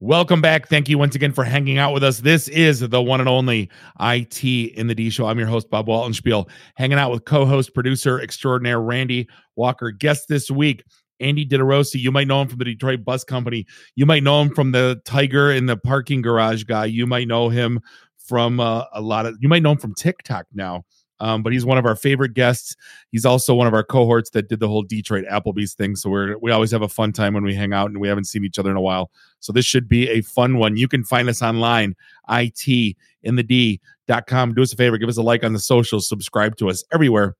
Welcome 0.00 0.42
back. 0.42 0.68
Thank 0.68 0.90
you 0.90 0.98
once 0.98 1.14
again 1.14 1.32
for 1.32 1.42
hanging 1.42 1.78
out 1.78 1.94
with 1.94 2.04
us. 2.04 2.18
This 2.18 2.48
is 2.48 2.80
the 2.80 3.00
one 3.00 3.18
and 3.20 3.30
only 3.30 3.70
IT 3.98 4.44
in 4.44 4.88
the 4.88 4.94
D 4.94 5.08
show. 5.08 5.26
I'm 5.26 5.38
your 5.38 5.48
host, 5.48 5.70
Bob 5.70 5.86
Waltenspiel, 5.86 6.50
hanging 6.74 6.98
out 6.98 7.10
with 7.10 7.24
co 7.24 7.46
host, 7.46 7.72
producer 7.72 8.20
extraordinaire 8.20 8.78
Randy 8.78 9.26
Walker. 9.54 9.90
Guest 9.90 10.26
this 10.28 10.50
week, 10.50 10.84
Andy 11.18 11.46
Didorosi. 11.46 11.98
You 11.98 12.12
might 12.12 12.28
know 12.28 12.42
him 12.42 12.48
from 12.48 12.58
the 12.58 12.66
Detroit 12.66 13.06
Bus 13.06 13.24
Company. 13.24 13.64
You 13.94 14.04
might 14.04 14.22
know 14.22 14.42
him 14.42 14.54
from 14.54 14.72
the 14.72 15.00
Tiger 15.06 15.50
in 15.50 15.64
the 15.64 15.78
parking 15.78 16.20
garage 16.20 16.64
guy. 16.64 16.84
You 16.84 17.06
might 17.06 17.26
know 17.26 17.48
him 17.48 17.80
from 18.18 18.60
uh, 18.60 18.84
a 18.92 19.00
lot 19.00 19.24
of, 19.24 19.38
you 19.40 19.48
might 19.48 19.62
know 19.62 19.72
him 19.72 19.78
from 19.78 19.94
TikTok 19.94 20.44
now. 20.52 20.84
Um, 21.20 21.42
but 21.42 21.52
he's 21.52 21.64
one 21.64 21.78
of 21.78 21.86
our 21.86 21.96
favorite 21.96 22.34
guests. 22.34 22.76
He's 23.10 23.24
also 23.24 23.54
one 23.54 23.66
of 23.66 23.74
our 23.74 23.84
cohorts 23.84 24.30
that 24.30 24.48
did 24.48 24.60
the 24.60 24.68
whole 24.68 24.82
Detroit 24.82 25.24
Applebee's 25.30 25.74
thing. 25.74 25.96
So 25.96 26.10
we're 26.10 26.36
we 26.38 26.50
always 26.50 26.70
have 26.72 26.82
a 26.82 26.88
fun 26.88 27.12
time 27.12 27.34
when 27.34 27.44
we 27.44 27.54
hang 27.54 27.72
out, 27.72 27.90
and 27.90 28.00
we 28.00 28.08
haven't 28.08 28.24
seen 28.24 28.44
each 28.44 28.58
other 28.58 28.70
in 28.70 28.76
a 28.76 28.80
while. 28.80 29.10
So 29.40 29.52
this 29.52 29.64
should 29.64 29.88
be 29.88 30.08
a 30.08 30.20
fun 30.20 30.58
one. 30.58 30.76
You 30.76 30.88
can 30.88 31.04
find 31.04 31.28
us 31.28 31.42
online, 31.42 31.94
it 32.28 32.96
in 33.22 33.36
the 33.36 33.42
d.com. 33.42 34.54
Do 34.54 34.62
us 34.62 34.72
a 34.72 34.76
favor, 34.76 34.98
give 34.98 35.08
us 35.08 35.16
a 35.16 35.22
like 35.22 35.44
on 35.44 35.52
the 35.52 35.58
socials, 35.58 36.08
subscribe 36.08 36.56
to 36.56 36.68
us 36.68 36.84
everywhere. 36.92 37.36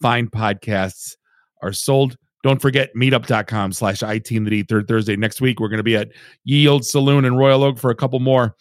Fine 0.00 0.28
podcasts 0.28 1.16
are 1.62 1.72
sold. 1.72 2.16
Don't 2.42 2.60
forget 2.60 2.90
meetup.com 2.96 3.72
slash 3.72 4.02
IT 4.02 4.32
in 4.32 4.42
the 4.42 4.50
D. 4.50 4.62
Third 4.64 4.88
Thursday 4.88 5.14
next 5.14 5.40
week. 5.40 5.60
We're 5.60 5.68
going 5.68 5.76
to 5.76 5.84
be 5.84 5.94
at 5.94 6.08
Yield 6.42 6.84
Saloon 6.84 7.24
in 7.24 7.36
Royal 7.36 7.62
Oak 7.62 7.78
for 7.78 7.90
a 7.90 7.94
couple 7.94 8.18
more. 8.18 8.56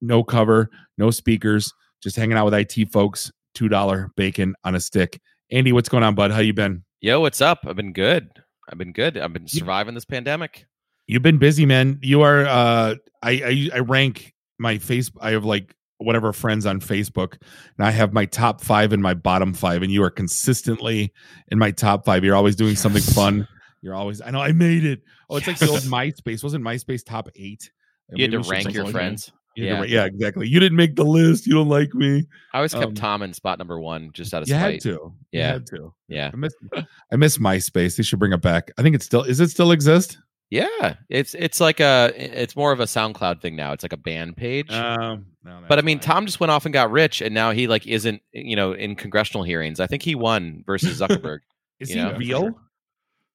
No 0.00 0.22
cover, 0.22 0.70
no 0.98 1.10
speakers, 1.10 1.72
just 2.00 2.14
hanging 2.14 2.36
out 2.36 2.44
with 2.44 2.54
IT 2.54 2.92
folks 2.92 3.32
two 3.54 3.68
dollar 3.68 4.10
bacon 4.16 4.54
on 4.64 4.74
a 4.74 4.80
stick. 4.80 5.20
Andy, 5.50 5.72
what's 5.72 5.88
going 5.88 6.02
on, 6.02 6.14
bud? 6.14 6.30
How 6.30 6.40
you 6.40 6.52
been? 6.52 6.84
Yo, 7.00 7.20
what's 7.20 7.40
up? 7.40 7.60
I've 7.66 7.76
been 7.76 7.92
good. 7.92 8.30
I've 8.70 8.78
been 8.78 8.92
good. 8.92 9.18
I've 9.18 9.32
been 9.32 9.46
surviving 9.46 9.94
this 9.94 10.04
pandemic. 10.04 10.66
You've 11.06 11.22
been 11.22 11.38
busy, 11.38 11.66
man. 11.66 11.98
You 12.02 12.22
are. 12.22 12.46
uh 12.46 12.94
I 13.22 13.30
I, 13.30 13.70
I 13.74 13.78
rank 13.80 14.34
my 14.58 14.78
face. 14.78 15.10
I 15.20 15.30
have 15.30 15.44
like 15.44 15.74
whatever 15.98 16.32
friends 16.32 16.66
on 16.66 16.80
Facebook, 16.80 17.36
and 17.78 17.86
I 17.86 17.90
have 17.90 18.12
my 18.12 18.26
top 18.26 18.60
five 18.60 18.92
and 18.92 19.02
my 19.02 19.14
bottom 19.14 19.54
five, 19.54 19.82
and 19.82 19.92
you 19.92 20.02
are 20.02 20.10
consistently 20.10 21.12
in 21.48 21.58
my 21.58 21.70
top 21.70 22.04
five. 22.04 22.24
You're 22.24 22.36
always 22.36 22.56
doing 22.56 22.76
something 22.76 23.02
fun. 23.02 23.46
You're 23.82 23.94
always. 23.94 24.22
I 24.22 24.30
know. 24.30 24.40
I 24.40 24.52
made 24.52 24.84
it. 24.84 25.02
Oh, 25.28 25.36
it's 25.36 25.46
yes. 25.46 25.60
like 25.60 25.68
the 25.68 25.74
old 25.74 25.82
MySpace. 25.82 26.42
Wasn't 26.42 26.64
MySpace 26.64 27.04
top 27.04 27.28
eight? 27.36 27.70
You 28.10 28.24
had 28.24 28.32
to 28.32 28.50
rank 28.50 28.72
your 28.72 28.86
friends. 28.86 29.30
Yeah. 29.56 29.84
yeah, 29.84 30.04
exactly. 30.04 30.48
You 30.48 30.58
didn't 30.58 30.76
make 30.76 30.96
the 30.96 31.04
list. 31.04 31.46
You 31.46 31.54
don't 31.54 31.68
like 31.68 31.94
me. 31.94 32.26
I 32.52 32.58
always 32.58 32.72
kept 32.72 32.84
um, 32.86 32.94
Tom 32.94 33.22
in 33.22 33.32
spot 33.32 33.58
number 33.58 33.78
one 33.78 34.10
just 34.12 34.34
out 34.34 34.42
of 34.42 34.48
you 34.48 34.54
spite. 34.54 34.74
Had 34.74 34.80
to. 34.82 35.12
Yeah, 35.32 35.46
you 35.46 35.52
had 35.52 35.66
to. 35.66 35.94
Yeah, 36.08 36.30
I 36.32 36.36
miss. 36.36 36.54
I 37.12 37.16
miss 37.16 37.38
MySpace. 37.38 37.96
They 37.96 38.02
should 38.02 38.18
bring 38.18 38.32
it 38.32 38.42
back. 38.42 38.70
I 38.78 38.82
think 38.82 38.94
it's 38.96 39.06
still. 39.06 39.22
Is 39.22 39.40
it 39.40 39.50
still 39.50 39.70
exist? 39.70 40.18
Yeah, 40.50 40.96
it's 41.08 41.34
it's 41.34 41.60
like 41.60 41.80
a 41.80 42.12
it's 42.14 42.54
more 42.54 42.70
of 42.70 42.78
a 42.78 42.84
SoundCloud 42.84 43.40
thing 43.40 43.56
now. 43.56 43.72
It's 43.72 43.82
like 43.82 43.92
a 43.92 43.98
band 43.98 44.36
page. 44.36 44.72
Um, 44.72 45.26
no, 45.42 45.60
but 45.68 45.78
I 45.78 45.82
mean, 45.82 45.98
fine. 45.98 46.04
Tom 46.04 46.26
just 46.26 46.38
went 46.38 46.50
off 46.50 46.64
and 46.64 46.72
got 46.72 46.90
rich, 46.90 47.20
and 47.22 47.34
now 47.34 47.50
he 47.50 47.66
like 47.66 47.86
isn't 47.86 48.22
you 48.32 48.54
know 48.54 48.72
in 48.72 48.94
congressional 48.94 49.42
hearings. 49.42 49.80
I 49.80 49.86
think 49.86 50.02
he 50.02 50.14
won 50.14 50.62
versus 50.66 51.00
Zuckerberg. 51.00 51.40
Is 51.80 51.88
he 51.88 51.96
know? 51.96 52.14
real? 52.16 52.54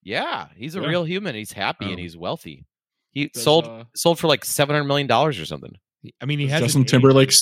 Yeah, 0.01 0.47
he's 0.55 0.75
a 0.75 0.81
yeah. 0.81 0.87
real 0.87 1.03
human. 1.03 1.35
He's 1.35 1.51
happy 1.51 1.87
oh. 1.87 1.89
and 1.89 1.99
he's 1.99 2.15
wealthy. 2.15 2.65
He 3.11 3.27
Does, 3.27 3.43
sold 3.43 3.65
uh, 3.65 3.83
sold 3.95 4.17
for 4.17 4.27
like 4.27 4.45
seven 4.45 4.75
hundred 4.75 4.87
million 4.87 5.07
dollars 5.07 5.39
or 5.39 5.45
something. 5.45 5.75
I 6.21 6.25
mean, 6.25 6.39
he 6.39 6.47
has 6.47 6.61
Justin 6.61 6.85
Timberlake. 6.85 7.33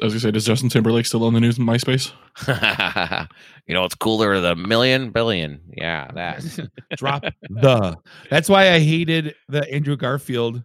I 0.00 0.04
was 0.04 0.12
gonna 0.12 0.20
say, 0.20 0.30
does 0.32 0.44
Justin 0.44 0.68
Timberlake 0.68 1.06
still 1.06 1.24
on 1.24 1.34
the 1.34 1.40
news 1.40 1.56
in 1.56 1.64
MySpace? 1.64 2.10
you 3.66 3.74
know, 3.74 3.84
it's 3.84 3.94
cooler 3.94 4.40
than 4.40 4.52
a 4.52 4.56
million 4.56 5.10
billion. 5.10 5.60
Yeah, 5.76 6.10
that 6.14 6.44
drop 6.96 7.22
the. 7.48 7.96
That's 8.28 8.48
why 8.48 8.72
I 8.72 8.80
hated 8.80 9.34
the 9.48 9.70
Andrew 9.72 9.96
Garfield 9.96 10.64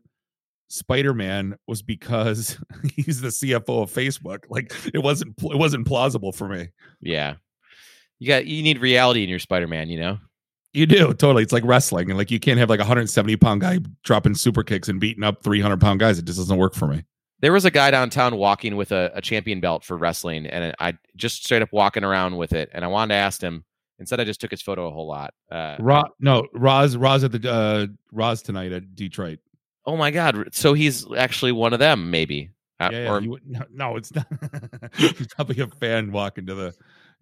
Spider 0.70 1.14
Man 1.14 1.58
was 1.68 1.84
because 1.84 2.58
he's 2.96 3.22
the 3.22 3.28
CFO 3.28 3.84
of 3.84 3.94
Facebook. 3.94 4.46
Like 4.50 4.74
it 4.94 5.04
wasn't 5.04 5.36
it 5.44 5.58
wasn't 5.58 5.86
plausible 5.86 6.32
for 6.32 6.48
me. 6.48 6.70
Yeah, 7.00 7.36
you 8.18 8.28
got 8.28 8.48
you 8.48 8.64
need 8.64 8.80
reality 8.80 9.24
in 9.24 9.30
your 9.30 9.40
Spider 9.40 9.68
Man. 9.68 9.90
You 9.90 10.00
know. 10.00 10.18
You 10.74 10.86
do 10.86 11.08
totally. 11.08 11.44
It's 11.44 11.54
like 11.54 11.64
wrestling, 11.66 12.10
and 12.10 12.18
like 12.18 12.30
you 12.30 12.40
can't 12.40 12.60
have 12.60 12.70
like 12.70 12.80
a 12.80 12.84
170 12.84 13.36
pound 13.38 13.62
guy 13.62 13.80
dropping 14.04 14.36
super 14.36 14.64
kicks 14.64 14.88
and 14.88 15.00
beating 15.00 15.24
up 15.24 15.42
300 15.44 15.82
pound 15.82 16.00
guys. 16.00 16.20
It 16.20 16.26
just 16.26 16.38
doesn't 16.38 16.58
work 16.58 16.76
for 16.76 16.88
me. 16.88 17.04
There 17.42 17.54
was 17.54 17.66
a 17.66 17.72
guy 17.72 17.90
downtown 17.90 18.36
walking 18.36 18.76
with 18.76 18.92
a, 18.92 19.12
a 19.16 19.22
champion 19.22 19.62
belt 19.62 19.84
for 19.84 19.98
wrestling, 19.98 20.46
and 20.46 20.76
I 20.80 20.98
just 21.16 21.44
straight 21.44 21.62
up 21.62 21.70
walking 21.72 22.04
around 22.04 22.38
with 22.38 22.54
it. 22.54 22.70
And 22.74 22.86
I 22.86 22.88
wanted 22.88 23.16
to 23.16 23.20
ask 23.20 23.42
him. 23.42 23.64
Instead, 23.98 24.22
I 24.22 24.24
just 24.24 24.40
took 24.40 24.52
his 24.52 24.62
photo 24.62 24.88
a 24.88 24.92
whole 24.92 25.08
lot. 25.08 25.34
Uh, 25.52 25.76
Ra- 25.80 26.04
no, 26.20 26.48
Roz, 26.54 26.96
Roz 26.96 27.24
at 27.24 27.32
the 27.34 27.52
uh, 27.52 27.88
Roz 28.12 28.42
tonight 28.42 28.72
at 28.72 28.96
Detroit. 28.96 29.40
Oh 29.86 29.98
my 29.98 30.12
God! 30.12 30.50
So 30.54 30.74
he's 30.74 31.06
actually 31.18 31.52
one 31.52 31.74
of 31.74 31.80
them, 31.80 32.12
maybe. 32.12 32.52
Uh, 32.80 32.90
yeah, 32.92 33.00
yeah 33.00 33.12
or, 33.12 33.22
you, 33.22 33.38
no, 33.46 33.62
no, 33.74 33.96
it's 33.98 34.14
not. 34.14 34.28
he's 34.96 35.28
probably 35.28 35.62
a 35.62 35.68
fan 35.68 36.12
walking 36.12 36.46
to 36.46 36.56
the 36.56 36.76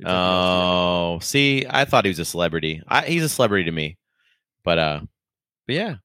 oh, 0.06 1.20
see, 1.22 1.66
I 1.70 1.86
thought 1.86 2.06
he 2.06 2.10
was 2.10 2.20
a 2.20 2.26
celebrity. 2.26 2.82
I, 2.88 3.02
he's 3.02 3.24
a 3.24 3.30
celebrity 3.30 3.66
to 3.66 3.72
me, 3.72 3.98
but 4.64 4.78
uh, 4.78 5.00
but 5.66 5.76
yeah. 5.76 5.96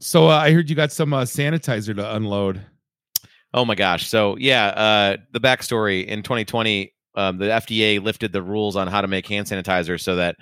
So 0.00 0.28
uh, 0.28 0.36
I 0.36 0.52
heard 0.52 0.70
you 0.70 0.76
got 0.76 0.92
some 0.92 1.12
uh, 1.12 1.22
sanitizer 1.22 1.96
to 1.96 2.16
unload. 2.16 2.64
Oh 3.54 3.64
my 3.64 3.74
gosh! 3.74 4.06
So 4.06 4.36
yeah, 4.38 4.66
uh, 4.68 5.16
the 5.32 5.40
backstory 5.40 6.06
in 6.06 6.22
2020, 6.22 6.92
um, 7.14 7.38
the 7.38 7.46
FDA 7.46 8.02
lifted 8.02 8.32
the 8.32 8.42
rules 8.42 8.76
on 8.76 8.86
how 8.86 9.00
to 9.00 9.08
make 9.08 9.26
hand 9.26 9.46
sanitizer 9.46 10.00
so 10.00 10.16
that 10.16 10.36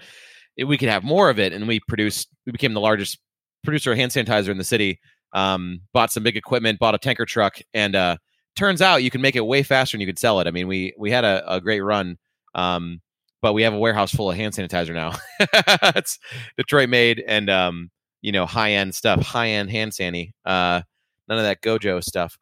it, 0.56 0.64
we 0.64 0.76
could 0.76 0.88
have 0.88 1.04
more 1.04 1.30
of 1.30 1.38
it, 1.38 1.52
and 1.52 1.68
we 1.68 1.80
produced. 1.88 2.28
We 2.44 2.52
became 2.52 2.74
the 2.74 2.80
largest 2.80 3.18
producer 3.64 3.92
of 3.92 3.98
hand 3.98 4.12
sanitizer 4.12 4.48
in 4.48 4.58
the 4.58 4.64
city. 4.64 4.98
Um, 5.32 5.80
bought 5.92 6.12
some 6.12 6.22
big 6.22 6.36
equipment, 6.36 6.78
bought 6.78 6.94
a 6.94 6.98
tanker 6.98 7.26
truck, 7.26 7.58
and 7.72 7.94
uh, 7.94 8.16
turns 8.56 8.82
out 8.82 9.02
you 9.02 9.10
can 9.10 9.20
make 9.20 9.36
it 9.36 9.46
way 9.46 9.62
faster 9.62 9.96
and 9.96 10.00
you 10.00 10.06
can 10.06 10.16
sell 10.16 10.40
it. 10.40 10.46
I 10.46 10.50
mean, 10.50 10.66
we 10.66 10.94
we 10.98 11.10
had 11.10 11.24
a, 11.24 11.54
a 11.54 11.60
great 11.60 11.80
run 11.80 12.18
um, 12.56 13.00
but 13.42 13.52
we 13.52 13.62
have 13.62 13.74
a 13.74 13.78
warehouse 13.78 14.12
full 14.12 14.30
of 14.30 14.36
hand 14.36 14.54
sanitizer 14.54 14.92
now. 14.94 15.12
it's 15.96 16.18
Detroit 16.56 16.88
made 16.88 17.22
and 17.24 17.48
um, 17.48 17.90
you 18.22 18.32
know, 18.32 18.46
high 18.46 18.72
end 18.72 18.94
stuff, 18.94 19.22
high 19.22 19.50
end 19.50 19.70
hand 19.70 19.94
sanny. 19.94 20.34
Uh, 20.44 20.82
none 21.28 21.38
of 21.38 21.44
that 21.44 21.62
Gojo 21.62 22.02
stuff. 22.02 22.36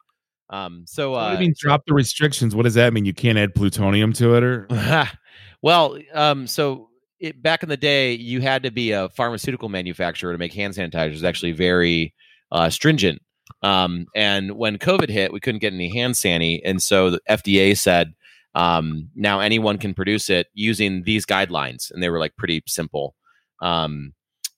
Um, 0.49 0.85
so 0.87 1.13
uh, 1.13 1.17
what 1.17 1.25
do 1.25 1.31
you 1.31 1.37
uh, 1.37 1.39
mean 1.41 1.53
drop 1.59 1.83
the 1.85 1.93
restrictions? 1.93 2.55
What 2.55 2.63
does 2.63 2.75
that 2.75 2.93
mean? 2.93 3.05
You 3.05 3.13
can't 3.13 3.37
add 3.37 3.53
plutonium 3.53 4.13
to 4.13 4.35
it, 4.35 4.43
or 4.43 4.67
well, 5.61 5.97
um, 6.13 6.47
so 6.47 6.89
it, 7.19 7.41
back 7.41 7.61
in 7.61 7.69
the 7.69 7.77
day, 7.77 8.13
you 8.13 8.41
had 8.41 8.63
to 8.63 8.71
be 8.71 8.91
a 8.91 9.09
pharmaceutical 9.09 9.69
manufacturer 9.69 10.31
to 10.31 10.37
make 10.37 10.53
hand 10.53 10.73
sanitizer. 10.73 11.13
sanitizers. 11.13 11.23
Actually, 11.23 11.51
very 11.51 12.13
uh, 12.51 12.69
stringent. 12.69 13.21
Um, 13.61 14.05
and 14.15 14.53
when 14.53 14.77
COVID 14.77 15.09
hit, 15.09 15.33
we 15.33 15.39
couldn't 15.39 15.61
get 15.61 15.73
any 15.73 15.89
hand 15.89 16.15
sanny, 16.15 16.63
and 16.63 16.81
so 16.81 17.11
the 17.11 17.21
FDA 17.29 17.77
said 17.77 18.13
um, 18.55 19.09
now 19.15 19.41
anyone 19.41 19.77
can 19.77 19.93
produce 19.93 20.29
it 20.29 20.47
using 20.53 21.03
these 21.03 21.25
guidelines, 21.25 21.91
and 21.91 22.01
they 22.01 22.09
were 22.09 22.19
like 22.19 22.35
pretty 22.37 22.63
simple. 22.67 23.13
Um, 23.61 24.13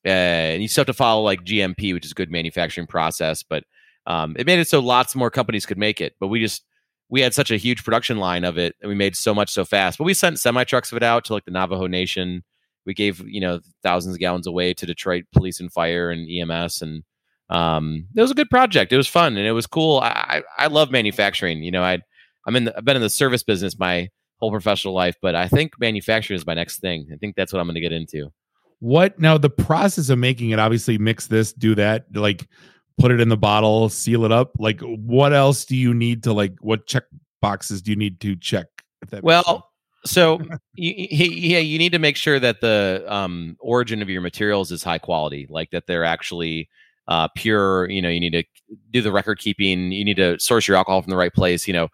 and 0.05 0.61
you 0.61 0.67
still 0.67 0.83
have 0.83 0.87
to 0.87 0.93
follow 0.93 1.23
like 1.23 1.43
GMP, 1.43 1.93
which 1.93 2.05
is 2.05 2.13
good 2.13 2.31
manufacturing 2.31 2.87
process, 2.87 3.43
but 3.43 3.63
um, 4.05 4.35
it 4.37 4.45
made 4.45 4.59
it 4.59 4.67
so 4.67 4.79
lots 4.79 5.15
more 5.15 5.31
companies 5.31 5.65
could 5.65 5.77
make 5.77 5.99
it. 5.99 6.13
But 6.19 6.27
we 6.27 6.39
just 6.39 6.63
we 7.09 7.21
had 7.21 7.33
such 7.33 7.51
a 7.51 7.57
huge 7.57 7.83
production 7.83 8.17
line 8.17 8.43
of 8.43 8.57
it, 8.57 8.75
and 8.81 8.87
we 8.87 8.95
made 8.95 9.15
so 9.15 9.33
much 9.33 9.49
so 9.49 9.65
fast. 9.65 9.97
But 9.97 10.05
we 10.05 10.13
sent 10.13 10.39
semi 10.39 10.63
trucks 10.63 10.91
of 10.91 10.97
it 10.97 11.03
out 11.03 11.25
to 11.25 11.33
like 11.33 11.45
the 11.45 11.51
Navajo 11.51 11.87
Nation. 11.87 12.43
We 12.85 12.93
gave 12.93 13.19
you 13.27 13.41
know 13.41 13.59
thousands 13.81 14.15
of 14.15 14.19
gallons 14.19 14.47
away 14.47 14.75
to 14.75 14.85
Detroit 14.85 15.25
Police 15.33 15.59
and 15.59 15.73
Fire 15.73 16.11
and 16.11 16.29
EMS, 16.29 16.83
and 16.83 17.03
um, 17.49 18.07
it 18.15 18.21
was 18.21 18.31
a 18.31 18.35
good 18.35 18.51
project. 18.51 18.93
It 18.93 18.97
was 18.97 19.07
fun 19.07 19.37
and 19.37 19.47
it 19.47 19.53
was 19.53 19.65
cool. 19.65 19.99
I 19.99 20.43
I, 20.59 20.65
I 20.65 20.67
love 20.67 20.91
manufacturing. 20.91 21.63
You 21.63 21.71
know, 21.71 21.83
I 21.83 21.99
I'm 22.47 22.55
in. 22.55 22.65
The, 22.65 22.77
I've 22.77 22.85
been 22.85 22.95
in 22.95 23.01
the 23.01 23.09
service 23.09 23.43
business 23.43 23.77
my 23.77 24.09
whole 24.39 24.51
professional 24.51 24.93
life, 24.93 25.15
but 25.21 25.35
I 25.35 25.47
think 25.47 25.73
manufacturing 25.79 26.37
is 26.37 26.45
my 26.45 26.53
next 26.53 26.79
thing. 26.79 27.07
I 27.13 27.17
think 27.17 27.35
that's 27.35 27.53
what 27.53 27.59
I'm 27.59 27.67
going 27.67 27.75
to 27.75 27.81
get 27.81 27.91
into. 27.91 28.31
What 28.79 29.19
now? 29.19 29.37
The 29.37 29.49
process 29.49 30.09
of 30.09 30.17
making 30.17 30.51
it, 30.51 30.59
obviously, 30.59 30.97
mix 30.97 31.27
this, 31.27 31.53
do 31.53 31.75
that, 31.75 32.05
like 32.13 32.47
put 32.97 33.11
it 33.11 33.19
in 33.19 33.29
the 33.29 33.37
bottle, 33.37 33.89
seal 33.89 34.25
it 34.25 34.31
up. 34.31 34.51
Like, 34.57 34.81
what 34.81 35.33
else 35.33 35.65
do 35.65 35.75
you 35.75 35.93
need 35.93 36.23
to 36.23 36.33
like? 36.33 36.53
What 36.61 36.87
check 36.87 37.03
boxes 37.41 37.81
do 37.81 37.91
you 37.91 37.97
need 37.97 38.19
to 38.21 38.35
check? 38.35 38.67
If 39.01 39.09
that 39.11 39.23
well, 39.23 39.69
so 40.05 40.39
you, 40.75 40.93
yeah, 40.95 41.59
you 41.59 41.77
need 41.77 41.91
to 41.91 41.99
make 41.99 42.17
sure 42.17 42.39
that 42.39 42.61
the 42.61 43.03
um, 43.07 43.57
origin 43.59 44.01
of 44.01 44.09
your 44.09 44.21
materials 44.21 44.71
is 44.71 44.83
high 44.83 44.99
quality, 44.99 45.47
like 45.49 45.71
that 45.71 45.87
they're 45.87 46.05
actually 46.05 46.69
uh, 47.07 47.27
pure. 47.35 47.89
You 47.89 48.01
know, 48.01 48.09
you 48.09 48.19
need 48.19 48.33
to 48.33 48.43
do 48.91 49.01
the 49.01 49.11
record 49.11 49.39
keeping. 49.39 49.91
You 49.91 50.05
need 50.05 50.17
to 50.17 50.39
source 50.39 50.67
your 50.67 50.77
alcohol 50.77 51.01
from 51.01 51.11
the 51.11 51.17
right 51.17 51.33
place. 51.33 51.67
You 51.67 51.73
know, 51.73 51.87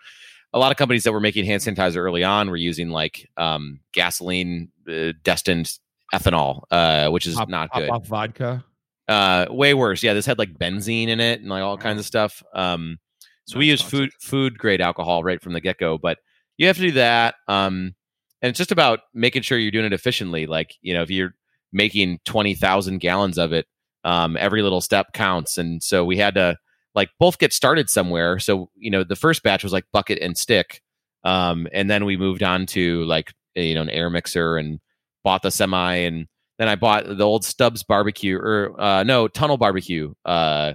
a 0.54 0.60
lot 0.60 0.72
of 0.72 0.78
companies 0.78 1.04
that 1.04 1.12
were 1.12 1.20
making 1.20 1.46
hand 1.46 1.62
sanitizer 1.62 1.98
early 1.98 2.24
on 2.24 2.50
were 2.50 2.58
using 2.58 2.90
like 2.90 3.30
um, 3.38 3.80
gasoline 3.92 4.70
uh, 4.88 5.14
destined 5.24 5.72
ethanol, 6.14 6.64
uh, 6.70 7.10
which 7.10 7.26
is 7.26 7.36
pop, 7.36 7.50
not 7.50 7.72
pop 7.72 7.82
good. 7.82 7.90
Off 7.90 8.06
vodka. 8.06 8.64
Uh, 9.08 9.48
way 9.50 9.74
worse. 9.74 10.04
Yeah, 10.04 10.14
this 10.14 10.26
had 10.26 10.38
like 10.38 10.54
benzene 10.54 11.08
in 11.08 11.20
it 11.20 11.42
and 11.42 11.50
like 11.50 11.64
all 11.64 11.78
kinds 11.78 12.00
of 12.00 12.06
stuff. 12.06 12.44
Um, 12.54 13.00
so 13.46 13.60
we 13.60 13.66
use 13.66 13.82
food 13.82 14.12
food 14.22 14.58
grade 14.58 14.80
alcohol 14.80 15.24
right 15.24 15.42
from 15.42 15.54
the 15.54 15.60
get 15.60 15.78
go, 15.78 15.98
but 15.98 16.20
you 16.58 16.68
have 16.68 16.78
to 16.78 16.84
do 16.84 16.92
that. 16.94 17.36
Um, 17.48 17.96
and 18.42 18.50
it's 18.50 18.58
just 18.58 18.72
about 18.72 19.02
making 19.14 19.42
sure 19.42 19.58
you're 19.58 19.72
doing 19.72 19.86
it 19.86 19.94
efficiently. 19.94 20.46
Like 20.46 20.76
you 20.82 20.94
know, 20.94 21.02
if 21.02 21.10
you're 21.10 21.34
making 21.74 22.20
twenty 22.26 22.54
thousand 22.54 23.00
gallons 23.00 23.38
of 23.38 23.52
it, 23.54 23.66
um, 24.04 24.38
every 24.38 24.62
little 24.62 24.82
step 24.82 25.14
counts. 25.14 25.58
And 25.58 25.82
so 25.82 26.06
we 26.06 26.18
had 26.18 26.36
to 26.36 26.58
like 26.96 27.10
both 27.20 27.38
get 27.40 27.54
started 27.54 27.90
somewhere. 27.90 28.40
So 28.40 28.70
you 28.76 28.92
know, 28.92 29.04
the 29.04 29.16
first 29.16 29.44
batch 29.44 29.64
was 29.64 29.74
like 29.74 29.86
bucket 29.92 30.20
and 30.22 30.38
stick, 30.38 30.82
um, 31.24 31.68
and 31.74 31.90
then 31.90 32.06
we 32.06 32.18
moved 32.18 32.44
on 32.44 32.66
to 32.68 33.04
like 33.06 33.34
you 33.56 33.76
know 33.76 33.82
an 33.82 33.90
air 33.90 34.10
mixer 34.10 34.58
and 34.58 34.80
bought 35.24 35.42
the 35.42 35.52
semi, 35.52 35.94
and 35.96 36.28
then 36.60 36.68
I 36.68 36.76
bought 36.76 37.06
the 37.06 37.24
old 37.24 37.46
Stubbs 37.46 37.84
barbecue 37.84 38.38
or 38.38 38.80
uh, 38.80 39.04
no 39.04 39.28
Tunnel 39.28 39.58
barbecue 39.58 40.14
uh, 40.26 40.74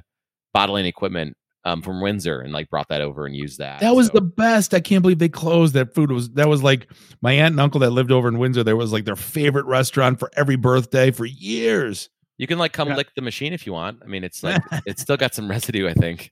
bottling 0.53 0.87
equipment 0.87 1.37
um, 1.65 1.83
from 1.83 2.01
Windsor, 2.01 2.41
and 2.41 2.53
like 2.53 2.71
brought 2.71 2.89
that 2.89 3.01
over 3.01 3.27
and 3.27 3.37
used 3.37 3.59
that. 3.59 3.81
That 3.81 3.95
was 3.95 4.07
So- 4.07 4.15
the 4.15 4.21
best. 4.23 4.75
I 4.75 4.81
can't 4.81 5.03
believe 5.03 5.19
they 5.19 5.29
closed. 5.29 5.75
That 5.75 5.95
food 5.95 6.11
was 6.11 6.31
that 6.31 6.49
was 6.49 6.63
like 6.63 6.89
my 7.21 7.33
aunt 7.33 7.53
and 7.53 7.61
uncle 7.61 7.81
that 7.81 7.91
lived 7.91 8.11
over 8.11 8.27
in 8.29 8.39
Windsor. 8.39 8.65
There 8.65 8.77
was 8.77 8.93
like 8.93 9.05
their 9.05 9.17
favorite 9.17 9.67
restaurant 9.67 10.19
for 10.19 10.31
every 10.35 10.57
birthday 10.57 11.11
for 11.11 11.27
years. 11.27 12.09
You 12.39 12.47
can 12.47 12.59
like 12.59 12.73
come 12.73 12.89
Yeah. 12.89 12.97
lick 12.97 13.09
the 13.15 13.23
machine 13.23 13.53
if 13.53 13.67
you 13.67 13.73
want. 13.73 14.01
I 14.03 14.07
mean, 14.07 14.25
it's 14.25 14.43
like 14.45 14.63
it's 14.87 15.03
still 15.03 15.17
got 15.17 15.35
some 15.35 15.49
residue, 15.51 15.89
I 15.89 15.93
think. 15.95 16.31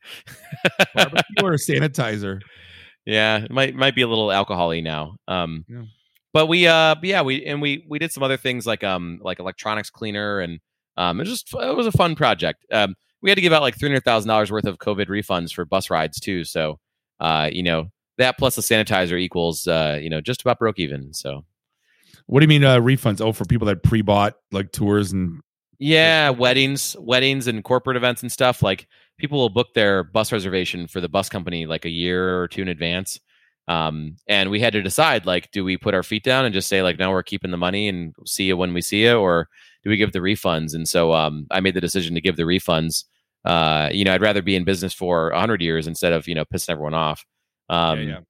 Barbecue 0.95 1.23
or 1.43 1.53
sanitizer. 1.53 2.41
yeah, 3.05 3.39
it 3.45 3.51
might 3.51 3.75
might 3.75 3.95
be 3.95 4.03
a 4.03 4.09
little 4.09 4.29
alcoholy 4.29 4.83
now. 4.83 5.17
Um, 5.29 5.65
Yeah. 5.69 5.83
but 6.33 6.47
we 6.47 6.67
uh, 6.67 6.95
but 6.95 7.05
yeah, 7.05 7.23
we 7.23 7.45
and 7.45 7.61
we 7.61 7.85
we 7.89 7.99
did 7.99 8.13
some 8.13 8.23
other 8.23 8.37
things 8.37 8.67
like 8.67 8.85
um 8.85 9.19
like 9.23 9.39
electronics 9.41 9.91
cleaner 9.91 10.41
and 10.41 10.61
um 10.97 11.19
it 11.21 11.25
was 11.29 11.31
just 11.43 11.53
it 11.55 11.77
was 11.77 11.87
a 11.87 11.93
fun 11.93 12.15
project. 12.15 12.65
Um, 12.73 12.95
we 13.23 13.31
had 13.31 13.35
to 13.37 13.43
give 13.43 13.53
out 13.53 13.63
like 13.63 13.79
three 13.79 13.89
hundred 13.89 14.05
thousand 14.05 14.29
dollars 14.29 14.51
worth 14.53 14.67
of 14.67 14.79
COVID 14.79 15.07
refunds 15.09 15.53
for 15.53 15.65
bus 15.65 15.91
rides 15.91 16.21
too. 16.21 16.45
So 16.45 16.79
uh, 17.21 17.49
you 17.53 17.63
know 17.63 17.89
that 18.19 18.39
plus 18.39 18.55
the 18.57 18.63
sanitizer 18.63 19.19
equals 19.21 19.67
uh, 19.67 19.99
you 20.01 20.09
know 20.11 20.21
just 20.21 20.41
about 20.43 20.59
broke 20.59 20.79
even. 20.79 21.13
So 21.13 21.45
What 22.27 22.41
do 22.41 22.45
you 22.45 22.49
mean 22.49 22.65
uh, 22.65 22.79
refunds? 22.79 23.21
Oh, 23.21 23.33
for 23.33 23.45
people 23.45 23.67
that 23.67 23.83
pre-bought 23.83 24.35
like 24.53 24.71
tours 24.73 25.13
and 25.13 25.41
Yeah, 25.79 26.31
weddings, 26.31 26.97
weddings, 26.99 27.47
and 27.47 27.63
corporate 27.63 27.97
events 27.97 28.23
and 28.23 28.33
stuff. 28.33 28.63
Like 28.63 28.87
people 29.19 29.39
will 29.39 29.51
book 29.51 29.75
their 29.75 30.05
bus 30.05 30.33
reservation 30.33 30.87
for 30.87 31.01
the 31.01 31.09
bus 31.09 31.29
company 31.29 31.67
like 31.67 31.85
a 31.85 31.91
year 31.91 32.41
or 32.41 32.49
two 32.49 32.63
in 32.63 32.69
advance. 32.69 33.21
Um, 33.69 34.17
and 34.29 34.51
we 34.51 34.61
had 34.61 34.73
to 34.75 34.83
decide 34.83 35.27
like, 35.27 35.51
do 35.51 35.65
we 35.65 35.77
put 35.77 35.95
our 35.95 36.03
feet 36.03 36.23
down 36.23 36.45
and 36.45 36.55
just 36.55 36.69
say 36.69 36.83
like, 36.83 36.99
no, 36.99 37.11
we're 37.11 37.23
keeping 37.23 37.51
the 37.51 37.57
money 37.57 37.89
and 37.89 38.15
see 38.25 38.45
you 38.45 38.57
when 38.57 38.73
we 38.73 38.81
see 38.81 39.05
you, 39.05 39.17
or 39.17 39.49
do 39.83 39.91
we 39.91 39.97
give 39.97 40.13
the 40.13 40.21
refunds? 40.21 40.75
And 40.75 40.89
so 40.89 41.13
um, 41.13 41.47
I 41.51 41.61
made 41.61 41.75
the 41.75 41.81
decision 41.81 42.15
to 42.15 42.21
give 42.21 42.37
the 42.37 42.45
refunds. 42.45 43.05
Uh, 43.45 43.91
you 43.93 44.05
know, 44.05 44.15
I'd 44.15 44.23
rather 44.23 44.43
be 44.43 44.57
in 44.57 44.65
business 44.65 44.93
for 44.93 45.31
hundred 45.33 45.63
years 45.63 45.87
instead 45.87 46.13
of 46.13 46.27
you 46.27 46.35
know 46.35 46.45
pissing 46.45 46.71
everyone 46.71 46.95
off. 46.95 47.25
Um, 47.69 48.01
yeah. 48.01 48.21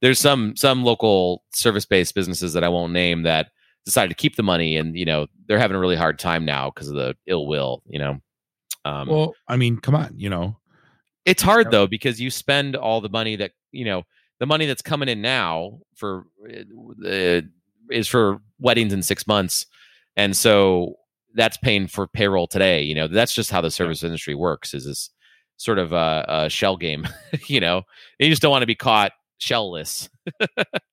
there's 0.00 0.18
some 0.18 0.56
some 0.56 0.84
local 0.84 1.42
service 1.54 1.86
based 1.86 2.14
businesses 2.14 2.54
that 2.54 2.64
I 2.64 2.68
won't 2.68 2.92
name 2.92 3.22
that 3.22 3.48
decided 3.88 4.10
to 4.10 4.14
keep 4.14 4.36
the 4.36 4.42
money 4.42 4.76
and 4.76 4.94
you 4.98 5.06
know 5.06 5.26
they're 5.46 5.58
having 5.58 5.74
a 5.74 5.80
really 5.80 5.96
hard 5.96 6.18
time 6.18 6.44
now 6.44 6.70
because 6.70 6.88
of 6.88 6.94
the 6.94 7.16
ill 7.26 7.46
will 7.46 7.82
you 7.88 7.98
know? 7.98 8.20
Um, 8.84 9.08
Well, 9.08 9.34
I 9.48 9.56
mean, 9.56 9.78
come 9.78 9.94
on, 9.94 10.12
you 10.14 10.28
know. 10.28 10.58
it's 11.24 11.42
hard 11.42 11.70
though 11.70 11.86
because 11.86 12.20
you 12.20 12.30
spend 12.30 12.76
all 12.76 13.00
the 13.00 13.08
money 13.08 13.34
that 13.36 13.52
you 13.72 13.86
know 13.86 14.02
the 14.40 14.46
money 14.46 14.66
that's 14.66 14.82
coming 14.82 15.08
in 15.08 15.22
now 15.22 15.78
for 15.94 16.26
uh, 17.02 17.40
is 17.90 18.06
for 18.06 18.42
weddings 18.60 18.92
in 18.92 19.02
six 19.02 19.26
months 19.26 19.64
and 20.16 20.36
so 20.36 20.94
that's 21.34 21.56
paying 21.56 21.86
for 21.86 22.06
payroll 22.06 22.46
today 22.46 22.82
you 22.82 22.94
know? 22.94 23.08
That's 23.08 23.32
just 23.32 23.50
how 23.50 23.62
the 23.62 23.70
service 23.70 24.02
industry 24.02 24.34
works 24.34 24.74
is 24.74 24.84
this 24.84 25.08
sort 25.56 25.78
of 25.78 25.92
a, 25.94 26.24
a 26.28 26.50
shell 26.50 26.76
game 26.76 27.08
you 27.46 27.60
know? 27.60 27.84
You 28.18 28.28
just 28.28 28.42
don't 28.42 28.50
want 28.50 28.62
to 28.62 28.66
be 28.66 28.74
caught 28.74 29.12
shellless 29.40 30.10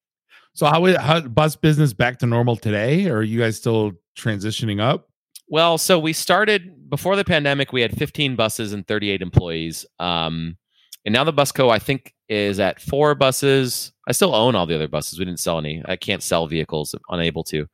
So 0.55 0.65
how 0.67 0.85
is 0.85 0.95
how 0.95 1.19
bus 1.19 1.57
business 1.57 1.93
back 1.93 2.19
to 2.19 2.25
normal 2.25 2.55
today? 2.55 3.07
Or 3.07 3.17
are 3.17 3.23
you 3.23 3.39
guys 3.39 3.57
still 3.57 3.91
transitioning 4.17 4.81
up? 4.81 5.09
Well, 5.49 5.77
so 5.77 5.99
we 5.99 6.13
started 6.13 6.89
before 6.89 7.17
the 7.17 7.25
pandemic. 7.25 7.73
We 7.73 7.81
had 7.81 7.95
15 7.95 8.37
buses 8.37 8.71
and 8.71 8.87
38 8.87 9.21
employees. 9.21 9.85
Um, 9.99 10.57
and 11.05 11.13
now 11.13 11.25
the 11.25 11.33
Busco, 11.33 11.69
I 11.69 11.77
think, 11.77 12.15
is 12.29 12.59
at 12.59 12.79
four 12.79 13.15
buses. 13.15 13.91
I 14.07 14.13
still 14.13 14.33
own 14.33 14.55
all 14.55 14.65
the 14.65 14.75
other 14.75 14.87
buses. 14.87 15.19
We 15.19 15.25
didn't 15.25 15.41
sell 15.41 15.59
any. 15.59 15.83
I 15.85 15.97
can't 15.97 16.23
sell 16.23 16.47
vehicles. 16.47 16.95
I'm 16.95 17.01
unable 17.09 17.43
to. 17.45 17.67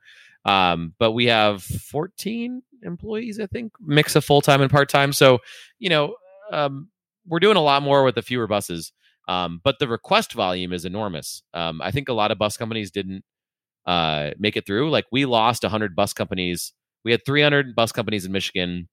Um, 0.44 0.96
but 0.98 1.12
we 1.12 1.28
have 1.28 1.64
14 1.64 2.64
employees, 2.84 3.40
I 3.40 3.46
think, 3.46 3.74
mix 3.80 4.16
of 4.16 4.26
full 4.26 4.42
time 4.42 4.62
and 4.62 4.72
part 4.72 4.90
time. 4.90 5.14
So, 5.14 5.38
you 5.78 5.90
know, 5.90 6.16
um, 6.52 6.90
we're 7.28 7.40
doing 7.40 7.58
a 7.58 7.62
lot 7.62 7.84
more 7.84 8.04
with 8.04 8.16
the 8.16 8.24
fewer 8.24 8.48
buses. 8.48 8.92
Um, 9.32 9.62
but 9.64 9.80
the 9.80 9.88
request 9.88 10.34
volume 10.34 10.74
is 10.74 10.86
enormous. 10.86 11.44
Um, 11.54 11.82
I 11.82 11.92
think 11.92 12.10
a 12.10 12.14
lot 12.14 12.32
of 12.32 12.38
bus 12.38 12.58
companies 12.58 12.92
didn't 12.92 13.24
uh, 13.86 14.32
make 14.38 14.58
it 14.58 14.66
through. 14.66 14.90
Like 14.90 15.06
we 15.12 15.26
lost 15.26 15.64
100 15.64 15.96
bus 15.96 16.14
companies 16.14 16.74
we 17.04 17.12
had 17.12 17.26
300 17.26 17.76
bus 17.76 17.92
companies 17.92 18.26
in 18.26 18.32
Michigan 18.32 18.88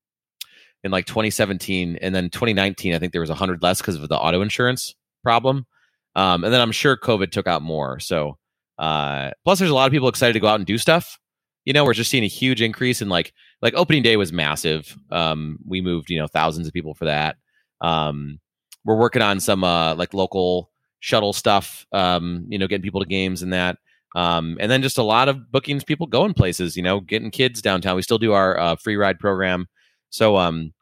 in 0.85 0.90
like 0.90 1.06
2017, 1.06 1.99
and 2.00 2.14
then 2.14 2.31
2019, 2.31 2.94
I 2.94 2.99
think 2.99 3.12
there 3.12 3.20
was 3.20 3.31
100 3.31 3.62
less 3.62 3.81
because 3.81 3.96
of 3.96 4.08
the 4.08 4.17
auto 4.17 4.40
insurance 4.43 4.94
problem. 5.23 5.67
Um, 6.14 6.44
and 6.44 6.52
then 6.52 6.61
I'm 6.61 6.73
sure 6.73 6.96
COVID 6.96 7.31
took 7.31 7.46
out 7.46 7.62
more. 7.62 8.00
So, 8.00 8.38
uh, 8.79 9.32
plus 9.44 9.58
there's 9.58 9.70
a 9.70 9.75
lot 9.75 9.87
of 9.87 9.93
people 9.93 10.08
excited 10.08 10.32
to 10.34 10.41
go 10.41 10.49
out 10.49 10.61
and 10.61 10.67
do 10.67 10.79
stuff. 10.79 11.19
You 11.64 11.73
know, 11.73 11.84
we're 11.84 11.94
just 11.94 12.11
seeing 12.11 12.25
a 12.25 12.29
huge 12.29 12.62
increase 12.62 13.02
in 13.02 13.08
like 13.08 13.32
like 13.61 13.75
opening 13.75 14.02
day 14.02 14.17
was 14.17 14.32
massive. 14.32 14.96
Um, 15.11 15.58
we 15.67 15.81
moved 15.81 16.11
you 16.11 16.19
know 16.19 16.29
thousands 16.29 16.67
of 16.67 16.73
people 16.73 16.94
for 16.94 17.05
that. 17.06 17.37
Um, 17.81 18.41
we're 18.84 18.96
working 18.96 19.22
on 19.22 19.40
some 19.40 19.64
uh, 19.64 19.94
like 19.94 20.14
local 20.14 20.70
shuttle 21.00 21.32
stuff. 21.32 21.86
Um, 21.92 22.46
you 22.48 22.58
know, 22.58 22.66
getting 22.66 22.82
people 22.82 23.00
to 23.00 23.06
games 23.08 23.42
and 23.42 23.52
that. 23.52 23.78
Um, 24.14 24.56
and 24.58 24.70
then 24.70 24.82
just 24.82 24.98
a 24.98 25.02
lot 25.02 25.28
of 25.28 25.52
bookings, 25.52 25.84
people 25.84 26.06
going 26.06 26.34
places, 26.34 26.76
you 26.76 26.82
know, 26.82 27.00
getting 27.00 27.30
kids 27.30 27.60
downtown. 27.60 27.94
We 27.94 28.02
still 28.02 28.19
do 28.19 28.32
our 28.32 28.58
uh, 28.58 28.76
free 28.76 28.96
ride 28.96 29.19
program. 29.19 29.69
So 30.10 30.36
um, 30.36 30.72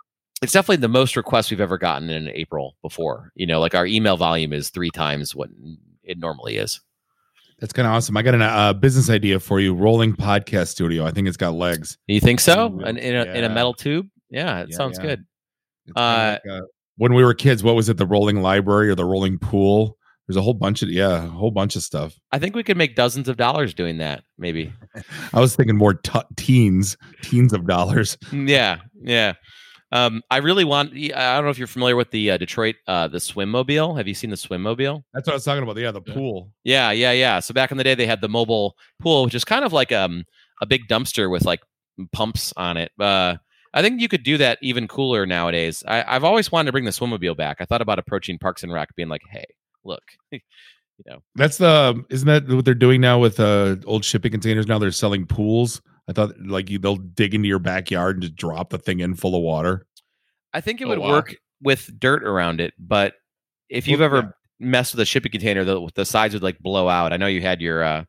it's 0.42 0.52
definitely 0.52 0.76
the 0.76 0.88
most 0.88 1.16
requests 1.16 1.50
we've 1.50 1.60
ever 1.60 1.76
gotten 1.76 2.08
in 2.08 2.28
April 2.28 2.76
before. 2.82 3.32
You 3.34 3.46
know, 3.46 3.60
like 3.60 3.74
our 3.74 3.86
email 3.86 4.16
volume 4.16 4.52
is 4.52 4.70
three 4.70 4.90
times 4.90 5.34
what 5.34 5.50
it 6.04 6.18
normally 6.18 6.56
is. 6.56 6.80
That's 7.58 7.72
kind 7.72 7.86
of 7.88 7.94
awesome. 7.94 8.16
I 8.16 8.22
got 8.22 8.34
a 8.34 8.44
uh, 8.44 8.72
business 8.74 9.08
idea 9.08 9.40
for 9.40 9.60
you. 9.60 9.74
Rolling 9.74 10.14
podcast 10.14 10.68
studio. 10.68 11.04
I 11.06 11.10
think 11.10 11.26
it's 11.26 11.38
got 11.38 11.54
legs. 11.54 11.96
You 12.06 12.20
think 12.20 12.38
so? 12.38 12.66
And 12.84 12.98
in 12.98 13.16
a, 13.16 13.24
in 13.24 13.44
a 13.44 13.48
metal 13.48 13.72
tube? 13.72 14.08
Yeah, 14.30 14.60
it 14.60 14.68
Yeah, 14.70 14.76
sounds 14.76 14.98
yeah. 14.98 15.06
good. 15.06 15.26
Uh, 15.96 16.38
like, 16.44 16.52
uh, 16.52 16.66
when 16.96 17.14
we 17.14 17.24
were 17.24 17.34
kids, 17.34 17.62
what 17.62 17.74
was 17.74 17.88
it? 17.88 17.96
The 17.96 18.06
rolling 18.06 18.42
library 18.42 18.90
or 18.90 18.94
the 18.94 19.04
rolling 19.04 19.38
pool? 19.38 19.98
There's 20.26 20.36
a 20.36 20.42
whole 20.42 20.54
bunch 20.54 20.82
of 20.82 20.88
yeah, 20.88 21.24
a 21.24 21.28
whole 21.28 21.52
bunch 21.52 21.76
of 21.76 21.82
stuff. 21.82 22.18
I 22.32 22.38
think 22.38 22.56
we 22.56 22.64
could 22.64 22.76
make 22.76 22.96
dozens 22.96 23.28
of 23.28 23.36
dollars 23.36 23.74
doing 23.74 23.98
that, 23.98 24.24
maybe. 24.38 24.72
I 25.32 25.40
was 25.40 25.54
thinking 25.54 25.76
more 25.76 25.94
t- 25.94 26.20
teens, 26.36 26.96
teens 27.22 27.52
of 27.52 27.66
dollars. 27.66 28.18
yeah, 28.32 28.80
yeah. 29.00 29.34
Um, 29.92 30.22
I 30.28 30.38
really 30.38 30.64
want. 30.64 30.94
I 30.94 31.36
don't 31.36 31.44
know 31.44 31.50
if 31.50 31.58
you're 31.58 31.68
familiar 31.68 31.94
with 31.94 32.10
the 32.10 32.32
uh, 32.32 32.36
Detroit, 32.38 32.74
uh, 32.88 33.06
the 33.06 33.20
swim 33.20 33.50
mobile. 33.50 33.94
Have 33.94 34.08
you 34.08 34.14
seen 34.14 34.30
the 34.30 34.36
swim 34.36 34.62
mobile? 34.62 35.04
That's 35.14 35.28
what 35.28 35.34
I 35.34 35.36
was 35.36 35.44
talking 35.44 35.62
about. 35.62 35.76
Yeah, 35.76 35.92
the 35.92 36.00
pool. 36.00 36.50
Yeah, 36.64 36.90
yeah, 36.90 37.12
yeah. 37.12 37.38
So 37.38 37.54
back 37.54 37.70
in 37.70 37.76
the 37.76 37.84
day, 37.84 37.94
they 37.94 38.06
had 38.06 38.20
the 38.20 38.28
mobile 38.28 38.74
pool, 39.00 39.24
which 39.24 39.34
is 39.34 39.44
kind 39.44 39.64
of 39.64 39.72
like 39.72 39.92
um 39.92 40.24
a 40.60 40.66
big 40.66 40.88
dumpster 40.88 41.30
with 41.30 41.44
like 41.44 41.60
pumps 42.12 42.52
on 42.56 42.76
it. 42.76 42.90
Uh, 42.98 43.36
I 43.76 43.82
think 43.82 44.00
you 44.00 44.08
could 44.08 44.24
do 44.24 44.38
that 44.38 44.58
even 44.62 44.88
cooler 44.88 45.26
nowadays. 45.26 45.84
I, 45.86 46.02
I've 46.06 46.24
always 46.24 46.50
wanted 46.50 46.66
to 46.66 46.72
bring 46.72 46.84
the 46.86 46.92
swimmobile 46.92 47.34
back. 47.36 47.58
I 47.60 47.64
thought 47.66 47.82
about 47.82 47.98
approaching 48.00 48.38
Parks 48.38 48.62
and 48.64 48.72
Rec, 48.72 48.88
being 48.96 49.08
like, 49.08 49.22
"Hey, 49.30 49.44
look, 49.84 50.02
you 50.32 50.40
know, 51.06 51.18
That's 51.36 51.58
the 51.58 52.02
isn't 52.10 52.26
that 52.26 52.48
what 52.48 52.64
they're 52.64 52.74
doing 52.74 53.00
now 53.00 53.18
with 53.20 53.38
uh 53.38 53.76
old 53.84 54.04
shipping 54.04 54.32
containers? 54.32 54.66
Now 54.66 54.78
they're 54.78 54.90
selling 54.90 55.26
pools. 55.26 55.80
I 56.08 56.12
thought 56.12 56.32
like 56.40 56.70
you, 56.70 56.78
they'll 56.78 56.96
dig 56.96 57.34
into 57.34 57.48
your 57.48 57.58
backyard 57.58 58.16
and 58.16 58.22
just 58.22 58.34
drop 58.36 58.70
the 58.70 58.78
thing 58.78 59.00
in 59.00 59.14
full 59.14 59.36
of 59.36 59.42
water. 59.42 59.86
I 60.54 60.60
think 60.62 60.80
it 60.80 60.86
Oh, 60.86 60.88
would 60.88 60.98
wow. 61.00 61.10
work 61.10 61.36
with 61.62 61.90
dirt 62.00 62.22
around 62.24 62.60
it, 62.60 62.72
but 62.78 63.14
if 63.68 63.86
you've 63.88 64.00
Well, 64.00 64.06
ever 64.06 64.16
yeah. 64.60 64.68
messed 64.70 64.94
with 64.94 65.00
a 65.00 65.04
shipping 65.04 65.32
container, 65.32 65.64
the 65.64 65.90
the 65.94 66.04
sides 66.06 66.32
would 66.32 66.42
like 66.42 66.58
blow 66.60 66.88
out. 66.88 67.12
I 67.12 67.18
know 67.18 67.26
you 67.26 67.42
had 67.42 67.60
your 67.60 67.82
uh, 67.82 68.04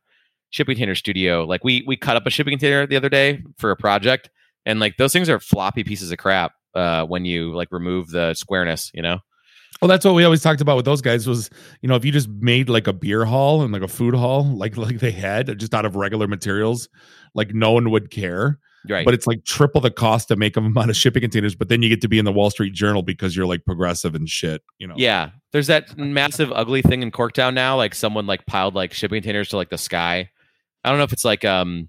shipping 0.50 0.76
container 0.76 0.94
studio. 0.94 1.44
Like 1.44 1.62
we 1.64 1.84
we 1.86 1.96
cut 1.96 2.16
up 2.16 2.26
a 2.26 2.30
shipping 2.30 2.52
container 2.52 2.86
the 2.86 2.96
other 2.96 3.08
day 3.10 3.42
for 3.58 3.70
a 3.70 3.76
project, 3.76 4.30
and 4.68 4.78
like 4.78 4.98
those 4.98 5.12
things 5.12 5.28
are 5.28 5.40
floppy 5.40 5.82
pieces 5.82 6.12
of 6.12 6.18
crap 6.18 6.52
uh, 6.74 7.04
when 7.04 7.24
you 7.24 7.52
like 7.54 7.68
remove 7.72 8.10
the 8.10 8.34
squareness. 8.34 8.90
You 8.94 9.02
know. 9.02 9.18
Well, 9.80 9.88
that's 9.88 10.04
what 10.04 10.14
we 10.14 10.24
always 10.24 10.42
talked 10.42 10.60
about 10.60 10.76
with 10.76 10.84
those 10.84 11.02
guys 11.02 11.26
was, 11.26 11.50
you 11.82 11.88
know, 11.88 11.94
if 11.94 12.04
you 12.04 12.10
just 12.10 12.28
made 12.28 12.68
like 12.68 12.86
a 12.86 12.92
beer 12.92 13.24
hall 13.24 13.62
and 13.62 13.72
like 13.72 13.82
a 13.82 13.88
food 13.88 14.14
hall, 14.14 14.44
like 14.44 14.76
like 14.76 14.98
they 14.98 15.10
had 15.10 15.58
just 15.58 15.74
out 15.74 15.84
of 15.84 15.96
regular 15.96 16.28
materials, 16.28 16.88
like 17.34 17.54
no 17.54 17.72
one 17.72 17.90
would 17.90 18.10
care. 18.10 18.58
Right. 18.88 19.04
But 19.04 19.14
it's 19.14 19.26
like 19.26 19.44
triple 19.44 19.80
the 19.80 19.90
cost 19.90 20.28
to 20.28 20.36
make 20.36 20.54
them 20.54 20.76
out 20.78 20.90
of 20.90 20.96
shipping 20.96 21.22
containers. 21.22 21.54
But 21.54 21.68
then 21.68 21.82
you 21.82 21.88
get 21.88 22.00
to 22.02 22.08
be 22.08 22.18
in 22.18 22.24
the 22.24 22.32
Wall 22.32 22.50
Street 22.50 22.74
Journal 22.74 23.02
because 23.02 23.36
you're 23.36 23.46
like 23.46 23.64
progressive 23.64 24.14
and 24.14 24.28
shit. 24.28 24.62
You 24.78 24.86
know. 24.86 24.94
Yeah, 24.96 25.30
there's 25.52 25.68
that 25.68 25.96
massive 25.98 26.52
ugly 26.52 26.82
thing 26.82 27.02
in 27.02 27.10
Corktown 27.10 27.54
now. 27.54 27.76
Like 27.76 27.94
someone 27.94 28.26
like 28.26 28.46
piled 28.46 28.74
like 28.74 28.92
shipping 28.92 29.22
containers 29.22 29.48
to 29.50 29.56
like 29.56 29.70
the 29.70 29.78
sky. 29.78 30.30
I 30.84 30.90
don't 30.90 30.98
know 30.98 31.04
if 31.04 31.12
it's 31.12 31.24
like 31.24 31.44
um 31.44 31.88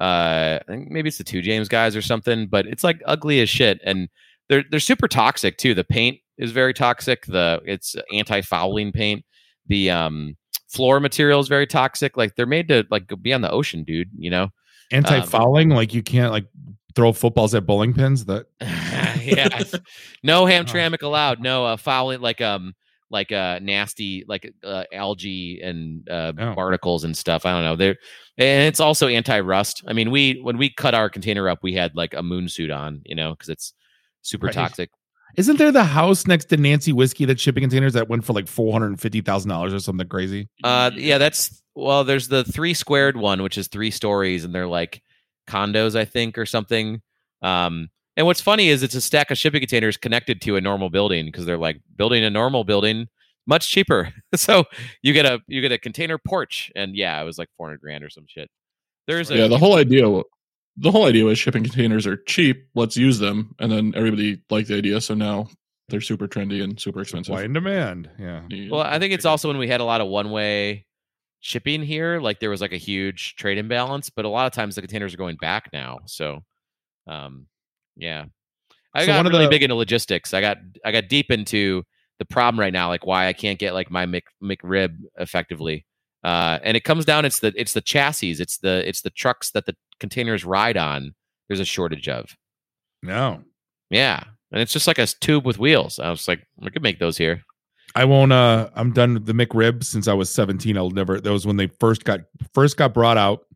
uh 0.00 0.58
I 0.60 0.64
think 0.68 0.90
maybe 0.90 1.08
it's 1.08 1.18
the 1.18 1.24
two 1.24 1.42
James 1.42 1.68
guys 1.68 1.96
or 1.96 2.02
something, 2.02 2.46
but 2.46 2.66
it's 2.66 2.84
like 2.84 3.00
ugly 3.06 3.40
as 3.40 3.48
shit. 3.50 3.80
And 3.84 4.08
they're 4.48 4.64
they're 4.70 4.80
super 4.80 5.08
toxic 5.08 5.58
too. 5.58 5.74
The 5.74 5.84
paint 5.84 6.18
is 6.38 6.52
very 6.52 6.72
toxic. 6.72 7.26
The 7.26 7.60
it's 7.64 7.96
anti 8.12 8.40
fouling 8.42 8.92
paint. 8.92 9.24
The 9.66 9.90
um 9.90 10.36
floor 10.68 11.00
material 11.00 11.40
is 11.40 11.48
very 11.48 11.66
toxic. 11.66 12.16
Like 12.16 12.36
they're 12.36 12.46
made 12.46 12.68
to 12.68 12.86
like 12.90 13.10
be 13.22 13.32
on 13.32 13.40
the 13.40 13.50
ocean, 13.50 13.84
dude. 13.84 14.10
You 14.16 14.30
know. 14.30 14.48
Anti 14.90 15.20
fouling, 15.22 15.70
like 15.70 15.92
you 15.92 16.02
can't 16.02 16.32
like 16.32 16.46
throw 16.94 17.12
footballs 17.12 17.54
at 17.54 17.66
bowling 17.66 17.92
pins. 17.92 18.24
That 18.24 18.46
yeah. 18.60 19.62
No 20.22 20.42
Oh. 20.44 20.46
hamtramck 20.46 21.02
allowed. 21.02 21.40
No 21.40 21.66
uh, 21.66 21.76
fouling 21.76 22.20
like 22.20 22.40
um 22.40 22.74
like 23.10 23.32
uh 23.32 23.58
nasty 23.62 24.24
like 24.28 24.52
uh, 24.64 24.84
algae 24.92 25.60
and 25.62 26.08
uh, 26.08 26.32
Oh. 26.38 26.54
barnacles 26.54 27.04
and 27.04 27.16
stuff. 27.16 27.46
I 27.46 27.52
don't 27.52 27.64
know. 27.64 27.76
There 27.76 27.96
and 28.36 28.62
it's 28.68 28.80
also 28.80 29.08
anti 29.08 29.40
rust. 29.40 29.82
I 29.86 29.92
mean, 29.92 30.10
we 30.10 30.40
when 30.42 30.58
we 30.58 30.70
cut 30.70 30.94
our 30.94 31.08
container 31.08 31.48
up, 31.48 31.60
we 31.62 31.72
had 31.74 31.94
like 31.96 32.14
a 32.14 32.22
moon 32.22 32.48
suit 32.48 32.70
on, 32.70 33.02
you 33.04 33.14
know, 33.14 33.30
because 33.32 33.48
it's 33.48 33.72
super 34.22 34.46
Right. 34.46 34.54
toxic. 34.54 34.90
Isn't 35.36 35.56
there 35.58 35.70
the 35.70 35.84
house 35.84 36.26
next 36.26 36.46
to 36.46 36.56
Nancy 36.56 36.92
Whiskey 36.92 37.24
that 37.26 37.38
shipping 37.38 37.62
containers 37.62 37.92
that 37.92 38.08
went 38.08 38.24
for 38.24 38.32
like 38.32 38.48
four 38.48 38.72
hundred 38.72 38.88
and 38.88 39.00
fifty 39.00 39.20
thousand 39.20 39.50
dollars 39.50 39.72
or 39.74 39.78
something 39.78 40.08
crazy? 40.08 40.48
Uh, 40.64 40.90
yeah, 40.94 41.18
that's 41.18 41.62
well. 41.74 42.02
There's 42.04 42.28
the 42.28 42.44
three 42.44 42.74
squared 42.74 43.16
one, 43.16 43.42
which 43.42 43.58
is 43.58 43.68
three 43.68 43.90
stories, 43.90 44.44
and 44.44 44.54
they're 44.54 44.66
like 44.66 45.02
condos, 45.46 45.96
I 45.96 46.04
think, 46.06 46.38
or 46.38 46.46
something. 46.46 47.00
Um, 47.42 47.88
and 48.18 48.26
what's 48.26 48.40
funny 48.40 48.68
is 48.68 48.82
it's 48.82 48.96
a 48.96 49.00
stack 49.00 49.30
of 49.30 49.38
shipping 49.38 49.60
containers 49.60 49.96
connected 49.96 50.42
to 50.42 50.56
a 50.56 50.60
normal 50.60 50.90
building 50.90 51.26
because 51.26 51.46
they're 51.46 51.56
like 51.56 51.80
building 51.96 52.24
a 52.24 52.30
normal 52.30 52.64
building 52.64 53.06
much 53.46 53.70
cheaper. 53.70 54.12
so 54.34 54.64
you 55.02 55.12
get 55.12 55.24
a 55.24 55.40
you 55.46 55.60
get 55.62 55.70
a 55.70 55.78
container 55.78 56.18
porch, 56.18 56.70
and 56.74 56.96
yeah, 56.96 57.20
it 57.22 57.24
was 57.24 57.38
like 57.38 57.48
four 57.56 57.68
hundred 57.68 57.80
grand 57.80 58.02
or 58.02 58.10
some 58.10 58.24
shit. 58.26 58.50
There's 59.06 59.30
a 59.30 59.36
yeah, 59.36 59.46
the 59.46 59.56
whole 59.56 59.76
idea, 59.76 60.02
the 60.76 60.90
whole 60.90 61.06
idea 61.06 61.24
was 61.24 61.38
shipping 61.38 61.62
containers 61.62 62.08
are 62.08 62.16
cheap. 62.16 62.66
Let's 62.74 62.96
use 62.96 63.20
them, 63.20 63.54
and 63.60 63.70
then 63.70 63.92
everybody 63.94 64.42
liked 64.50 64.66
the 64.66 64.76
idea, 64.76 65.00
so 65.00 65.14
now 65.14 65.46
they're 65.88 66.00
super 66.00 66.26
trendy 66.26 66.62
and 66.62 66.78
super 66.78 67.00
expensive. 67.00 67.26
Supply 67.26 67.44
and 67.44 67.54
demand. 67.54 68.10
Yeah. 68.18 68.42
Yeah. 68.50 68.70
Well, 68.72 68.80
I 68.80 68.98
think 68.98 69.14
it's 69.14 69.24
also 69.24 69.46
when 69.46 69.58
we 69.58 69.68
had 69.68 69.80
a 69.80 69.84
lot 69.84 70.00
of 70.00 70.08
one 70.08 70.32
way 70.32 70.86
shipping 71.38 71.84
here, 71.84 72.18
like 72.20 72.40
there 72.40 72.50
was 72.50 72.60
like 72.60 72.72
a 72.72 72.78
huge 72.78 73.36
trade 73.36 73.58
imbalance, 73.58 74.10
but 74.10 74.24
a 74.24 74.28
lot 74.28 74.46
of 74.46 74.52
times 74.52 74.74
the 74.74 74.82
containers 74.82 75.14
are 75.14 75.18
going 75.18 75.36
back 75.36 75.70
now. 75.72 76.00
So, 76.06 76.40
um, 77.06 77.46
yeah, 77.98 78.24
I 78.94 79.00
So 79.02 79.06
got 79.08 79.24
one 79.24 79.32
really 79.32 79.44
the- 79.44 79.50
big 79.50 79.62
into 79.62 79.74
logistics. 79.74 80.32
I 80.32 80.40
got 80.40 80.58
I 80.84 80.92
got 80.92 81.08
deep 81.08 81.30
into 81.30 81.82
the 82.18 82.24
problem 82.24 82.58
right 82.58 82.72
now, 82.72 82.88
like 82.88 83.04
why 83.06 83.26
I 83.28 83.32
can't 83.32 83.58
get 83.58 83.74
like 83.74 83.90
my 83.90 84.06
Mc, 84.06 84.24
McRib 84.42 84.96
effectively. 85.18 85.84
Uh, 86.24 86.58
and 86.64 86.76
it 86.76 86.82
comes 86.84 87.04
down 87.04 87.24
it's 87.24 87.40
the 87.40 87.52
it's 87.56 87.74
the 87.74 87.80
chassis, 87.80 88.32
it's 88.32 88.58
the 88.58 88.88
it's 88.88 89.02
the 89.02 89.10
trucks 89.10 89.50
that 89.52 89.66
the 89.66 89.76
containers 90.00 90.44
ride 90.44 90.76
on. 90.76 91.14
There's 91.48 91.60
a 91.60 91.64
shortage 91.64 92.08
of. 92.08 92.34
No. 93.02 93.42
Yeah, 93.90 94.22
and 94.52 94.60
it's 94.60 94.72
just 94.72 94.86
like 94.86 94.98
a 94.98 95.06
tube 95.06 95.46
with 95.46 95.58
wheels. 95.58 95.98
I 95.98 96.10
was 96.10 96.26
like, 96.28 96.46
we 96.56 96.70
could 96.70 96.82
make 96.82 96.98
those 96.98 97.16
here. 97.16 97.42
I 97.94 98.04
won't 98.04 98.32
uh 98.32 98.68
I'm 98.74 98.92
done 98.92 99.14
with 99.14 99.26
the 99.26 99.32
McRib 99.32 99.82
since 99.84 100.08
I 100.08 100.12
was 100.12 100.28
17. 100.30 100.76
I'll 100.76 100.90
never 100.90 101.20
that 101.20 101.32
was 101.32 101.46
when 101.46 101.56
they 101.56 101.68
first 101.80 102.04
got 102.04 102.20
first 102.52 102.76
got 102.76 102.92
brought 102.92 103.16
out 103.16 103.46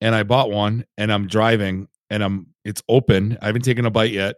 and 0.00 0.14
I 0.14 0.22
bought 0.24 0.50
one 0.50 0.84
and 0.96 1.12
I'm 1.12 1.26
driving 1.28 1.88
and 2.10 2.24
I'm 2.24 2.46
it's 2.68 2.82
open. 2.88 3.38
I 3.40 3.46
haven't 3.46 3.62
taken 3.62 3.86
a 3.86 3.90
bite 3.90 4.12
yet. 4.12 4.36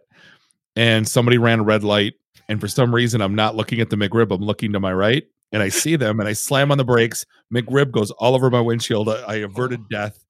And 0.77 1.05
somebody 1.05 1.37
ran 1.37 1.59
a 1.59 1.63
red 1.63 1.83
light 1.83 2.13
and 2.47 2.61
for 2.61 2.69
some 2.69 2.95
reason 2.95 3.21
I'm 3.21 3.35
not 3.35 3.55
looking 3.55 3.81
at 3.81 3.89
the 3.89 3.97
McRib, 3.97 4.31
I'm 4.31 4.41
looking 4.41 4.71
to 4.71 4.79
my 4.79 4.93
right 4.93 5.23
and 5.51 5.61
I 5.61 5.67
see 5.67 5.97
them 5.97 6.19
and 6.21 6.29
I 6.29 6.33
slam 6.33 6.71
on 6.71 6.77
the 6.77 6.85
brakes. 6.85 7.25
McRib 7.53 7.91
goes 7.91 8.09
all 8.11 8.35
over 8.35 8.49
my 8.49 8.61
windshield. 8.61 9.09
I, 9.09 9.21
I 9.23 9.35
averted 9.35 9.89
death 9.89 10.23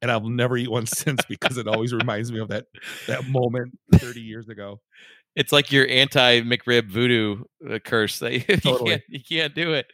and 0.00 0.10
I'll 0.10 0.28
never 0.28 0.56
eat 0.56 0.70
one 0.70 0.86
since 0.86 1.20
because 1.28 1.58
it 1.58 1.68
always 1.68 1.92
reminds 1.92 2.32
me 2.32 2.40
of 2.40 2.48
that 2.48 2.66
that 3.06 3.28
moment 3.28 3.78
30 3.94 4.20
years 4.20 4.48
ago. 4.48 4.80
It's 5.36 5.52
like 5.52 5.70
your 5.70 5.86
anti 5.88 6.40
McRib 6.40 6.90
voodoo 6.90 7.44
uh, 7.70 7.78
curse. 7.78 8.18
That 8.20 8.32
you, 8.48 8.56
Totally. 8.56 8.90
can't, 8.90 9.02
you 9.08 9.20
can't 9.22 9.54
do 9.54 9.74
it 9.74 9.86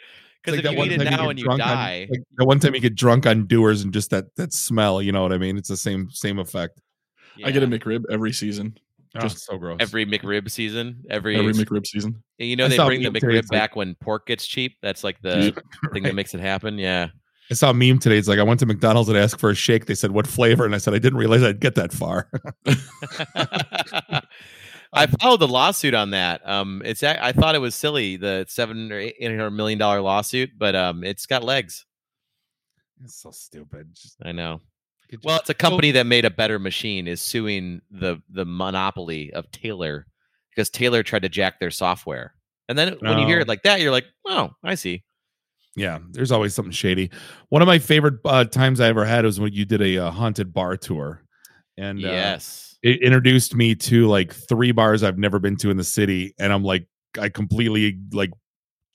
because 0.45 0.59
like 0.59 0.73
if 0.73 0.79
you 0.79 0.85
eat 0.85 1.00
it 1.00 1.11
now 1.11 1.29
and 1.29 1.38
you 1.38 1.45
drunk 1.45 1.61
on- 1.62 1.69
die, 1.69 2.07
like 2.09 2.23
the 2.37 2.45
one 2.45 2.61
time 2.61 2.75
you 2.75 2.81
get 2.81 2.95
drunk 2.95 3.27
on 3.27 3.47
doers 3.47 3.83
and 3.83 3.93
just 3.93 4.11
that 4.11 4.27
that 4.37 4.53
smell, 4.53 5.03
you 5.03 5.11
know 5.11 5.23
what 5.23 5.33
I 5.33 5.38
mean? 5.38 5.59
It's 5.59 5.69
the 5.69 5.77
same 5.77 6.09
same 6.11 6.38
effect. 6.38 6.81
I 7.45 7.50
get 7.50 7.62
a 7.62 7.66
yeah. 7.66 7.76
McRib 7.78 8.04
every 8.11 8.33
season, 8.33 8.78
Just 9.14 9.35
Just 9.37 9.47
so 9.47 9.59
gross. 9.59 9.78
every 9.80 10.04
McRib 10.07 10.50
season. 10.50 11.04
Every, 11.11 11.37
every 11.37 11.52
McRib 11.54 11.87
season. 11.87 12.23
you 12.38 12.57
know 12.57 12.66
I 12.66 12.68
they 12.68 12.76
bring 12.78 13.02
the 13.02 13.09
a 13.09 13.11
meme 13.12 13.21
today, 13.21 13.26
McRib 13.38 13.42
like- 13.42 13.49
back 13.50 13.76
when 13.76 13.95
pork 13.97 14.26
gets 14.26 14.47
cheap. 14.47 14.76
That's 14.83 15.02
like 15.04 15.21
the 15.23 15.52
thing 15.92 16.02
that 16.04 16.14
makes 16.14 16.35
it 16.35 16.40
happen. 16.40 16.78
Yeah. 16.78 17.09
I 17.50 17.54
saw 17.54 17.71
a 17.71 17.75
meme 17.75 17.99
today. 17.99 18.18
It's 18.18 18.28
like 18.28 18.38
I 18.38 18.42
went 18.42 18.61
to 18.61 18.66
McDonald's 18.66 19.09
and 19.09 19.16
asked 19.16 19.40
for 19.40 19.49
a 19.49 19.54
shake. 19.54 19.87
They 19.87 19.95
said 19.95 20.11
what 20.11 20.26
flavor, 20.26 20.66
and 20.66 20.75
I 20.75 20.78
said 20.78 20.92
I 20.92 20.99
didn't 20.99 21.18
realize 21.18 21.42
I'd 21.42 21.61
get 21.61 21.76
that 21.76 21.95
far. 21.95 22.30
I 24.92 25.07
followed 25.21 25.40
the 25.40 25.49
lawsuit 25.49 25.95
on 25.95 26.11
that. 26.11 26.47
Um, 26.49 26.83
it's 26.85 27.02
a- 27.02 27.23
I 27.23 27.33
thought 27.33 27.54
it 27.54 27.59
was 27.61 27.75
silly 27.75 28.16
the 28.16 28.45
seven 28.49 28.90
or 28.92 28.99
eight 28.99 29.16
hundred 29.21 29.50
million 29.50 29.78
dollar 29.78 30.00
lawsuit, 30.00 30.50
but 30.59 30.75
um, 30.75 31.04
it's 31.04 31.26
got 31.26 31.42
legs. 31.45 31.85
it's 33.02 33.16
so 33.21 33.30
stupid. 33.30 33.88
Just, 33.95 34.16
I 34.23 34.33
know. 34.33 34.61
It 35.09 35.21
Well, 35.25 35.38
it's 35.38 35.50
a 35.50 35.55
company 35.55 35.91
that 35.93 36.07
made 36.07 36.25
a 36.25 36.31
better 36.31 36.59
machine 36.59 37.07
is 37.09 37.21
suing 37.23 37.81
the 37.91 38.21
the 38.31 38.45
monopoly 38.45 39.33
of 39.33 39.50
Taylor 39.50 40.07
because 40.50 40.71
Taylor 40.71 41.03
tried 41.03 41.23
to 41.23 41.29
jack 41.29 41.61
their 41.61 41.71
software. 41.71 42.35
And 42.69 42.77
then 42.79 42.97
when 43.00 43.19
you 43.19 43.27
hear 43.27 43.38
Oh. 43.38 43.43
it 43.43 43.49
like 43.49 43.62
that, 43.62 43.81
you're 43.81 43.93
like, 43.93 44.07
"Oh, 44.27 44.50
I 44.62 44.75
see." 44.75 45.05
yeah, 45.77 46.00
there's 46.11 46.33
always 46.33 46.55
something 46.55 46.73
shady. 46.73 47.09
One 47.50 47.62
of 47.62 47.67
my 47.69 47.79
favorite 47.79 48.15
uh, 48.25 48.45
times 48.45 48.81
I 48.81 48.88
ever 48.88 49.05
had 49.05 49.25
was 49.25 49.38
when 49.38 49.53
you 49.53 49.65
did 49.65 49.81
a 49.81 49.99
uh, 49.99 50.11
haunted 50.11 50.53
bar 50.53 50.77
tour, 50.77 51.23
and 51.77 52.05
uh, 52.05 52.09
yes. 52.09 52.77
it 52.83 53.00
introduced 53.00 53.55
me 53.55 53.77
to 53.77 54.09
like 54.09 54.35
three 54.35 54.73
bars 54.73 55.05
I've 55.05 55.19
never 55.19 55.38
been 55.38 55.57
to 55.59 55.71
in 55.71 55.77
the 55.77 55.85
city, 55.85 56.35
and 56.38 56.53
I'm 56.53 56.65
like, 56.65 56.88
I 57.19 57.29
completely 57.29 57.97
like 58.12 58.31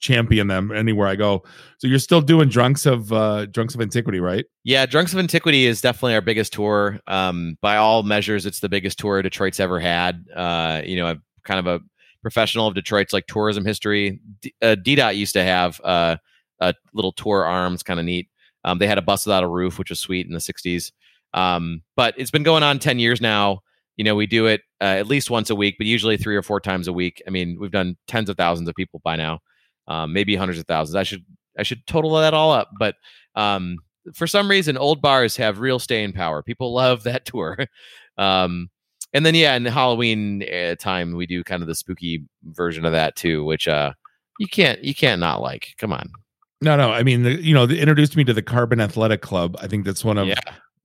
champion 0.00 0.48
them 0.48 0.70
anywhere 0.72 1.08
I 1.08 1.16
go. 1.16 1.42
So 1.78 1.86
you're 1.86 1.98
still 1.98 2.20
doing 2.20 2.48
drunks 2.48 2.86
of 2.86 3.12
uh 3.12 3.46
drunks 3.46 3.74
of 3.74 3.80
antiquity, 3.80 4.20
right? 4.20 4.44
Yeah, 4.64 4.86
Drunks 4.86 5.12
of 5.12 5.18
Antiquity 5.18 5.66
is 5.66 5.80
definitely 5.80 6.14
our 6.14 6.20
biggest 6.20 6.52
tour. 6.52 7.00
Um, 7.06 7.56
by 7.60 7.76
all 7.76 8.02
measures, 8.02 8.46
it's 8.46 8.60
the 8.60 8.68
biggest 8.68 8.98
tour 8.98 9.22
Detroit's 9.22 9.60
ever 9.60 9.78
had. 9.78 10.24
Uh, 10.34 10.82
you 10.84 10.96
know, 10.96 11.06
I'm 11.06 11.22
kind 11.44 11.60
of 11.60 11.66
a 11.66 11.84
professional 12.22 12.66
of 12.66 12.74
Detroit's 12.74 13.12
like 13.12 13.26
tourism 13.26 13.64
history. 13.64 14.20
D- 14.40 14.54
uh, 14.62 14.76
DDOT 14.76 15.16
used 15.16 15.34
to 15.34 15.44
have 15.44 15.80
uh, 15.84 16.16
a 16.60 16.74
little 16.94 17.12
tour 17.12 17.44
arms, 17.44 17.82
kind 17.82 18.00
of 18.00 18.06
neat. 18.06 18.28
Um, 18.64 18.78
they 18.78 18.86
had 18.86 18.96
a 18.96 19.02
bus 19.02 19.26
without 19.26 19.44
a 19.44 19.48
roof, 19.48 19.78
which 19.78 19.90
was 19.90 20.00
sweet 20.00 20.26
in 20.26 20.32
the 20.32 20.38
'60s. 20.38 20.90
Um, 21.34 21.82
but 21.96 22.14
it's 22.16 22.30
been 22.30 22.44
going 22.44 22.62
on 22.62 22.78
10 22.78 22.98
years 22.98 23.20
now. 23.20 23.60
You 23.96 24.04
know, 24.04 24.14
we 24.14 24.26
do 24.26 24.46
it 24.46 24.62
uh, 24.80 24.84
at 24.84 25.06
least 25.06 25.30
once 25.30 25.50
a 25.50 25.54
week, 25.54 25.76
but 25.78 25.86
usually 25.86 26.16
three 26.16 26.36
or 26.36 26.42
four 26.42 26.60
times 26.60 26.88
a 26.88 26.92
week. 26.92 27.22
I 27.26 27.30
mean, 27.30 27.58
we've 27.60 27.70
done 27.70 27.96
tens 28.08 28.30
of 28.30 28.36
thousands 28.36 28.68
of 28.68 28.74
people 28.74 29.00
by 29.04 29.16
now, 29.16 29.40
um, 29.88 30.12
maybe 30.12 30.36
hundreds 30.36 30.58
of 30.58 30.66
thousands. 30.66 30.96
I 30.96 31.02
should 31.02 31.24
I 31.58 31.62
should 31.62 31.86
total 31.86 32.14
that 32.16 32.34
all 32.34 32.52
up, 32.52 32.70
but 32.78 32.96
um, 33.34 33.78
for 34.12 34.26
some 34.26 34.50
reason, 34.50 34.76
old 34.76 35.00
bars 35.00 35.36
have 35.36 35.60
real 35.60 35.78
staying 35.78 36.12
power. 36.12 36.42
People 36.42 36.74
love 36.74 37.04
that 37.04 37.24
tour. 37.26 37.56
Um, 38.18 38.70
and 39.12 39.24
then 39.24 39.34
yeah, 39.34 39.54
in 39.54 39.62
the 39.62 39.70
Halloween 39.70 40.42
uh, 40.42 40.74
time, 40.74 41.14
we 41.14 41.26
do 41.26 41.44
kind 41.44 41.62
of 41.62 41.68
the 41.68 41.74
spooky 41.74 42.24
version 42.44 42.84
of 42.84 42.92
that 42.92 43.14
too, 43.14 43.44
which 43.44 43.68
uh, 43.68 43.92
you 44.38 44.48
can't 44.48 44.82
you 44.82 44.94
can't 44.94 45.20
not 45.20 45.40
like. 45.40 45.74
Come 45.78 45.92
on, 45.92 46.10
No, 46.60 46.76
no. 46.76 46.90
I 46.90 47.04
mean, 47.04 47.22
the, 47.22 47.40
you 47.40 47.54
know, 47.54 47.66
they 47.66 47.78
introduced 47.78 48.16
me 48.16 48.24
to 48.24 48.32
the 48.32 48.42
Carbon 48.42 48.80
Athletic 48.80 49.22
Club. 49.22 49.56
I 49.60 49.68
think 49.68 49.84
that's 49.84 50.04
one 50.04 50.18
of 50.18 50.26
yeah, 50.26 50.34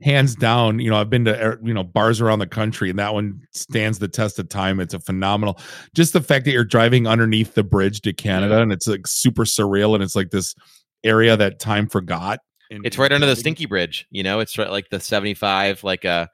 hands 0.02 0.36
down. 0.36 0.80
You 0.80 0.90
know, 0.90 0.98
I've 0.98 1.10
been 1.10 1.26
to 1.26 1.46
er, 1.46 1.60
you 1.64 1.74
know 1.74 1.84
bars 1.84 2.22
around 2.22 2.40
the 2.40 2.48
country, 2.48 2.90
and 2.90 3.00
that 3.00 3.14
one 3.14 3.42
stands 3.52 4.00
the 4.00 4.08
test 4.08 4.40
of 4.40 4.50
time. 4.50 4.80
It's 4.80 4.94
a 4.94 5.00
phenomenal. 5.00 5.60
Just 5.96 6.14
the 6.14 6.22
fact 6.22 6.46
that 6.46 6.52
you're 6.52 6.66
driving 6.66 7.08
underneath 7.08 7.54
the 7.54 7.64
bridge 7.64 8.02
to 8.02 8.14
Canada, 8.14 8.62
and 8.62 8.72
it's 8.72 8.88
like 8.88 9.08
super 9.08 9.44
surreal, 9.44 9.94
and 9.94 10.04
it's 10.04 10.16
like 10.16 10.32
this 10.32 10.56
area 11.04 11.36
that 11.38 11.60
time 11.60 11.88
forgot. 11.88 12.40
And 12.72 12.86
it's 12.86 12.98
right 12.98 13.12
under 13.12 13.26
the 13.26 13.36
Stinky 13.36 13.66
Bridge. 13.66 14.06
You 14.12 14.24
know, 14.24 14.40
it's 14.40 14.58
right 14.58 14.70
like 14.70 14.90
the 14.90 15.00
seventy 15.00 15.34
five, 15.34 15.84
like 15.84 16.06
uh, 16.06 16.28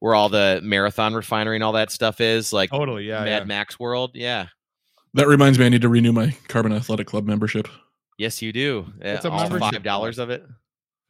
where 0.00 0.14
all 0.14 0.28
the 0.28 0.60
marathon 0.62 1.14
refinery 1.14 1.56
and 1.56 1.64
all 1.64 1.72
that 1.72 1.90
stuff 1.90 2.20
is, 2.20 2.52
like 2.52 2.70
Totally, 2.70 3.04
yeah, 3.04 3.24
Mad 3.24 3.42
yeah. 3.42 3.44
Max 3.44 3.78
World. 3.78 4.12
Yeah. 4.14 4.46
That 5.14 5.28
reminds 5.28 5.58
me, 5.58 5.64
I 5.64 5.68
need 5.70 5.82
to 5.82 5.88
renew 5.88 6.12
my 6.12 6.34
Carbon 6.48 6.72
Athletic 6.72 7.06
Club 7.06 7.26
membership. 7.26 7.68
Yes, 8.18 8.42
you 8.42 8.52
do. 8.52 8.86
It's 9.00 9.24
Uh, 9.24 9.28
a 9.28 9.32
all 9.32 9.40
membership 9.40 9.74
five 9.74 9.82
dollars 9.82 10.18
of 10.18 10.30
it. 10.30 10.44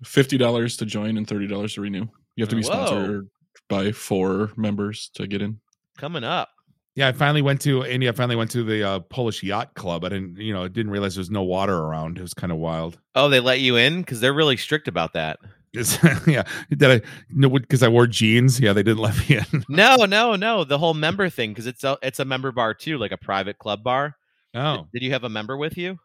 Fifty 0.05 0.37
dollars 0.39 0.77
to 0.79 0.87
join 0.87 1.17
and 1.17 1.27
thirty 1.27 1.47
dollars 1.47 1.75
to 1.75 1.81
renew. 1.81 2.07
You 2.37 2.43
have 2.43 2.51
to 2.51 2.57
be 2.57 2.63
Whoa. 2.63 2.87
sponsored 2.87 3.29
by 3.69 3.93
four 3.93 4.53
members 4.57 5.11
to 5.15 5.27
get 5.27 5.43
in. 5.43 5.61
Coming 5.97 6.25
up. 6.25 6.51
Yeah, 6.95 7.09
I 7.09 7.13
finally 7.13 7.43
went 7.43 7.61
to 7.63 7.85
India. 7.85 8.09
I 8.11 8.13
finally 8.13 8.37
went 8.37 8.51
to 8.53 8.63
the 8.63 8.83
uh, 8.83 9.01
Polish 9.01 9.43
Yacht 9.43 9.75
Club. 9.75 10.03
I 10.05 10.09
didn't, 10.09 10.39
you 10.39 10.55
know, 10.55 10.67
didn't 10.67 10.91
realize 10.91 11.15
there's 11.15 11.31
no 11.31 11.43
water 11.43 11.77
around. 11.77 12.17
It 12.17 12.23
was 12.23 12.33
kind 12.33 12.51
of 12.51 12.59
wild. 12.59 12.99
Oh, 13.15 13.29
they 13.29 13.41
let 13.41 13.61
you 13.61 13.77
in 13.77 14.01
because 14.01 14.21
they're 14.21 14.33
really 14.33 14.57
strict 14.57 14.89
about 14.89 15.13
that. 15.13 15.39
Yeah, 16.27 16.45
did 16.71 16.85
I? 16.85 17.07
No, 17.29 17.51
because 17.51 17.83
I 17.83 17.89
wore 17.89 18.07
jeans. 18.07 18.59
Yeah, 18.59 18.73
they 18.73 18.83
didn't 18.83 19.03
let 19.03 19.29
me 19.29 19.37
in. 19.37 19.63
No, 19.69 20.07
no, 20.07 20.35
no. 20.35 20.65
The 20.65 20.79
whole 20.79 20.95
member 20.95 21.29
thing 21.29 21.51
because 21.51 21.67
it's 21.67 21.85
a 21.85 21.99
it's 22.03 22.19
a 22.19 22.25
member 22.25 22.51
bar 22.51 22.73
too, 22.73 22.97
like 22.97 23.13
a 23.13 23.19
private 23.19 23.59
club 23.59 23.83
bar. 23.83 24.17
Oh 24.55 24.87
Did 24.95 25.03
you 25.03 25.11
have 25.13 25.25
a 25.25 25.29
member 25.29 25.55
with 25.55 25.77
you? 25.77 25.99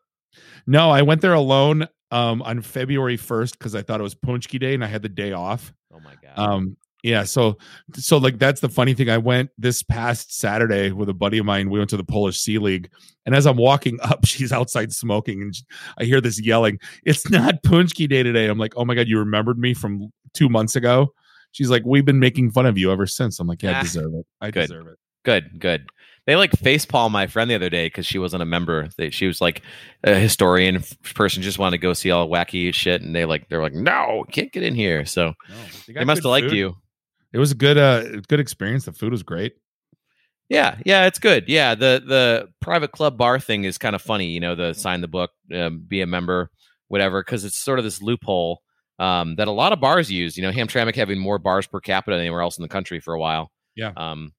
no, 0.67 0.89
I 0.89 1.03
went 1.03 1.21
there 1.21 1.33
alone 1.33 1.87
um, 2.11 2.41
on 2.43 2.61
February 2.61 3.17
first 3.17 3.57
because 3.57 3.75
I 3.75 3.81
thought 3.81 3.99
it 3.99 4.03
was 4.03 4.15
Paczki 4.15 4.59
Day 4.59 4.73
and 4.73 4.83
I 4.83 4.87
had 4.87 5.01
the 5.01 5.09
day 5.09 5.31
off. 5.31 5.73
Oh 5.93 5.99
my 5.99 6.13
god. 6.21 6.37
Um, 6.37 6.77
yeah, 7.03 7.23
so 7.23 7.57
so 7.95 8.17
like 8.17 8.37
that's 8.37 8.61
the 8.61 8.69
funny 8.69 8.93
thing. 8.93 9.09
I 9.09 9.17
went 9.17 9.49
this 9.57 9.81
past 9.81 10.37
Saturday 10.37 10.91
with 10.91 11.09
a 11.09 11.13
buddy 11.15 11.39
of 11.39 11.45
mine. 11.47 11.71
We 11.71 11.79
went 11.79 11.89
to 11.89 11.97
the 11.97 12.03
Polish 12.03 12.39
Sea 12.39 12.59
League, 12.59 12.91
and 13.25 13.33
as 13.33 13.47
I'm 13.47 13.57
walking 13.57 13.97
up, 14.03 14.23
she's 14.25 14.51
outside 14.51 14.93
smoking, 14.93 15.41
and 15.41 15.53
I 15.97 16.03
hear 16.03 16.21
this 16.21 16.39
yelling. 16.39 16.79
It's 17.03 17.27
not 17.31 17.63
Paczki 17.63 18.07
Day 18.07 18.21
today. 18.21 18.45
I'm 18.47 18.59
like, 18.59 18.73
oh 18.77 18.85
my 18.85 18.93
god, 18.93 19.07
you 19.07 19.17
remembered 19.17 19.57
me 19.57 19.73
from 19.73 20.11
two 20.35 20.47
months 20.47 20.75
ago. 20.75 21.11
She's 21.53 21.71
like, 21.71 21.81
we've 21.85 22.05
been 22.05 22.19
making 22.19 22.51
fun 22.51 22.65
of 22.67 22.77
you 22.77 22.91
ever 22.91 23.07
since. 23.07 23.39
I'm 23.39 23.47
like, 23.47 23.63
yeah, 23.63 23.71
I 23.71 23.79
Ah, 23.79 23.81
deserve 23.81 24.13
it. 24.13 24.25
I 24.39 24.51
good. 24.51 24.67
deserve 24.67 24.87
it. 24.87 24.97
Good, 25.25 25.59
good. 25.59 25.89
They 26.27 26.35
like 26.35 26.51
facepalm 26.51 27.11
my 27.11 27.25
friend 27.27 27.49
the 27.49 27.55
other 27.55 27.69
day 27.69 27.87
because 27.87 28.05
she 28.05 28.19
wasn't 28.19 28.43
a 28.43 28.45
member. 28.45 28.89
They, 28.97 29.09
she 29.09 29.25
was 29.25 29.41
like 29.41 29.63
a 30.03 30.15
historian 30.15 30.83
person, 31.15 31.41
just 31.41 31.57
wanted 31.57 31.77
to 31.77 31.81
go 31.81 31.93
see 31.93 32.11
all 32.11 32.29
wacky 32.29 32.73
shit, 32.73 33.01
and 33.01 33.15
they 33.15 33.25
like 33.25 33.49
they're 33.49 33.61
like, 33.61 33.73
no, 33.73 34.23
can't 34.31 34.51
get 34.51 34.63
in 34.63 34.75
here. 34.75 35.05
So 35.05 35.33
they 35.87 36.05
must 36.05 36.23
have 36.23 36.29
liked 36.29 36.51
you. 36.51 36.75
It 37.33 37.39
was 37.39 37.51
a 37.51 37.55
good, 37.55 37.77
uh, 37.77 38.21
good 38.27 38.39
experience. 38.39 38.85
The 38.85 38.91
food 38.91 39.11
was 39.11 39.23
great. 39.23 39.53
Yeah, 40.49 40.77
yeah, 40.85 41.05
it's 41.05 41.17
good. 41.17 41.45
Yeah, 41.47 41.75
the 41.75 42.03
the 42.05 42.49
private 42.59 42.91
club 42.91 43.17
bar 43.17 43.39
thing 43.39 43.63
is 43.63 43.77
kind 43.77 43.95
of 43.95 44.01
funny. 44.01 44.27
You 44.27 44.41
know, 44.41 44.53
the 44.53 44.73
sign 44.73 44.99
the 44.99 45.07
book, 45.07 45.31
um, 45.55 45.85
be 45.87 46.01
a 46.01 46.05
member, 46.05 46.51
whatever, 46.89 47.23
because 47.23 47.45
it's 47.45 47.57
sort 47.57 47.79
of 47.79 47.85
this 47.85 48.01
loophole 48.01 48.61
um, 48.99 49.37
that 49.37 49.47
a 49.47 49.51
lot 49.51 49.71
of 49.71 49.79
bars 49.79 50.11
use. 50.11 50.35
You 50.35 50.43
know, 50.43 50.51
Hamtramck 50.51 50.93
having 50.93 51.19
more 51.19 51.39
bars 51.39 51.67
per 51.67 51.79
capita 51.79 52.17
than 52.17 52.25
anywhere 52.25 52.41
else 52.41 52.57
in 52.57 52.63
the 52.63 52.67
country 52.67 52.99
for 52.99 53.13
a 53.13 53.19
while. 53.19 53.49
Yeah. 53.75 53.93
Um, 53.95 54.33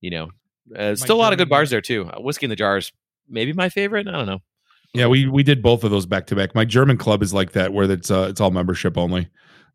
you 0.00 0.10
know, 0.10 0.30
uh, 0.76 0.94
still 0.94 1.16
a 1.16 1.18
lot 1.22 1.32
of 1.32 1.38
good 1.38 1.48
bars 1.48 1.70
there 1.70 1.80
too. 1.80 2.06
Uh, 2.06 2.20
Whiskey 2.20 2.46
in 2.46 2.50
the 2.50 2.56
jars, 2.56 2.92
maybe 3.28 3.52
my 3.52 3.68
favorite. 3.68 4.06
I 4.08 4.12
don't 4.12 4.26
know. 4.26 4.38
Yeah, 4.94 5.06
we 5.06 5.26
we 5.28 5.42
did 5.42 5.62
both 5.62 5.84
of 5.84 5.90
those 5.90 6.06
back 6.06 6.26
to 6.28 6.36
back. 6.36 6.54
My 6.54 6.64
German 6.64 6.96
club 6.96 7.22
is 7.22 7.32
like 7.32 7.52
that, 7.52 7.72
where 7.72 7.90
it's 7.90 8.10
uh, 8.10 8.26
it's 8.30 8.40
all 8.40 8.50
membership 8.50 8.98
only. 8.98 9.28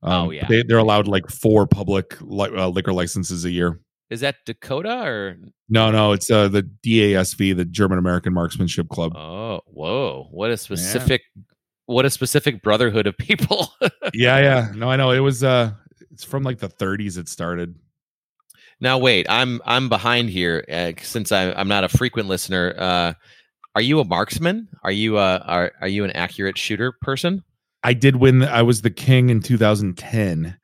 Um, 0.03 0.27
Oh, 0.27 0.31
yeah. 0.31 0.45
they, 0.47 0.61
they're 0.63 0.77
allowed 0.77 1.07
like 1.07 1.29
four 1.29 1.65
public 1.65 2.17
li- 2.21 2.51
uh, 2.55 2.67
liquor 2.67 2.93
licenses 2.93 3.43
a 3.45 3.49
year. 3.49 3.79
Is 4.11 4.19
that 4.21 4.35
Dakota 4.45 5.01
or? 5.03 5.37
No, 5.69 5.89
no, 5.89 6.11
it's 6.11 6.29
uh, 6.29 6.47
the 6.47 6.61
DASV, 6.85 7.55
the 7.55 7.65
German 7.65 7.97
American 7.97 8.33
Marksmanship 8.33 8.87
Club. 8.89 9.15
Oh, 9.15 9.61
whoa! 9.65 10.27
What 10.31 10.51
a 10.51 10.57
specific, 10.57 11.21
what 11.87 12.05
a 12.05 12.09
specific 12.11 12.61
brotherhood 12.61 13.07
of 13.07 13.17
people. 13.17 13.69
yeah, 14.13 14.37
yeah. 14.39 14.71
No, 14.75 14.89
I 14.91 14.95
know 14.97 15.11
it 15.11 15.19
was. 15.19 15.43
uh 15.43 15.71
It's 16.11 16.23
from 16.23 16.43
like 16.43 16.59
the 16.59 16.69
30s. 16.69 17.17
It 17.17 17.27
started. 17.29 17.75
Now 18.79 18.97
wait, 18.97 19.25
I'm 19.29 19.61
I'm 19.65 19.89
behind 19.89 20.29
here 20.29 20.65
uh, 20.71 20.91
since 21.01 21.31
I, 21.31 21.51
I'm 21.51 21.67
not 21.67 21.83
a 21.83 21.89
frequent 21.89 22.27
listener. 22.27 22.75
Uh, 22.77 23.13
are 23.75 23.81
you 23.81 23.99
a 23.99 24.05
marksman? 24.05 24.67
Are 24.83 24.91
you 24.91 25.17
a 25.17 25.37
are 25.39 25.71
are 25.81 25.87
you 25.87 26.03
an 26.03 26.11
accurate 26.11 26.57
shooter 26.57 26.93
person? 27.01 27.43
I 27.83 27.93
did 27.93 28.15
win. 28.15 28.43
I 28.43 28.63
was 28.63 28.81
the 28.81 28.89
king 28.89 29.29
in 29.29 29.41
2010. 29.41 30.57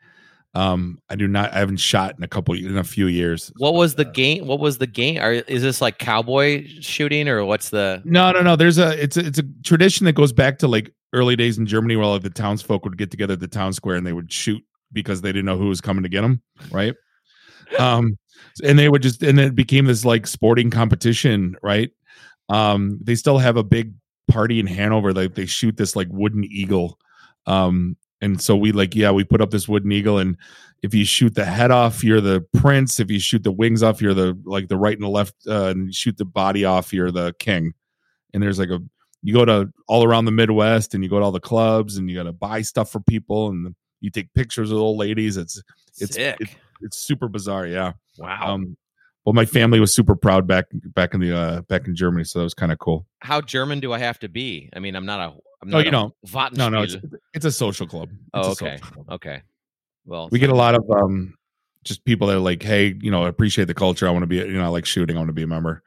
Um, 0.53 0.99
I 1.09 1.15
do 1.15 1.27
not. 1.27 1.53
I 1.53 1.59
haven't 1.59 1.77
shot 1.77 2.15
in 2.17 2.23
a 2.23 2.27
couple 2.27 2.55
in 2.55 2.77
a 2.77 2.83
few 2.83 3.07
years. 3.07 3.51
What 3.57 3.73
was 3.73 3.95
the 3.95 4.05
game? 4.05 4.47
What 4.47 4.59
was 4.59 4.79
the 4.79 4.87
game? 4.87 5.21
Are, 5.21 5.33
is 5.33 5.61
this 5.61 5.81
like 5.81 5.97
cowboy 5.97 6.65
shooting 6.81 7.29
or 7.29 7.45
what's 7.45 7.69
the? 7.69 8.01
No, 8.03 8.31
no, 8.31 8.41
no. 8.41 8.55
There's 8.55 8.77
a 8.77 9.01
it's 9.01 9.17
a 9.17 9.27
it's 9.27 9.39
a 9.39 9.43
tradition 9.63 10.05
that 10.07 10.13
goes 10.13 10.33
back 10.33 10.57
to 10.59 10.67
like 10.67 10.93
early 11.13 11.35
days 11.35 11.57
in 11.57 11.65
Germany, 11.65 11.95
where 11.95 12.05
all 12.05 12.13
like 12.13 12.23
the 12.23 12.29
townsfolk 12.29 12.83
would 12.83 12.97
get 12.97 13.11
together 13.11 13.33
at 13.33 13.39
the 13.39 13.47
town 13.47 13.71
square 13.71 13.95
and 13.95 14.05
they 14.05 14.13
would 14.13 14.31
shoot 14.31 14.61
because 14.91 15.21
they 15.21 15.29
didn't 15.29 15.45
know 15.45 15.57
who 15.57 15.69
was 15.69 15.79
coming 15.79 16.03
to 16.03 16.09
get 16.09 16.21
them, 16.21 16.41
right? 16.69 16.95
Um, 17.79 18.17
and 18.63 18.77
they 18.77 18.89
would 18.89 19.01
just 19.01 19.23
and 19.23 19.39
it 19.39 19.55
became 19.55 19.85
this 19.85 20.05
like 20.05 20.27
sporting 20.27 20.69
competition, 20.69 21.55
right? 21.61 21.91
Um, 22.49 22.99
they 23.01 23.15
still 23.15 23.37
have 23.37 23.57
a 23.57 23.63
big 23.63 23.93
party 24.29 24.59
in 24.59 24.67
Hanover. 24.67 25.13
Like 25.13 25.35
they 25.35 25.45
shoot 25.45 25.77
this 25.77 25.95
like 25.95 26.07
wooden 26.09 26.43
eagle, 26.43 26.99
um, 27.45 27.97
and 28.21 28.41
so 28.41 28.55
we 28.55 28.71
like 28.71 28.95
yeah 28.95 29.11
we 29.11 29.23
put 29.23 29.41
up 29.41 29.51
this 29.51 29.67
wooden 29.67 29.91
eagle 29.91 30.19
and 30.19 30.37
if 30.83 30.93
you 30.93 31.03
shoot 31.03 31.35
the 31.35 31.45
head 31.45 31.71
off 31.71 32.03
you're 32.03 32.21
the 32.21 32.45
prince 32.53 32.99
if 32.99 33.11
you 33.11 33.19
shoot 33.19 33.43
the 33.43 33.51
wings 33.51 33.83
off 33.83 34.01
you're 34.01 34.13
the 34.13 34.39
like 34.45 34.67
the 34.67 34.77
right 34.77 34.95
and 34.95 35.03
the 35.03 35.09
left 35.09 35.33
uh, 35.47 35.65
and 35.65 35.87
you 35.87 35.93
shoot 35.93 36.17
the 36.17 36.25
body 36.25 36.63
off 36.63 36.93
you're 36.93 37.11
the 37.11 37.33
king 37.39 37.73
and 38.33 38.41
there's 38.41 38.59
like 38.59 38.69
a 38.69 38.79
you 39.23 39.33
go 39.33 39.45
to 39.45 39.71
all 39.87 40.03
around 40.03 40.25
the 40.25 40.31
midwest 40.31 40.93
and 40.93 41.03
you 41.03 41.09
go 41.09 41.19
to 41.19 41.25
all 41.25 41.31
the 41.31 41.39
clubs 41.39 41.97
and 41.97 42.09
you 42.09 42.15
got 42.15 42.23
to 42.23 42.31
buy 42.31 42.61
stuff 42.61 42.91
for 42.91 42.99
people 43.01 43.49
and 43.49 43.75
you 43.99 44.09
take 44.09 44.33
pictures 44.33 44.71
of 44.71 44.77
old 44.77 44.97
ladies 44.97 45.37
it's 45.37 45.61
it's 45.97 46.15
Sick. 46.15 46.57
It- 46.81 46.85
it's 46.85 46.97
super 46.97 47.27
bizarre 47.27 47.67
yeah 47.67 47.93
wow. 48.17 48.53
um 48.55 48.75
well 49.25 49.33
my 49.33 49.45
family 49.45 49.79
was 49.79 49.93
super 49.93 50.15
proud 50.15 50.47
back 50.47 50.65
back 50.95 51.13
in 51.13 51.19
the 51.19 51.35
uh 51.35 51.61
back 51.63 51.87
in 51.87 51.95
germany 51.95 52.23
so 52.23 52.39
that 52.39 52.43
was 52.43 52.53
kind 52.53 52.71
of 52.71 52.79
cool 52.79 53.05
How 53.19 53.39
German 53.41 53.79
do 53.79 53.93
I 53.93 53.99
have 53.99 54.17
to 54.19 54.29
be? 54.29 54.69
I 54.75 54.79
mean, 54.79 54.95
I'm 54.95 55.05
not 55.05 55.19
a. 55.19 55.33
I'm 55.61 55.69
no 55.69 55.77
you 55.79 55.91
don't 55.91 56.13
no 56.53 56.69
no 56.69 56.81
it's, 56.81 56.95
it's 57.33 57.45
a 57.45 57.51
social 57.51 57.85
club 57.85 58.09
It's 58.11 58.27
Oh, 58.33 58.51
okay. 58.51 58.77
club. 58.79 59.05
Okay. 59.11 59.43
Well, 60.05 60.27
we 60.31 60.39
get 60.39 60.49
a 60.49 60.55
lot 60.55 60.73
of 60.73 60.89
um 60.89 61.35
just 61.83 62.03
people 62.05 62.27
that 62.27 62.37
are 62.37 62.39
like 62.39 62.63
hey 62.63 62.95
you 63.01 63.11
know 63.11 63.23
I 63.25 63.29
appreciate 63.29 63.65
the 63.65 63.73
culture 63.73 64.07
i 64.07 64.11
want 64.11 64.23
to 64.23 64.27
be 64.27 64.37
you 64.37 64.53
know 64.53 64.63
i 64.63 64.67
like 64.67 64.85
shooting 64.85 65.15
i 65.17 65.19
want 65.19 65.29
to 65.29 65.33
be 65.33 65.41
a 65.43 65.47
member 65.47 65.83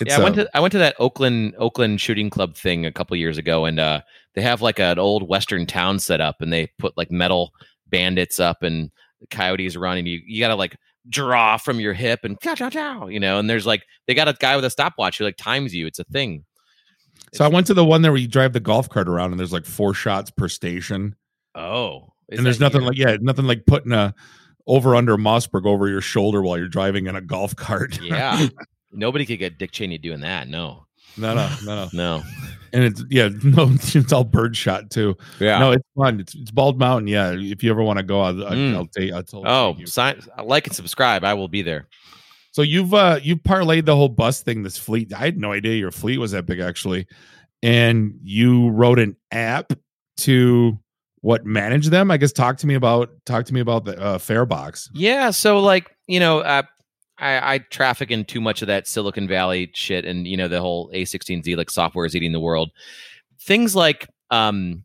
it's, 0.00 0.10
yeah, 0.10 0.20
I 0.20 0.22
went 0.22 0.38
um, 0.38 0.44
to 0.44 0.56
I 0.56 0.60
went 0.60 0.72
to 0.72 0.78
that 0.78 0.94
Oakland 1.00 1.54
Oakland 1.58 2.00
shooting 2.00 2.30
club 2.30 2.54
thing 2.54 2.86
a 2.86 2.92
couple 2.92 3.16
years 3.16 3.36
ago, 3.36 3.64
and 3.64 3.80
uh, 3.80 4.00
they 4.34 4.42
have 4.42 4.62
like 4.62 4.78
an 4.78 4.96
old 4.96 5.28
western 5.28 5.66
town 5.66 5.98
set 5.98 6.20
up, 6.20 6.36
and 6.40 6.52
they 6.52 6.68
put 6.78 6.96
like 6.96 7.10
metal 7.10 7.52
bandits 7.88 8.38
up 8.38 8.62
and 8.62 8.92
coyotes 9.30 9.76
running. 9.76 10.06
You 10.06 10.20
you 10.26 10.40
got 10.40 10.48
to 10.48 10.54
like 10.56 10.76
draw 11.08 11.56
from 11.56 11.80
your 11.80 11.92
hip 11.94 12.20
and 12.24 12.38
chow 12.40 12.54
chow 12.54 12.70
chow, 12.70 13.06
you 13.08 13.20
know. 13.20 13.38
And 13.38 13.48
there's 13.48 13.66
like 13.66 13.84
they 14.06 14.14
got 14.14 14.28
a 14.28 14.34
guy 14.34 14.56
with 14.56 14.64
a 14.64 14.70
stopwatch 14.70 15.18
who 15.18 15.24
like 15.24 15.36
times 15.36 15.74
you. 15.74 15.86
It's 15.86 15.98
a 15.98 16.04
thing. 16.04 16.44
so 17.34 17.44
i 17.44 17.48
went 17.48 17.66
to 17.66 17.74
the 17.74 17.84
one 17.84 18.02
there 18.02 18.12
where 18.12 18.20
you 18.20 18.28
drive 18.28 18.52
the 18.52 18.60
golf 18.60 18.88
cart 18.88 19.08
around 19.08 19.30
and 19.32 19.38
there's 19.40 19.52
like 19.52 19.66
four 19.66 19.92
shots 19.94 20.30
per 20.30 20.48
station 20.48 21.14
Oh, 21.54 22.12
and 22.30 22.46
there's 22.46 22.60
nothing 22.60 22.82
here? 22.82 22.88
like 22.90 22.98
yeah 22.98 23.16
nothing 23.20 23.46
like 23.46 23.66
putting 23.66 23.92
a 23.92 24.14
over 24.66 24.94
under 24.94 25.16
mossberg 25.16 25.66
over 25.66 25.88
your 25.88 26.00
shoulder 26.00 26.42
while 26.42 26.56
you're 26.58 26.68
driving 26.68 27.06
in 27.06 27.16
a 27.16 27.20
golf 27.20 27.56
cart 27.56 27.98
yeah. 28.02 28.46
Nobody 28.92 29.26
could 29.26 29.38
get 29.38 29.58
Dick 29.58 29.70
Cheney 29.72 29.98
doing 29.98 30.20
that. 30.20 30.48
No, 30.48 30.86
no 31.18 31.34
no 31.34 31.48
no 31.64 31.88
no 31.92 32.22
and 32.72 32.84
it's 32.84 33.02
yeah 33.10 33.28
no 33.44 33.68
it's 33.72 34.12
all 34.12 34.24
bird 34.24 34.56
shot 34.56 34.90
too 34.90 35.16
Yeah. 35.40 35.58
no 35.58 35.72
it's 35.72 35.84
fun 35.96 36.20
it's, 36.20 36.34
it's 36.34 36.50
bald 36.50 36.78
mountain 36.78 37.08
yeah 37.08 37.32
if 37.32 37.62
you 37.64 37.70
ever 37.70 37.82
want 37.82 37.98
to 37.98 38.02
go 38.02 38.20
i'll, 38.20 38.46
I'll, 38.46 38.52
Mm. 38.52 38.74
I'll 38.74 38.86
take 38.86 39.12
i'll 39.12 39.22
totally 39.22 39.44
oh, 39.46 39.74
you. 39.78 39.86
sign, 39.86 40.20
like 40.44 40.66
and 40.66 40.76
subscribe. 40.76 41.24
I 41.24 41.34
will 41.34 41.48
be 41.48 41.62
there. 41.62 41.88
So 42.52 42.62
you've 42.62 42.92
uh 42.94 43.20
you've 43.22 43.42
parlayed 43.42 43.84
the 43.84 43.94
whole 43.96 44.08
bus 44.08 44.42
thing, 44.42 44.62
this 44.62 44.76
fleet. 44.78 45.12
I 45.12 45.18
had 45.18 45.38
no 45.38 45.52
idea 45.52 45.76
your 45.76 45.92
fleet 45.92 46.18
was 46.18 46.32
that 46.32 46.44
big 46.46 46.60
actually. 46.60 47.06
And 47.62 48.18
you 48.22 48.70
wrote 48.70 48.98
an 48.98 49.16
app 49.30 49.72
to 50.18 50.78
what 51.20 51.44
manage 51.44 51.86
them? 51.88 52.10
I 52.10 52.16
guess 52.16 52.32
talk 52.32 52.56
to 52.58 52.66
me 52.66 52.74
about 52.74 53.10
talk 53.26 53.44
to 53.46 53.54
me 53.54 53.60
about 53.60 53.84
the 53.84 54.00
uh 54.00 54.18
Farebox. 54.18 54.88
Yeah, 54.92 55.30
so 55.30 55.60
like 55.60 55.90
you 56.06 56.20
know, 56.20 56.40
uh, 56.40 56.62
I, 57.18 57.54
I 57.54 57.58
traffic 57.58 58.10
in 58.10 58.24
too 58.24 58.40
much 58.40 58.62
of 58.62 58.68
that 58.68 58.86
Silicon 58.86 59.28
Valley 59.28 59.70
shit, 59.74 60.04
and 60.04 60.26
you 60.26 60.36
know 60.36 60.48
the 60.48 60.60
whole 60.60 60.90
A16Z 60.92 61.56
like 61.56 61.70
software 61.70 62.06
is 62.06 62.14
eating 62.14 62.32
the 62.32 62.40
world. 62.40 62.70
Things 63.40 63.74
like 63.74 64.08
um, 64.30 64.84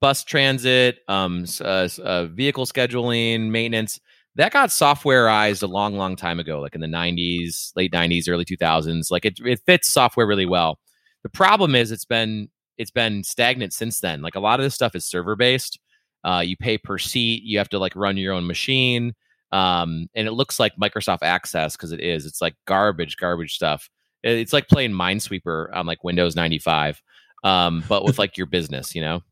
bus 0.00 0.24
transit, 0.24 0.98
um, 1.08 1.44
uh, 1.60 1.88
uh, 2.02 2.26
vehicle 2.26 2.66
scheduling, 2.66 3.50
maintenance. 3.50 4.00
That 4.36 4.52
got 4.52 4.70
softwareized 4.70 5.62
a 5.62 5.66
long, 5.66 5.96
long 5.96 6.16
time 6.16 6.40
ago, 6.40 6.60
like 6.60 6.74
in 6.74 6.80
the 6.80 6.86
'90s, 6.86 7.72
late 7.76 7.92
'90s, 7.92 8.28
early 8.28 8.44
2000s. 8.44 9.10
Like 9.10 9.24
it, 9.24 9.38
it 9.44 9.60
fits 9.66 9.88
software 9.88 10.26
really 10.26 10.46
well. 10.46 10.78
The 11.22 11.28
problem 11.28 11.74
is 11.74 11.92
it's 11.92 12.04
been 12.04 12.48
it's 12.78 12.90
been 12.90 13.22
stagnant 13.24 13.72
since 13.72 14.00
then. 14.00 14.22
Like 14.22 14.34
a 14.34 14.40
lot 14.40 14.58
of 14.58 14.64
this 14.64 14.74
stuff 14.74 14.94
is 14.94 15.04
server 15.04 15.36
based. 15.36 15.78
Uh, 16.24 16.42
you 16.44 16.56
pay 16.56 16.78
per 16.78 16.98
seat. 16.98 17.42
You 17.44 17.58
have 17.58 17.68
to 17.68 17.78
like 17.78 17.94
run 17.94 18.16
your 18.16 18.32
own 18.32 18.46
machine 18.46 19.14
um, 19.54 20.08
and 20.16 20.26
it 20.26 20.32
looks 20.32 20.58
like 20.58 20.74
Microsoft 20.74 21.22
Access 21.22 21.76
because 21.76 21.92
it 21.92 22.00
is. 22.00 22.26
It's 22.26 22.42
like 22.42 22.56
garbage, 22.66 23.16
garbage 23.16 23.54
stuff. 23.54 23.88
It's 24.24 24.52
like 24.52 24.66
playing 24.66 24.90
Minesweeper 24.90 25.68
on 25.72 25.86
like 25.86 26.02
Windows 26.02 26.34
95, 26.34 27.00
um, 27.44 27.84
but 27.88 28.04
with 28.04 28.18
like 28.18 28.36
your 28.36 28.48
business, 28.48 28.96
you 28.96 29.00
know. 29.00 29.22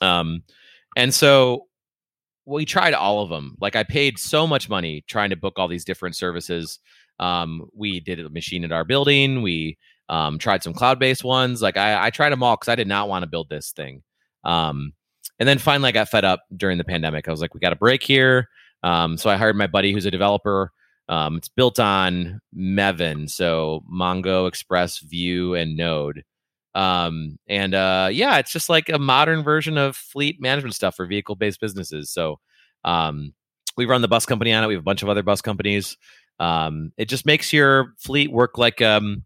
Um, 0.00 0.42
and 0.96 1.14
so 1.14 1.66
we 2.46 2.64
tried 2.64 2.94
all 2.94 3.22
of 3.22 3.30
them. 3.30 3.56
Like 3.60 3.76
I 3.76 3.84
paid 3.84 4.18
so 4.18 4.44
much 4.44 4.68
money 4.68 5.04
trying 5.06 5.30
to 5.30 5.36
book 5.36 5.54
all 5.56 5.68
these 5.68 5.84
different 5.84 6.16
services. 6.16 6.80
Um, 7.20 7.68
we 7.72 8.00
did 8.00 8.18
a 8.18 8.28
machine 8.28 8.64
at 8.64 8.72
our 8.72 8.84
building. 8.84 9.40
We 9.40 9.78
um, 10.08 10.38
tried 10.38 10.64
some 10.64 10.74
cloud-based 10.74 11.22
ones. 11.22 11.62
Like 11.62 11.76
I, 11.76 12.06
I 12.06 12.10
tried 12.10 12.30
them 12.30 12.42
all 12.42 12.56
because 12.56 12.72
I 12.72 12.74
did 12.74 12.88
not 12.88 13.08
want 13.08 13.22
to 13.22 13.30
build 13.30 13.48
this 13.48 13.70
thing. 13.70 14.02
Um, 14.42 14.94
and 15.38 15.48
then 15.48 15.58
finally, 15.58 15.90
I 15.90 15.92
got 15.92 16.08
fed 16.08 16.24
up 16.24 16.42
during 16.56 16.76
the 16.76 16.82
pandemic. 16.82 17.28
I 17.28 17.30
was 17.30 17.40
like, 17.40 17.54
we 17.54 17.60
got 17.60 17.72
a 17.72 17.76
break 17.76 18.02
here. 18.02 18.48
Um, 18.82 19.16
so 19.16 19.30
I 19.30 19.36
hired 19.36 19.56
my 19.56 19.66
buddy 19.66 19.92
who's 19.92 20.06
a 20.06 20.10
developer. 20.10 20.72
Um, 21.08 21.36
it's 21.36 21.48
built 21.48 21.80
on 21.80 22.40
MEVN, 22.56 23.28
so 23.28 23.82
Mongo, 23.92 24.46
Express, 24.46 25.00
Vue, 25.00 25.54
and 25.54 25.76
Node. 25.76 26.24
Um, 26.74 27.38
and 27.48 27.74
uh, 27.74 28.10
yeah, 28.12 28.38
it's 28.38 28.52
just 28.52 28.68
like 28.68 28.88
a 28.88 28.98
modern 28.98 29.42
version 29.42 29.76
of 29.76 29.96
fleet 29.96 30.40
management 30.40 30.76
stuff 30.76 30.94
for 30.94 31.06
vehicle-based 31.06 31.60
businesses. 31.60 32.10
So 32.10 32.38
um, 32.84 33.34
we 33.76 33.86
run 33.86 34.02
the 34.02 34.08
bus 34.08 34.24
company 34.24 34.52
on 34.52 34.62
it. 34.62 34.68
We 34.68 34.74
have 34.74 34.82
a 34.82 34.84
bunch 34.84 35.02
of 35.02 35.08
other 35.08 35.24
bus 35.24 35.42
companies. 35.42 35.96
Um, 36.38 36.92
it 36.96 37.06
just 37.06 37.26
makes 37.26 37.52
your 37.52 37.94
fleet 37.98 38.30
work 38.30 38.56
like 38.56 38.80
um, 38.80 39.24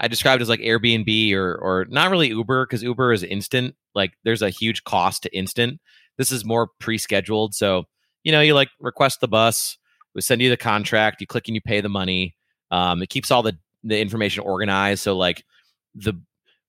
I 0.00 0.08
described 0.08 0.42
as 0.42 0.48
like 0.48 0.60
Airbnb 0.60 1.32
or 1.34 1.54
or 1.54 1.86
not 1.88 2.10
really 2.10 2.28
Uber 2.28 2.66
because 2.66 2.82
Uber 2.82 3.12
is 3.12 3.22
instant. 3.22 3.74
Like 3.94 4.14
there's 4.24 4.42
a 4.42 4.50
huge 4.50 4.84
cost 4.84 5.22
to 5.22 5.36
instant. 5.36 5.80
This 6.18 6.30
is 6.30 6.44
more 6.44 6.70
pre-scheduled. 6.80 7.54
So 7.54 7.84
you 8.26 8.32
know, 8.32 8.40
you 8.40 8.54
like 8.54 8.70
request 8.80 9.20
the 9.20 9.28
bus, 9.28 9.78
we 10.12 10.20
send 10.20 10.42
you 10.42 10.50
the 10.50 10.56
contract, 10.56 11.20
you 11.20 11.28
click 11.28 11.46
and 11.46 11.54
you 11.54 11.60
pay 11.60 11.80
the 11.80 11.88
money. 11.88 12.34
Um, 12.72 13.00
it 13.00 13.08
keeps 13.08 13.30
all 13.30 13.44
the 13.44 13.56
the 13.84 14.00
information 14.00 14.42
organized. 14.42 15.02
So 15.02 15.16
like 15.16 15.44
the 15.94 16.14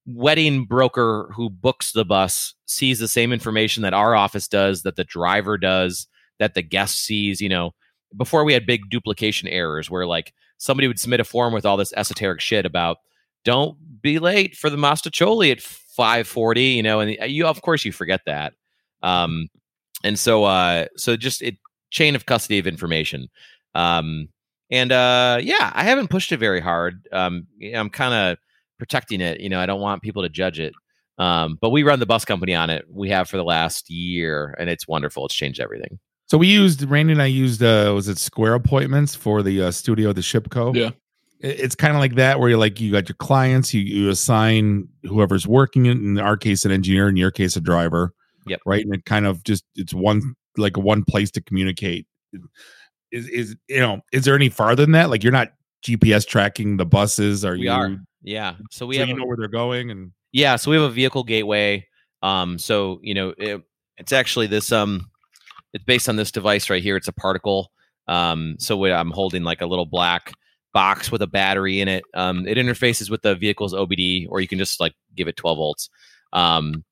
wedding 0.06 0.65
broker 0.65 1.32
who 1.34 1.50
books 1.50 1.93
the 1.93 2.06
bus 2.06 2.54
sees 2.67 3.00
the 3.00 3.08
same 3.08 3.34
information 3.34 3.82
that 3.82 3.96
our 3.96 4.13
office 4.15 4.48
does, 4.48 4.84
that 4.84 4.98
the 4.98 5.04
driver 5.04 5.58
does, 5.58 6.06
that 6.38 6.54
the 6.54 6.62
guest 6.62 7.00
sees. 7.00 7.41
You 7.41 7.50
know, 7.50 7.72
before 8.15 8.43
we 8.43 8.54
had 8.54 8.67
big 8.67 8.91
duplication 8.91 9.48
errors 9.48 9.89
where 9.89 10.06
like 10.06 10.36
somebody 10.60 10.88
would 10.88 11.00
submit 11.00 11.22
a 11.22 11.24
form 11.24 11.54
with 11.54 11.65
all 11.65 11.76
this 11.76 11.93
esoteric 11.98 12.39
shit 12.39 12.67
about 12.67 12.98
don't 13.43 13.80
be 14.04 14.20
late 14.20 14.56
for 14.56 14.70
the 14.70 14.78
mostaccioli 14.78 15.52
at 15.52 15.62
540, 15.62 16.62
you 16.62 16.84
know, 16.84 17.00
and 17.00 17.17
you 17.32 17.48
of 17.48 17.63
course 17.63 17.84
you 17.84 17.91
forget 17.91 18.22
that. 18.28 18.54
Um 19.02 19.50
and 20.04 20.18
so 20.20 20.44
uh 20.44 20.86
so 20.96 21.16
just 21.16 21.42
it 21.42 21.56
chain 21.90 22.16
of 22.16 22.26
custody 22.26 22.60
of 22.60 22.68
information. 22.68 23.28
Um 23.76 24.30
and 24.70 24.92
uh 24.92 25.40
yeah, 25.42 25.72
I 25.74 25.84
haven't 25.84 26.10
pushed 26.10 26.32
it 26.32 26.38
very 26.38 26.60
hard. 26.60 27.08
Um 27.12 27.48
I'm 27.74 27.90
kind 27.90 28.14
of 28.14 28.38
protecting 28.78 29.22
it, 29.22 29.40
you 29.40 29.50
know, 29.50 29.60
I 29.60 29.66
don't 29.66 29.82
want 29.82 30.02
people 30.02 30.24
to 30.24 30.30
judge 30.30 30.60
it. 30.60 30.74
Um 31.18 31.58
but 31.62 31.70
we 31.70 31.84
run 31.84 32.00
the 32.00 32.06
bus 32.06 32.26
company 32.26 32.54
on 32.54 32.70
it. 32.70 32.86
We 32.90 33.10
have 33.10 33.30
for 33.30 33.38
the 33.38 33.44
last 33.44 33.90
year 33.90 34.56
and 34.60 34.70
it's 34.70 34.88
wonderful. 34.88 35.26
It's 35.26 35.36
changed 35.36 35.60
everything. 35.60 36.00
So 36.28 36.38
we 36.38 36.48
used 36.48 36.84
Randy 36.84 37.14
and 37.14 37.22
I 37.22 37.28
used 37.28 37.64
uh 37.64 37.92
was 37.96 38.08
it 38.08 38.18
Square 38.18 38.56
appointments 38.56 39.16
for 39.16 39.42
the 39.42 39.64
uh, 39.64 39.72
studio, 39.72 40.14
the 40.14 40.22
Shipco. 40.22 40.76
Yeah. 40.76 40.92
It's 41.40 41.76
kind 41.76 41.94
of 41.94 42.00
like 42.00 42.16
that 42.16 42.40
where 42.40 42.50
you're 42.50 42.58
like 42.58 42.82
you 42.82 42.92
got 42.92 43.08
your 43.08 43.16
clients, 43.16 43.74
you 43.74 43.82
you 43.82 44.10
assign 44.10 44.88
whoever's 45.04 45.46
working 45.48 45.86
it. 45.86 45.92
In 45.92 46.20
our 46.20 46.36
case, 46.36 46.66
an 46.66 46.72
engineer. 46.72 47.08
In 47.08 47.16
your 47.16 47.30
case, 47.30 47.56
a 47.56 47.62
driver. 47.62 48.12
Yep. 48.50 48.62
Right, 48.66 48.84
and 48.84 48.94
it 48.94 49.06
kind 49.06 49.26
of 49.26 49.44
just 49.44 49.64
it's 49.76 49.94
one 49.94 50.36
like 50.58 50.78
one 50.78 51.04
place 51.04 51.32
to 51.32 51.42
communicate. 51.42 52.08
Is 53.12 53.28
is 53.30 53.56
you 53.68 53.80
know 53.80 54.02
is 54.12 54.26
there 54.26 54.36
any 54.36 54.50
farther 54.50 54.84
than 54.84 54.92
that? 54.94 55.10
Like 55.10 55.24
you're 55.24 55.34
not 55.34 55.54
GPS 55.84 56.28
tracking 56.28 56.78
the 56.78 56.86
buses? 56.86 57.46
Are 57.46 57.54
We 57.54 57.64
you? 57.64 57.72
are. 57.72 57.98
Yeah. 58.22 58.56
So 58.72 58.86
we 58.86 58.96
so 58.96 59.02
have 59.02 59.10
you 59.10 59.16
know 59.16 59.26
where 59.26 59.38
they're 59.38 59.48
going 59.48 59.92
and 59.92 60.12
Yeah, 60.32 60.56
so 60.56 60.72
we 60.72 60.78
have 60.78 60.86
a 60.86 60.94
vehicle 60.94 61.24
gateway. 61.24 61.88
Um, 62.24 62.58
so 62.58 63.00
you 63.02 63.14
know, 63.14 63.34
it, 63.38 63.62
it's 63.98 64.12
actually 64.12 64.48
this. 64.48 64.72
Um, 64.72 65.10
it's 65.74 65.84
based 65.84 66.10
on 66.10 66.16
this 66.16 66.32
device 66.32 66.70
right 66.70 66.82
here. 66.84 66.96
It's 66.96 67.08
a 67.08 67.14
particle. 67.14 67.72
Um, 68.08 68.56
so 68.58 68.78
what 68.78 68.92
I'm 68.92 69.12
holding 69.12 69.44
like 69.44 69.62
a 69.62 69.66
little 69.66 69.86
black 69.86 70.34
box 70.74 71.12
with 71.12 71.22
a 71.22 71.28
battery 71.28 71.82
in 71.82 71.88
it. 71.88 72.04
Um, 72.14 72.48
it 72.48 72.58
interfaces 72.58 73.10
with 73.10 73.22
the 73.22 73.36
vehicle's 73.36 73.74
OBD, 73.74 74.28
or 74.30 74.40
you 74.40 74.48
can 74.48 74.58
just 74.58 74.80
like 74.80 74.94
give 75.16 75.28
it 75.28 75.36
12 75.36 75.58
volts. 75.58 75.90
Um, 76.34 76.84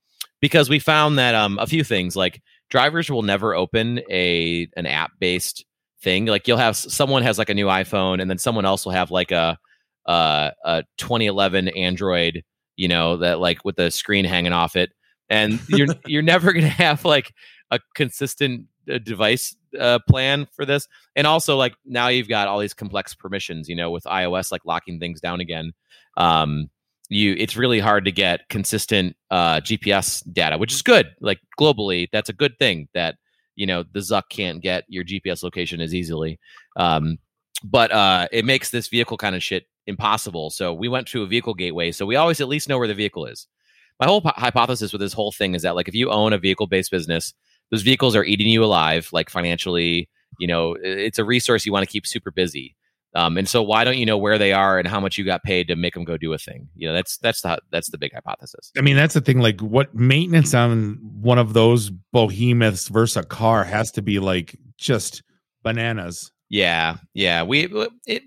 because 0.42 0.70
we 0.70 0.80
found 0.80 1.18
that 1.18 1.36
um, 1.36 1.58
a 1.60 1.68
few 1.68 1.84
things 1.84 2.16
like 2.16 2.42
drivers 2.70 3.10
will 3.10 3.24
never 3.24 3.56
open 3.56 4.02
a 4.10 4.68
an 4.76 4.86
app 4.86 5.12
based 5.20 5.66
thing. 6.02 6.26
Like 6.26 6.48
you'll 6.48 6.58
have 6.58 6.76
someone 6.76 7.24
has 7.24 7.38
like 7.38 7.50
a 7.50 7.54
new 7.54 7.68
iPhone, 7.68 8.22
and 8.22 8.30
then 8.30 8.38
someone 8.38 8.66
else 8.66 8.86
will 8.86 8.94
have 8.94 9.12
like 9.12 9.32
a 9.32 9.58
uh, 10.06 10.52
a 10.64 10.84
2011 10.98 11.70
Android 11.70 12.44
you 12.76 12.88
know 12.88 13.18
that 13.18 13.40
like 13.40 13.64
with 13.64 13.76
the 13.76 13.92
screen 13.92 14.26
hanging 14.26 14.54
off 14.54 14.76
it 14.76 14.92
and 15.30 15.60
you're 15.70 15.88
you're 16.06 16.22
never 16.22 16.54
going 16.54 16.66
to 16.66 16.70
have 16.70 17.06
like 17.06 17.34
a 17.72 17.80
consistent 17.96 18.68
uh, 18.92 18.98
device 19.00 19.56
uh, 19.80 20.00
plan 20.08 20.48
for 20.56 20.66
this 20.66 20.88
and 21.16 21.28
also 21.28 21.58
like 21.58 21.76
now 21.86 22.08
you've 22.08 22.30
got 22.30 22.48
all 22.48 22.60
these 22.60 22.74
complex 22.74 23.14
permissions 23.14 23.68
you 23.68 23.76
know 23.76 23.92
with 23.92 24.04
ios 24.06 24.52
like 24.52 24.66
locking 24.66 25.00
things 25.00 25.20
down 25.20 25.40
again 25.40 25.74
um 26.18 26.70
you 27.10 27.36
it's 27.38 27.56
really 27.56 27.80
hard 27.80 28.06
to 28.06 28.12
get 28.12 28.48
consistent 28.50 29.16
uh 29.32 29.60
gps 29.62 30.24
data 30.34 30.58
which 30.58 30.74
is 30.74 30.82
good 30.82 31.08
like 31.22 31.40
globally 31.60 32.08
that's 32.12 32.30
a 32.30 32.34
good 32.34 32.58
thing 32.58 32.88
that 32.94 33.16
you 33.56 33.66
know 33.66 33.84
the 33.94 34.00
zuck 34.00 34.24
can't 34.30 34.62
get 34.62 34.84
your 34.88 35.04
gps 35.04 35.44
location 35.44 35.82
as 35.82 35.94
easily 35.94 36.40
um 36.78 37.18
but 37.64 37.92
uh 37.92 38.28
it 38.32 38.44
makes 38.44 38.72
this 38.72 38.88
vehicle 38.88 39.18
kind 39.18 39.36
of 39.36 39.44
shit 39.44 39.66
impossible. 39.88 40.50
So 40.50 40.74
we 40.74 40.88
went 40.88 41.08
to 41.08 41.24
a 41.24 41.28
vehicle 41.28 41.54
gateway. 41.54 41.92
So 41.92 42.06
we 42.06 42.16
always 42.16 42.42
at 42.42 42.48
least 42.48 42.70
know 42.70 42.78
where 42.78 42.88
the 42.88 42.94
vehicle 42.94 43.26
is. 43.26 43.48
My 44.00 44.08
whole 44.08 44.22
hypothesis 44.22 44.92
with 44.92 45.02
this 45.02 45.14
whole 45.14 45.32
thing 45.32 45.56
is 45.56 45.62
that 45.62 45.76
like 45.76 45.88
if 45.88 45.96
you 45.96 46.10
own 46.10 46.34
a 46.34 46.38
vehicle 46.38 46.68
based 46.68 46.92
business, 46.92 47.34
those 47.72 47.82
vehicles 47.82 48.16
are 48.16 48.24
eating 48.24 48.48
you 48.48 48.64
alive, 48.64 49.10
like 49.12 49.30
financially. 49.30 50.10
You 50.38 50.48
know, 50.48 50.76
it's 50.82 51.18
a 51.18 51.24
resource 51.24 51.66
you 51.66 51.72
want 51.72 51.86
to 51.86 51.92
keep 51.92 52.06
super 52.06 52.30
busy. 52.30 52.76
Um, 53.16 53.38
and 53.38 53.48
so 53.48 53.64
why 53.64 53.86
don't 53.86 53.98
you 53.98 54.06
know 54.06 54.18
where 54.18 54.38
they 54.38 54.52
are 54.52 54.78
and 54.78 54.88
how 54.88 55.00
much 55.00 55.18
you 55.18 55.24
got 55.24 55.42
paid 55.44 55.70
to 55.70 55.76
make 55.78 55.94
them 55.94 56.04
go 56.04 56.18
do 56.18 56.34
a 56.34 56.38
thing? 56.38 56.68
You 56.76 56.90
know, 56.90 56.94
that's 56.94 57.18
that's 57.18 57.42
the 57.42 57.60
that's 57.72 57.90
the 57.90 57.98
big 57.98 58.14
hypothesis. 58.14 58.72
I 58.78 58.82
mean, 58.82 58.98
that's 58.98 59.14
the 59.14 59.22
thing. 59.22 59.40
Like, 59.40 59.62
what 59.62 59.96
maintenance 59.96 60.54
on 60.54 61.00
one 61.02 61.40
of 61.40 61.54
those 61.54 61.92
behemoths 62.12 62.90
versus 62.90 63.18
a 63.18 63.24
car 63.24 63.64
has 63.64 63.90
to 63.92 64.02
be 64.02 64.20
like 64.20 64.58
just 64.78 65.24
bananas. 65.64 66.32
Yeah, 66.50 66.98
yeah. 67.14 67.44
We 67.44 67.70
it 68.06 68.24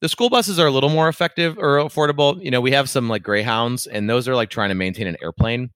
the 0.00 0.08
school 0.08 0.28
buses 0.28 0.58
are 0.58 0.66
a 0.66 0.70
little 0.70 0.90
more 0.90 1.08
effective 1.08 1.56
or 1.58 1.76
affordable. 1.78 2.42
You 2.42 2.50
know, 2.50 2.60
we 2.60 2.72
have 2.72 2.90
some 2.90 3.08
like 3.08 3.22
Greyhounds, 3.22 3.86
and 3.86 4.08
those 4.08 4.28
are 4.28 4.34
like 4.34 4.50
trying 4.50 4.70
to 4.70 4.74
maintain 4.74 5.06
an 5.06 5.16
airplane. 5.22 5.70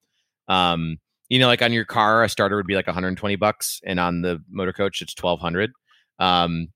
Um, 0.49 0.99
you 1.29 1.39
know, 1.39 1.47
like 1.47 1.63
on 1.63 1.73
your 1.73 1.85
car, 1.85 2.23
a 2.23 2.29
starter 2.29 2.57
would 2.57 2.67
be 2.67 2.75
like 2.75 2.87
120 2.87 3.37
bucks, 3.37 3.81
and 3.85 3.99
on 4.01 4.23
the 4.23 4.43
motor 4.51 4.73
coach, 4.73 5.03
it's 5.03 5.15
1200. 5.21 5.71
Um, 6.19 6.69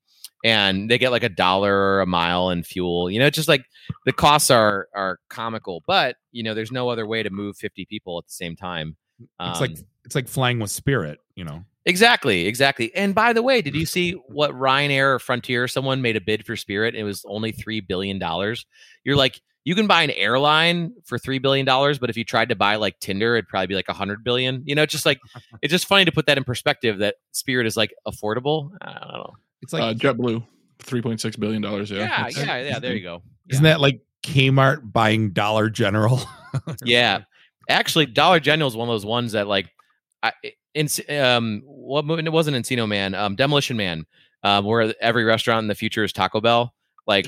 and 0.44 0.90
they 0.90 0.98
get 0.98 1.10
like 1.10 1.22
a 1.22 1.28
dollar 1.28 2.00
a 2.00 2.06
mile 2.06 2.50
in 2.50 2.62
fuel. 2.62 3.10
You 3.10 3.18
know, 3.18 3.26
it's 3.26 3.36
just 3.36 3.48
like 3.48 3.64
the 4.06 4.12
costs 4.12 4.50
are 4.50 4.88
are 4.94 5.18
comical, 5.28 5.82
but 5.86 6.16
you 6.32 6.42
know, 6.42 6.54
there's 6.54 6.72
no 6.72 6.88
other 6.88 7.06
way 7.06 7.22
to 7.22 7.30
move 7.30 7.56
50 7.56 7.86
people 7.86 8.18
at 8.18 8.26
the 8.26 8.32
same 8.32 8.56
time. 8.56 8.96
It's 9.40 9.60
like 9.60 9.70
Um, 9.70 9.76
it's 10.04 10.14
like 10.14 10.28
flying 10.28 10.58
with 10.58 10.70
Spirit, 10.70 11.18
you 11.34 11.44
know. 11.44 11.64
Exactly, 11.86 12.46
exactly. 12.46 12.94
And 12.94 13.14
by 13.14 13.32
the 13.32 13.42
way, 13.42 13.62
did 13.62 13.74
you 13.74 13.86
see 13.96 14.12
what 14.28 14.52
Ryanair 14.52 15.14
or 15.14 15.18
Frontier? 15.18 15.68
Someone 15.68 16.02
made 16.02 16.16
a 16.16 16.20
bid 16.20 16.46
for 16.46 16.56
Spirit. 16.56 16.94
It 16.94 17.04
was 17.04 17.24
only 17.28 17.52
three 17.52 17.80
billion 17.80 18.18
dollars. 18.18 18.66
You're 19.04 19.16
like, 19.16 19.40
you 19.64 19.74
can 19.74 19.86
buy 19.86 20.02
an 20.02 20.10
airline 20.12 20.94
for 21.04 21.18
three 21.18 21.38
billion 21.38 21.66
dollars, 21.66 21.98
but 21.98 22.08
if 22.08 22.16
you 22.16 22.24
tried 22.24 22.48
to 22.48 22.56
buy 22.56 22.76
like 22.76 22.98
Tinder, 23.00 23.36
it'd 23.36 23.48
probably 23.48 23.66
be 23.66 23.74
like 23.74 23.88
a 23.88 23.92
hundred 23.92 24.24
billion. 24.24 24.62
You 24.64 24.74
know, 24.74 24.86
just 24.86 25.04
like 25.04 25.20
it's 25.62 25.70
just 25.70 25.86
funny 25.86 26.06
to 26.06 26.12
put 26.12 26.26
that 26.26 26.38
in 26.38 26.44
perspective. 26.44 26.98
That 26.98 27.16
Spirit 27.32 27.66
is 27.66 27.76
like 27.76 27.92
affordable. 28.08 28.70
I 28.80 28.98
don't 28.98 29.12
know. 29.12 29.34
It's 29.62 29.72
like 29.72 29.82
uh, 29.82 29.94
JetBlue, 29.94 30.44
three 30.80 31.02
point 31.02 31.20
six 31.20 31.36
billion 31.36 31.62
dollars. 31.62 31.90
Yeah, 31.90 31.98
Yeah, 31.98 32.08
That's- 32.24 32.36
yeah, 32.38 32.58
yeah. 32.62 32.78
There 32.78 32.94
you 32.94 33.02
go. 33.02 33.22
isn't 33.48 33.64
that 33.64 33.80
like 33.80 34.00
Kmart 34.22 34.92
buying 34.92 35.30
Dollar 35.30 35.68
General? 35.70 36.20
Yeah, 36.84 37.20
actually, 37.68 38.06
Dollar 38.06 38.40
General 38.40 38.66
is 38.68 38.76
one 38.76 38.88
of 38.88 38.92
those 38.92 39.06
ones 39.06 39.32
that 39.32 39.46
like, 39.46 39.68
I 40.22 40.32
in 40.74 40.88
um 41.08 41.62
what 41.64 42.04
movie? 42.04 42.24
It 42.24 42.32
wasn't 42.32 42.56
Encino 42.56 42.88
Man, 42.88 43.14
um 43.14 43.36
Demolition 43.36 43.76
Man, 43.76 44.04
um 44.42 44.64
where 44.64 44.92
every 45.00 45.22
restaurant 45.24 45.62
in 45.64 45.68
the 45.68 45.74
future 45.76 46.02
is 46.04 46.12
Taco 46.12 46.40
Bell. 46.40 46.74
Like, 47.06 47.26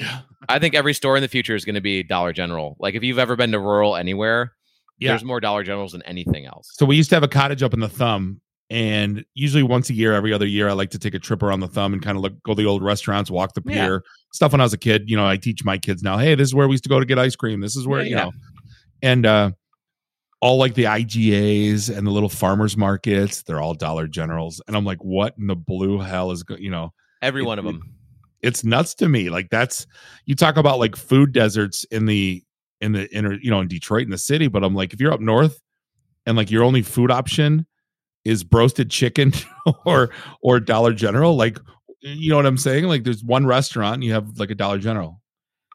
I 0.49 0.59
think 0.59 0.75
every 0.75 0.92
store 0.95 1.16
in 1.16 1.23
the 1.23 1.29
future 1.29 1.55
is 1.55 1.64
going 1.64 1.75
to 1.77 1.81
be 1.81 2.03
Dollar 2.03 2.33
General. 2.33 2.77
Like, 2.79 2.95
if 2.95 3.03
you've 3.03 3.18
ever 3.18 3.35
been 3.37 3.51
to 3.53 3.59
rural 3.59 3.97
anywhere, 3.97 4.53
Yeah. 4.99 5.09
there's 5.11 5.25
more 5.25 5.40
Dollar 5.40 5.64
Generals 5.64 5.92
than 5.92 6.03
anything 6.03 6.47
else. 6.47 6.68
So 6.75 6.85
we 6.87 6.95
used 6.97 7.09
to 7.11 7.16
have 7.16 7.23
a 7.25 7.29
cottage 7.29 7.62
up 7.64 7.75
in 7.75 7.81
the 7.81 7.88
thumb, 7.88 8.40
and 8.73 9.23
usually 9.35 9.63
once 9.63 9.91
a 9.91 9.93
year, 9.95 10.15
every 10.15 10.33
other 10.33 10.47
year, 10.47 10.67
I 10.69 10.73
like 10.73 10.89
to 10.91 10.99
take 10.99 11.13
a 11.15 11.19
trip 11.19 11.43
around 11.43 11.61
the 11.61 11.69
thumb 11.69 11.93
and 11.93 12.01
kind 12.03 12.17
of 12.17 12.23
look 12.23 12.43
go 12.43 12.55
to 12.55 12.63
the 12.63 12.67
old 12.67 12.83
restaurants, 12.83 13.31
walk 13.31 13.53
the 13.53 13.63
Yeah. 13.67 13.85
pier, 13.87 14.05
stuff. 14.33 14.53
When 14.53 14.61
I 14.63 14.65
was 14.65 14.73
a 14.73 14.79
kid, 14.79 15.11
you 15.11 15.17
know, 15.17 15.27
I 15.27 15.37
teach 15.37 15.63
my 15.65 15.77
kids 15.77 16.03
now. 16.03 16.17
Hey, 16.17 16.35
this 16.35 16.49
is 16.49 16.55
where 16.55 16.67
we 16.67 16.73
used 16.73 16.85
to 16.85 16.89
go 16.89 16.99
to 16.99 17.05
get 17.07 17.19
ice 17.19 17.37
cream. 17.37 17.61
This 17.61 17.77
is 17.77 17.87
where 17.87 18.01
Yeah, 18.01 18.09
you 18.09 18.17
yeah. 18.17 18.25
know, 18.25 18.33
and 19.03 19.27
uh 19.27 19.51
all 20.41 20.57
like 20.57 20.75
the 20.75 20.85
IGAs 20.85 21.95
and 21.97 22.05
the 22.07 22.11
little 22.11 22.29
farmers 22.29 22.77
markets, 22.77 23.43
they're 23.45 23.61
all 23.61 23.75
Dollar 23.75 24.09
Generals, 24.09 24.61
and 24.67 24.77
I'm 24.77 24.85
like, 24.85 24.99
what 25.05 25.35
in 25.39 25.47
the 25.47 25.55
blue 25.55 26.01
hell 26.01 26.31
is 26.33 26.43
go? 26.43 26.57
You 26.57 26.71
know, 26.71 26.93
Every 27.21 27.43
It- 27.43 27.47
one 27.47 27.59
of 27.61 27.67
it- 27.67 27.73
them. 27.73 27.83
it's 28.41 28.65
nuts 28.65 28.95
to 28.95 29.09
me. 29.09 29.29
Like 29.31 29.51
that's 29.51 29.87
you 30.27 30.35
talk 30.35 30.57
about 30.57 30.79
like 30.81 30.97
food 30.97 31.33
deserts 31.33 31.85
in 31.91 32.07
the 32.07 32.43
in 32.81 32.91
the 32.93 33.09
inner, 33.15 33.35
you 33.41 33.51
know, 33.51 33.61
in 33.61 33.69
Detroit 33.69 34.03
in 34.05 34.11
the 34.11 34.19
city, 34.19 34.49
but 34.49 34.65
I'm 34.65 34.75
like, 34.75 34.93
if 34.95 35.01
you're 35.01 35.13
up 35.13 35.21
north 35.21 35.61
and 36.27 36.37
like 36.37 36.51
your 36.51 36.65
only 36.65 36.83
food 36.83 37.11
option 37.13 37.65
is 38.25 38.45
broasted 38.45 38.91
chicken 38.91 39.33
or 39.85 40.11
or 40.43 40.61
Dollar 40.61 40.93
General, 40.93 41.37
like 41.37 41.59
you 42.01 42.31
know 42.31 42.37
what 42.37 42.47
I'm 42.47 42.59
saying? 42.59 42.85
Like 42.85 43.05
there's 43.05 43.23
one 43.23 43.47
restaurant 43.47 43.95
and 43.95 44.05
you 44.05 44.13
have 44.13 44.39
like 44.39 44.51
a 44.51 44.55
Dollar 44.55 44.79
General. 44.79 45.21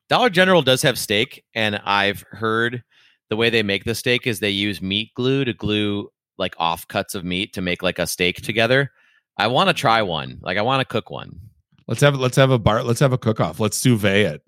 Dollar 0.09 0.29
General 0.29 0.61
does 0.61 0.81
have 0.83 0.97
steak, 0.97 1.43
and 1.53 1.77
I've 1.83 2.23
heard 2.31 2.83
the 3.29 3.35
way 3.35 3.49
they 3.49 3.63
make 3.63 3.83
the 3.83 3.95
steak 3.95 4.25
is 4.25 4.39
they 4.39 4.49
use 4.49 4.81
meat 4.81 5.11
glue 5.15 5.43
to 5.45 5.53
glue 5.53 6.09
like 6.37 6.55
off 6.57 6.87
cuts 6.87 7.15
of 7.15 7.25
meat 7.25 7.53
to 7.53 7.61
make 7.61 7.83
like 7.83 7.99
a 7.99 8.07
steak 8.07 8.41
together. 8.41 8.91
I 9.37 9.47
want 9.47 9.69
to 9.69 9.73
try 9.73 10.01
one. 10.01 10.39
Like, 10.41 10.57
I 10.57 10.61
want 10.61 10.81
to 10.81 10.85
cook 10.85 11.09
one. 11.09 11.39
Let's 11.87 12.01
have 12.01 12.15
let's 12.15 12.35
have 12.35 12.51
a 12.51 12.59
bar. 12.59 12.83
Let's 12.83 12.99
have 12.99 13.13
a 13.13 13.17
cook 13.17 13.39
off. 13.39 13.59
Let's 13.59 13.77
sous 13.77 13.99
vide 13.99 14.25
it. 14.25 14.41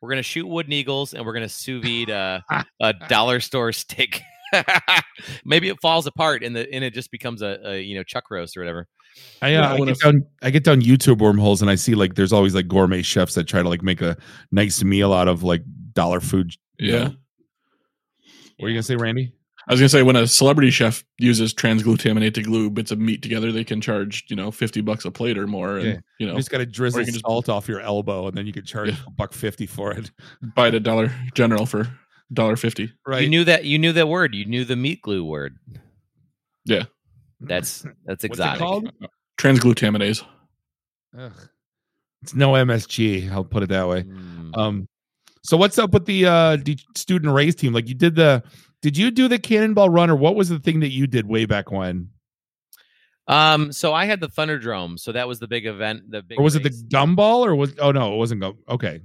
We're 0.00 0.10
gonna 0.10 0.22
shoot 0.22 0.46
wooden 0.46 0.72
eagles, 0.72 1.14
and 1.14 1.26
we're 1.26 1.32
gonna 1.32 1.48
sous 1.48 1.82
vide 1.82 2.10
uh, 2.10 2.40
a 2.80 2.92
dollar 3.08 3.40
store 3.40 3.72
steak. 3.72 4.22
Maybe 5.44 5.68
it 5.68 5.80
falls 5.80 6.06
apart, 6.06 6.42
and 6.44 6.54
the 6.54 6.72
and 6.72 6.84
it 6.84 6.94
just 6.94 7.10
becomes 7.10 7.42
a, 7.42 7.58
a 7.64 7.80
you 7.80 7.96
know 7.96 8.02
chuck 8.02 8.30
roast 8.30 8.56
or 8.56 8.60
whatever. 8.60 8.86
I, 9.40 9.54
uh, 9.54 9.68
I 9.68 9.72
I 9.74 9.84
get 9.86 9.98
down 10.00 10.26
I 10.42 10.50
get 10.50 10.64
down 10.64 10.82
YouTube 10.82 11.18
wormholes 11.18 11.62
and 11.62 11.70
I 11.70 11.74
see 11.74 11.94
like 11.94 12.16
there's 12.16 12.32
always 12.34 12.54
like 12.54 12.68
gourmet 12.68 13.00
chefs 13.02 13.34
that 13.34 13.44
try 13.44 13.62
to 13.62 13.68
like 13.68 13.82
make 13.82 14.02
a 14.02 14.16
nice 14.52 14.84
meal 14.84 15.12
out 15.14 15.26
of 15.28 15.42
like 15.42 15.62
dollar 15.94 16.20
food. 16.20 16.52
Yeah. 16.78 16.98
know? 16.98 17.14
What 18.58 18.66
are 18.66 18.68
you 18.68 18.74
gonna 18.74 18.82
say, 18.82 18.96
Randy? 18.96 19.32
I 19.68 19.72
was 19.72 19.80
gonna 19.80 19.88
say 19.88 20.02
when 20.02 20.16
a 20.16 20.26
celebrity 20.26 20.70
chef 20.70 21.02
uses 21.18 21.52
transglutamate 21.52 22.34
to 22.34 22.42
glue 22.42 22.70
bits 22.70 22.90
of 22.92 22.98
meat 23.00 23.20
together, 23.22 23.50
they 23.52 23.64
can 23.64 23.80
charge 23.80 24.24
you 24.28 24.36
know 24.36 24.50
fifty 24.50 24.80
bucks 24.80 25.04
a 25.04 25.10
plate 25.10 25.36
or 25.38 25.46
more, 25.46 25.76
and 25.78 25.86
Yeah. 25.86 25.92
you 25.94 26.00
You 26.18 26.26
know 26.28 26.36
just 26.36 26.50
got 26.50 26.58
to 26.58 26.66
drizzle 26.66 27.02
can 27.04 27.12
just- 27.12 27.24
salt 27.24 27.48
off 27.48 27.68
your 27.68 27.80
elbow, 27.80 28.28
and 28.28 28.36
then 28.36 28.46
you 28.46 28.52
could 28.52 28.66
charge 28.66 28.90
Yeah. 28.90 28.96
a 29.06 29.10
buck 29.10 29.32
fifty 29.32 29.66
for 29.66 29.92
it. 29.92 30.10
buy 30.54 30.68
it 30.68 30.74
at 30.74 30.82
Dollar 30.82 31.10
General 31.34 31.66
for 31.66 31.88
dollar 32.32 32.56
fifty. 32.56 32.92
Right? 33.06 33.22
You 33.22 33.28
knew 33.28 33.44
that. 33.44 33.64
You 33.64 33.78
knew 33.78 33.92
that 33.92 34.08
word. 34.08 34.34
You 34.34 34.44
knew 34.44 34.64
the 34.64 34.76
meat 34.76 35.02
glue 35.02 35.24
word. 35.24 35.56
Yeah. 36.64 36.84
That's 37.40 37.82
that's 37.82 37.94
What's 38.06 38.24
it 38.24 38.32
exotic. 38.32 38.60
called? 38.60 38.90
Transglutaminase. 39.38 40.24
Ugh. 41.18 41.32
It's 42.22 42.34
no 42.34 42.52
MSG. 42.52 43.30
I'll 43.30 43.44
put 43.44 43.62
it 43.62 43.68
that 43.68 43.86
way. 43.88 44.02
Mm. 44.02 44.56
Um, 44.56 44.88
so 45.42 45.56
what's 45.56 45.78
up 45.78 45.92
with 45.92 46.06
the 46.06 46.26
uh 46.26 46.56
the 46.56 46.76
student 46.96 47.32
race 47.32 47.54
team? 47.54 47.72
Like 47.72 47.88
you 47.88 47.94
did 47.94 48.16
the 48.16 48.42
did 48.82 48.96
you 48.96 49.10
do 49.10 49.28
the 49.28 49.38
cannonball 49.38 49.90
run 49.90 50.10
or 50.10 50.16
what 50.16 50.34
was 50.34 50.48
the 50.48 50.58
thing 50.58 50.80
that 50.80 50.90
you 50.90 51.06
did 51.06 51.26
way 51.26 51.44
back 51.44 51.70
when? 51.70 52.10
Um, 53.28 53.72
so 53.72 53.92
I 53.92 54.04
had 54.04 54.20
the 54.20 54.28
Thunderdrome, 54.28 54.98
so 54.98 55.10
that 55.12 55.26
was 55.26 55.40
the 55.40 55.48
big 55.48 55.66
event. 55.66 56.10
The 56.10 56.22
big 56.22 56.38
Or 56.38 56.44
was 56.44 56.54
it 56.54 56.62
the 56.62 56.70
gumball 56.70 57.44
or 57.44 57.56
was 57.56 57.74
oh 57.78 57.92
no, 57.92 58.14
it 58.14 58.16
wasn't 58.16 58.40
go 58.40 58.56
okay. 58.68 59.00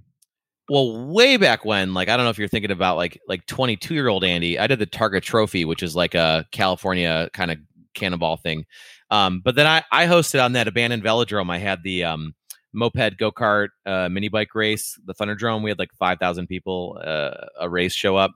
Well 0.72 1.06
way 1.08 1.38
back 1.38 1.66
when? 1.66 1.94
Like 1.94 2.10
I 2.10 2.16
don't 2.16 2.26
know 2.26 2.30
if 2.30 2.40
you're 2.40 2.48
thinking 2.48 2.72
about 2.72 2.96
like 2.98 3.20
like 3.28 3.46
22 3.48 3.94
year 3.94 4.08
old 4.08 4.24
Andy. 4.24 4.58
I 4.58 4.68
did 4.68 4.80
the 4.80 4.86
Target 4.86 5.24
Trophy, 5.24 5.66
which 5.66 5.84
is 5.84 5.96
like 5.96 6.16
a 6.16 6.46
California 6.52 7.30
kind 7.34 7.52
of 7.52 7.58
cannonball 7.94 8.38
thing. 8.38 8.66
Um, 9.10 9.42
but 9.44 9.56
then 9.56 9.68
I 9.68 9.84
I 9.92 10.08
hosted 10.08 10.44
on 10.44 10.54
that 10.54 10.68
abandoned 10.68 11.04
velodrome. 11.04 11.52
I 11.52 11.58
had 11.58 11.84
the 11.84 12.06
um 12.06 12.34
moped 12.74 13.18
go 13.18 13.32
kart 13.32 13.68
uh, 13.86 14.08
mini 14.10 14.30
bike 14.30 14.56
race, 14.56 14.98
the 15.06 15.14
Thunderdrome. 15.14 15.62
We 15.62 15.70
had 15.70 15.78
like 15.78 15.92
5,000 16.00 16.48
people 16.48 17.02
uh, 17.06 17.32
a 17.60 17.70
race 17.70 17.94
show 17.94 18.16
up. 18.16 18.32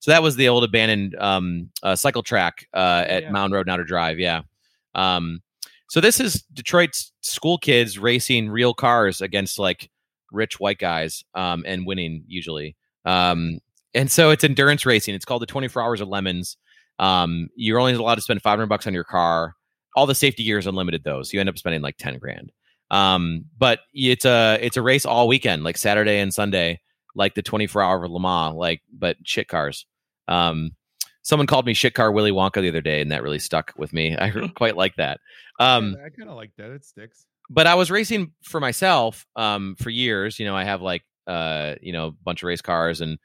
So 0.00 0.10
that 0.10 0.22
was 0.22 0.36
the 0.36 0.48
old 0.48 0.62
abandoned 0.62 1.16
um, 1.18 1.70
uh, 1.82 1.96
cycle 1.96 2.22
track 2.22 2.66
uh, 2.74 3.04
at 3.08 3.22
Yeah. 3.22 3.30
Mound 3.30 3.54
Road 3.54 3.66
and 3.66 3.70
Outer 3.70 3.84
Drive. 3.84 4.18
Yeah. 4.18 4.42
Um, 4.94 5.40
so 5.88 6.02
this 6.02 6.20
is 6.20 6.42
Detroit's 6.52 7.12
school 7.22 7.56
kids 7.56 7.98
racing 7.98 8.50
real 8.50 8.74
cars 8.74 9.22
against 9.22 9.58
like 9.58 9.90
rich 10.32 10.60
white 10.60 10.78
guys 10.78 11.24
um, 11.34 11.64
and 11.66 11.86
winning 11.86 12.24
usually. 12.26 12.76
Um, 13.04 13.60
and 13.94 14.10
so 14.10 14.30
it's 14.30 14.44
endurance 14.44 14.84
racing. 14.84 15.14
It's 15.14 15.24
called 15.24 15.42
the 15.42 15.46
24 15.46 15.82
Hours 15.82 16.00
of 16.00 16.08
Lemons. 16.08 16.56
Um, 16.98 17.48
you're 17.54 17.78
only 17.78 17.94
allowed 17.94 18.16
to 18.16 18.20
spend 18.20 18.42
500 18.42 18.66
bucks 18.66 18.86
on 18.86 18.94
your 18.94 19.04
car. 19.04 19.54
All 19.96 20.06
the 20.06 20.14
safety 20.14 20.44
gear 20.44 20.58
is 20.58 20.66
unlimited 20.66 21.04
though, 21.04 21.22
so 21.22 21.30
you 21.32 21.40
end 21.40 21.48
up 21.48 21.58
spending 21.58 21.80
like 21.80 21.96
10 21.98 22.18
grand. 22.18 22.52
Um, 22.90 23.44
but 23.56 23.80
it's 23.92 24.24
a 24.24 24.58
it's 24.60 24.76
a 24.76 24.82
race 24.82 25.04
all 25.04 25.28
weekend, 25.28 25.64
like 25.64 25.76
Saturday 25.76 26.20
and 26.20 26.32
Sunday, 26.32 26.80
like 27.14 27.34
the 27.34 27.42
24 27.42 27.82
hour 27.82 28.04
of 28.04 28.10
Le 28.10 28.20
Mans, 28.20 28.54
like 28.54 28.82
but 28.96 29.16
shit 29.24 29.48
cars. 29.48 29.86
Um, 30.26 30.72
someone 31.22 31.46
called 31.46 31.66
me 31.66 31.74
shit 31.74 31.94
car 31.94 32.10
Willy 32.10 32.32
Wonka 32.32 32.62
the 32.62 32.68
other 32.68 32.80
day, 32.80 33.00
and 33.00 33.12
that 33.12 33.22
really 33.22 33.38
stuck 33.38 33.72
with 33.76 33.92
me. 33.92 34.16
I 34.16 34.30
quite 34.56 34.76
like 34.76 34.96
that. 34.96 35.20
Um, 35.60 35.96
I 36.04 36.08
kind 36.10 36.30
of 36.30 36.36
like 36.36 36.52
that. 36.56 36.70
It 36.70 36.84
sticks. 36.84 37.26
But 37.50 37.66
I 37.66 37.74
was 37.74 37.90
racing 37.90 38.32
for 38.42 38.60
myself 38.60 39.26
um, 39.36 39.76
for 39.78 39.90
years. 39.90 40.38
You 40.38 40.46
know, 40.46 40.56
I 40.56 40.64
have 40.64 40.82
like 40.82 41.02
uh, 41.26 41.76
you 41.80 41.92
know 41.92 42.08
a 42.08 42.10
bunch 42.10 42.42
of 42.42 42.46
race 42.46 42.60
cars, 42.62 43.00
and 43.00 43.18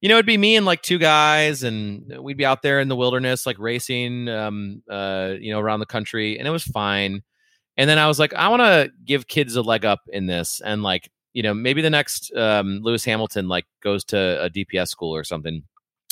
you 0.00 0.08
know 0.08 0.16
it'd 0.16 0.26
be 0.26 0.38
me 0.38 0.56
and 0.56 0.66
like 0.66 0.82
two 0.82 0.98
guys, 0.98 1.62
and 1.62 2.18
we'd 2.20 2.36
be 2.36 2.46
out 2.46 2.62
there 2.62 2.80
in 2.80 2.88
the 2.88 2.96
wilderness 2.96 3.46
like 3.46 3.58
racing, 3.58 4.28
um, 4.28 4.82
uh, 4.90 5.34
you 5.38 5.52
know, 5.52 5.60
around 5.60 5.80
the 5.80 5.86
country, 5.86 6.38
and 6.38 6.46
it 6.46 6.52
was 6.52 6.64
fine. 6.64 7.22
And 7.76 7.90
then 7.90 7.98
I 7.98 8.06
was 8.06 8.20
like, 8.20 8.32
I 8.34 8.48
want 8.48 8.60
to 8.62 8.92
give 9.04 9.26
kids 9.26 9.56
a 9.56 9.62
leg 9.62 9.84
up 9.84 10.00
in 10.12 10.26
this, 10.26 10.60
and 10.64 10.82
like 10.82 11.10
you 11.32 11.42
know 11.42 11.54
maybe 11.54 11.82
the 11.82 11.90
next 11.90 12.34
um, 12.36 12.80
Lewis 12.82 13.04
Hamilton 13.04 13.48
like 13.48 13.66
goes 13.82 14.04
to 14.06 14.42
a 14.42 14.50
DPS 14.50 14.88
school 14.88 15.14
or 15.14 15.24
something. 15.24 15.64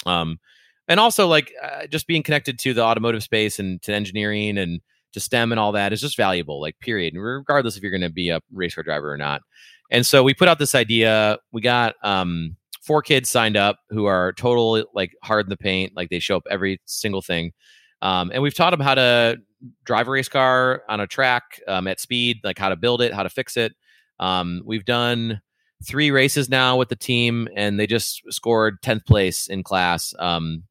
Um, 0.05 0.40
and 0.88 0.98
also 0.98 1.29
like 1.29 1.53
uh, 1.62 1.87
just 1.87 2.09
being 2.09 2.25
connected 2.25 2.59
to 2.59 2.75
the 2.75 2.83
automotive 2.83 3.22
space 3.22 3.59
and 3.61 3.81
to 3.83 3.94
engineering 3.94 4.59
and 4.59 4.81
to 5.12 5.20
STEM 5.20 5.53
and 5.53 5.59
all 5.59 5.72
that 5.72 5.92
is 5.92 6.01
just 6.01 6.16
valuable, 6.16 6.61
like 6.61 6.79
period, 6.81 7.14
regardless 7.16 7.77
if 7.77 7.83
you're 7.83 7.90
going 7.90 8.01
to 8.03 8.11
be 8.11 8.31
a 8.31 8.40
race 8.53 8.75
car 8.75 8.85
driver 8.85 9.12
or 9.12 9.16
not. 9.16 9.42
And 9.90 10.07
so 10.07 10.22
we 10.22 10.35
put 10.35 10.48
out 10.48 10.59
this 10.59 10.75
idea. 10.75 11.38
We 11.53 11.61
got 11.61 11.94
um, 12.03 12.57
four 12.83 13.03
kids 13.03 13.29
signed 13.31 13.57
up 13.57 13.79
who 13.90 14.07
are 14.07 14.33
total 14.33 14.85
like 14.94 15.12
hard 15.22 15.46
in 15.46 15.51
the 15.51 15.57
paint, 15.57 15.92
like 15.94 16.11
they 16.11 16.18
show 16.18 16.37
up 16.37 16.44
every 16.51 16.81
single 16.87 17.22
thing. 17.22 17.53
Um, 18.01 18.31
and 18.33 18.42
we've 18.42 18.55
taught 18.55 18.70
them 18.70 18.81
how 18.81 18.94
to 18.94 19.38
drive 19.85 20.09
a 20.09 20.11
race 20.11 20.29
car 20.29 20.83
on 20.88 21.01
a 21.01 21.07
track 21.07 21.61
um, 21.68 21.87
at 21.87 22.01
speed, 22.01 22.38
like 22.42 22.59
how 22.59 22.68
to 22.68 22.77
build 22.77 23.01
it, 23.01 23.14
how 23.14 23.22
to 23.22 23.31
fix 23.31 23.57
it. 23.57 23.75
Um, 24.18 24.62
we've 24.64 24.85
done 24.85 25.40
three 25.85 26.11
races 26.11 26.48
now 26.48 26.77
with 26.77 26.88
the 26.88 26.96
team, 26.96 27.48
and 27.57 27.79
they 27.79 27.87
just 27.87 28.22
scored 28.31 28.83
tenth 28.83 29.05
place 29.05 29.48
in 29.48 29.62
class. 29.62 30.14
Um, 30.18 30.64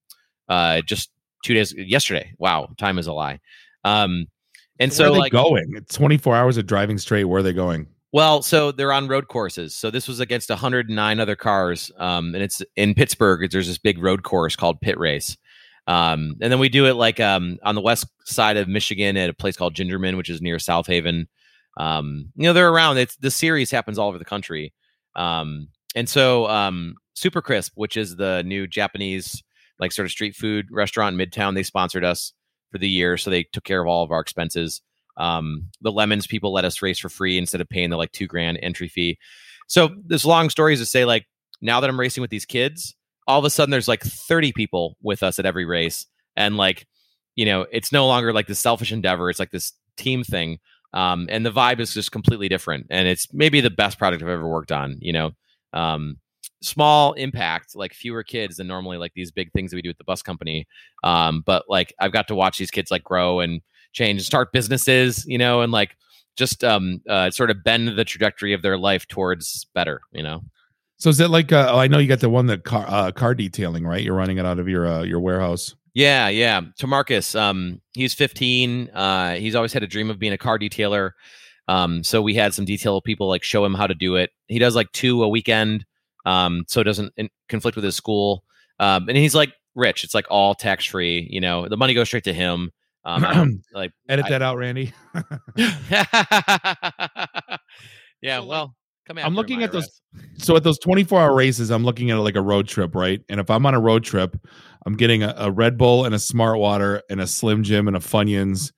uh, 0.49 0.81
just 0.81 1.09
two 1.43 1.53
days 1.53 1.73
yesterday. 1.73 2.33
Wow, 2.37 2.69
time 2.77 2.97
is 2.97 3.07
a 3.07 3.13
lie. 3.13 3.39
Um, 3.83 4.27
and 4.79 4.91
So 4.91 4.97
so, 4.97 5.03
where 5.03 5.11
are 5.11 5.13
they 5.13 5.19
like, 5.19 5.31
going? 5.31 5.73
It's 5.75 5.95
24 5.95 6.35
hours 6.35 6.57
of 6.57 6.65
driving 6.65 6.97
straight. 6.97 7.25
Where 7.25 7.39
are 7.39 7.43
they 7.43 7.53
going? 7.53 7.87
well, 8.13 8.41
so 8.41 8.71
they're 8.71 8.91
on 8.91 9.07
road 9.07 9.27
courses. 9.29 9.75
So 9.75 9.89
this 9.89 10.07
was 10.07 10.19
against 10.19 10.49
109 10.49 11.19
other 11.19 11.35
cars, 11.35 11.91
um, 11.97 12.35
and 12.35 12.43
it's 12.43 12.61
in 12.75 12.93
Pittsburgh. 12.93 13.49
There's 13.49 13.67
this 13.67 13.77
big 13.77 13.99
road 13.99 14.23
course 14.23 14.55
called 14.55 14.81
Pitt 14.81 14.97
Race, 14.99 15.37
um, 15.87 16.35
and 16.41 16.51
then 16.51 16.59
we 16.59 16.69
do 16.69 16.85
it 16.87 16.95
like 16.95 17.19
um, 17.19 17.57
on 17.63 17.75
the 17.75 17.81
west 17.81 18.07
side 18.25 18.57
of 18.57 18.67
Michigan 18.67 19.15
at 19.15 19.29
a 19.29 19.33
place 19.33 19.55
called 19.55 19.75
Gingerman, 19.75 20.17
which 20.17 20.29
is 20.29 20.41
near 20.41 20.59
South 20.59 20.87
Haven. 20.87 21.27
Um, 21.77 22.31
you 22.35 22.43
know, 22.43 22.53
they're 22.53 22.69
around. 22.69 22.97
It's 22.97 23.15
the 23.15 23.31
series 23.31 23.71
happens 23.71 23.97
all 23.97 24.09
over 24.09 24.17
the 24.17 24.25
country, 24.25 24.73
um, 25.15 25.69
and 25.95 26.09
so 26.09 26.47
um, 26.47 26.95
Super 27.13 27.41
Crisp, 27.41 27.73
which 27.75 27.95
is 27.95 28.17
the 28.17 28.43
new 28.43 28.67
Japanese 28.67 29.41
like 29.79 29.91
sort 29.93 30.05
of 30.05 30.11
street 30.11 30.35
food 30.35 30.67
restaurant 30.69 31.19
in 31.19 31.27
Midtown, 31.27 31.55
they 31.55 31.63
sponsored 31.63 32.03
us 32.03 32.33
for 32.71 32.77
the 32.77 32.89
year, 32.89 33.17
so 33.17 33.29
they 33.29 33.43
took 33.43 33.63
care 33.63 33.81
of 33.81 33.87
all 33.87 34.03
of 34.03 34.11
our 34.11 34.21
expenses. 34.21 34.81
Um, 35.17 35.69
the 35.81 35.91
lemons 35.91 36.25
people 36.25 36.53
let 36.53 36.65
us 36.65 36.81
race 36.81 36.99
for 36.99 37.09
free 37.09 37.37
instead 37.37 37.61
of 37.61 37.69
paying 37.69 37.89
the 37.89 37.97
like 37.97 38.11
two 38.11 38.27
grand 38.27 38.59
entry 38.61 38.87
fee. 38.87 39.17
So 39.67 39.89
this 40.05 40.25
long 40.25 40.49
story 40.49 40.73
is 40.73 40.79
to 40.79 40.85
say, 40.85 41.05
like, 41.05 41.27
now 41.61 41.79
that 41.79 41.89
I'm 41.89 41.99
racing 41.99 42.21
with 42.21 42.31
these 42.31 42.45
kids, 42.45 42.95
all 43.27 43.39
of 43.39 43.45
a 43.45 43.49
sudden 43.49 43.71
there's 43.71 43.87
like 43.87 44.01
30 44.03 44.51
people 44.53 44.97
with 45.01 45.23
us 45.23 45.37
at 45.39 45.45
every 45.45 45.65
race. 45.65 46.07
And 46.35 46.57
like, 46.57 46.87
you 47.35 47.45
know, 47.45 47.65
it's 47.71 47.91
no 47.91 48.07
longer 48.07 48.33
like 48.33 48.47
this 48.47 48.59
selfish 48.59 48.91
endeavor. 48.91 49.29
It's 49.29 49.39
like 49.39 49.51
this 49.51 49.73
team 49.97 50.23
thing. 50.23 50.59
Um, 50.93 51.27
and 51.29 51.45
the 51.45 51.51
vibe 51.51 51.79
is 51.79 51.93
just 51.93 52.11
completely 52.11 52.49
different. 52.49 52.87
And 52.89 53.07
it's 53.07 53.33
maybe 53.33 53.61
the 53.61 53.69
best 53.69 53.97
product 53.97 54.23
I've 54.23 54.29
ever 54.29 54.47
worked 54.47 54.71
on, 54.71 54.97
you 54.99 55.13
know. 55.13 55.31
Um, 55.73 56.17
small 56.61 57.13
impact, 57.13 57.75
like 57.75 57.93
fewer 57.93 58.23
kids 58.23 58.57
than 58.57 58.67
normally 58.67 58.97
like 58.97 59.13
these 59.15 59.31
big 59.31 59.51
things 59.51 59.71
that 59.71 59.75
we 59.75 59.81
do 59.81 59.89
at 59.89 59.97
the 59.97 60.03
bus 60.03 60.21
company. 60.21 60.67
Um, 61.03 61.41
but 61.45 61.65
like 61.67 61.93
I've 61.99 62.13
got 62.13 62.27
to 62.29 62.35
watch 62.35 62.57
these 62.57 62.71
kids 62.71 62.91
like 62.91 63.03
grow 63.03 63.39
and 63.39 63.61
change 63.93 64.19
and 64.19 64.25
start 64.25 64.51
businesses, 64.51 65.25
you 65.25 65.37
know, 65.37 65.61
and 65.61 65.71
like 65.71 65.95
just 66.37 66.63
um 66.63 67.01
uh 67.09 67.29
sort 67.29 67.51
of 67.51 67.61
bend 67.63 67.89
the 67.89 68.05
trajectory 68.05 68.53
of 68.53 68.61
their 68.61 68.77
life 68.77 69.07
towards 69.07 69.65
better, 69.73 70.01
you 70.11 70.23
know. 70.23 70.41
So 70.97 71.09
is 71.09 71.19
it 71.19 71.29
like 71.29 71.51
uh, 71.51 71.71
oh, 71.71 71.79
I 71.79 71.87
know 71.87 71.97
you 71.97 72.07
got 72.07 72.19
the 72.19 72.29
one 72.29 72.45
that 72.45 72.63
car 72.63 72.85
uh, 72.87 73.11
car 73.11 73.33
detailing, 73.33 73.85
right? 73.85 74.03
You're 74.03 74.15
running 74.15 74.37
it 74.37 74.45
out 74.45 74.59
of 74.59 74.69
your 74.69 74.85
uh, 74.85 75.01
your 75.01 75.19
warehouse. 75.19 75.75
Yeah, 75.93 76.29
yeah. 76.29 76.61
To 76.77 76.87
Marcus, 76.87 77.35
um, 77.35 77.81
he's 77.93 78.13
15. 78.13 78.89
Uh, 78.93 79.33
he's 79.33 79.55
always 79.55 79.73
had 79.73 79.83
a 79.83 79.87
dream 79.87 80.09
of 80.09 80.19
being 80.19 80.31
a 80.31 80.37
car 80.37 80.57
detailer. 80.57 81.11
Um, 81.67 82.03
so 82.03 82.21
we 82.21 82.33
had 82.33 82.53
some 82.53 82.65
detail 82.65 83.01
people 83.01 83.27
like 83.27 83.43
show 83.43 83.65
him 83.65 83.73
how 83.73 83.87
to 83.87 83.93
do 83.93 84.15
it. 84.15 84.29
He 84.47 84.59
does 84.59 84.75
like 84.75 84.91
two 84.91 85.23
a 85.23 85.27
weekend, 85.27 85.85
um, 86.25 86.63
so 86.67 86.81
it 86.81 86.85
doesn't 86.85 87.13
in- 87.17 87.29
conflict 87.49 87.75
with 87.75 87.83
his 87.85 87.95
school. 87.95 88.43
Um, 88.79 89.07
and 89.09 89.17
he's 89.17 89.35
like 89.35 89.53
rich. 89.75 90.03
It's 90.03 90.13
like 90.13 90.25
all 90.29 90.55
tax 90.55 90.85
free. 90.85 91.27
You 91.29 91.41
know, 91.41 91.67
the 91.67 91.77
money 91.77 91.93
goes 91.93 92.07
straight 92.07 92.23
to 92.25 92.33
him. 92.33 92.71
Um, 93.05 93.61
like 93.73 93.91
Edit 94.09 94.25
I- 94.25 94.29
that 94.29 94.41
out, 94.41 94.57
Randy. 94.57 94.93
yeah, 98.21 98.39
So, 98.39 98.45
well, 98.45 98.75
come 99.07 99.17
on. 99.17 99.23
I'm 99.25 99.35
looking 99.35 99.59
him, 99.59 99.63
at 99.65 99.71
those- 99.71 100.01
so 100.37 100.55
at 100.55 100.63
those 100.63 100.79
24 100.79 101.19
hour 101.21 101.35
races, 101.35 101.69
I'm 101.71 101.83
looking 101.83 102.11
at 102.11 102.17
it 102.17 102.21
like 102.21 102.35
a 102.35 102.41
road 102.41 102.67
trip, 102.67 102.95
right? 102.95 103.21
And 103.29 103.39
if 103.39 103.49
I'm 103.49 103.65
on 103.65 103.73
a 103.73 103.79
road 103.79 104.03
trip, 104.03 104.35
I'm 104.85 104.95
getting 104.95 105.23
a, 105.23 105.33
a 105.37 105.51
Red 105.51 105.77
Bull 105.77 106.05
and 106.05 106.13
a 106.15 106.19
Smart 106.19 106.57
Water 106.59 107.01
and 107.09 107.21
a 107.21 107.27
Slim 107.27 107.63
Jim 107.63 107.87
and 107.87 107.95
a 107.95 107.99
Funyuns 107.99 108.71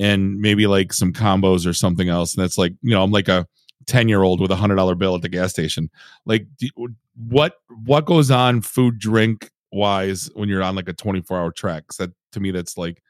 and 0.00 0.36
maybe 0.40 0.66
like 0.66 0.92
some 0.92 1.12
combos 1.12 1.66
or 1.66 1.72
something 1.72 2.08
else. 2.08 2.34
And 2.34 2.42
that's 2.42 2.58
like, 2.58 2.72
you 2.82 2.90
know, 2.90 3.02
I'm 3.02 3.12
like 3.12 3.28
a 3.28 3.46
10 3.86 4.08
year 4.08 4.22
old 4.22 4.40
with 4.40 4.50
a 4.50 4.56
hundred 4.56 4.76
dollar 4.76 4.94
bill 4.94 5.14
at 5.14 5.22
the 5.22 5.28
gas 5.28 5.50
station. 5.50 5.90
Like, 6.26 6.46
do, 6.58 6.68
what 7.16 7.54
what 7.84 8.04
goes 8.04 8.30
on 8.30 8.60
food 8.60 8.98
drink 8.98 9.50
wise 9.72 10.30
when 10.34 10.48
you're 10.48 10.62
on 10.62 10.76
like 10.76 10.88
a 10.88 10.92
24 10.92 11.38
hour 11.38 11.52
track? 11.52 11.84
that 11.98 12.10
to 12.32 12.40
me, 12.40 12.50
that's 12.50 12.76
like 12.76 13.02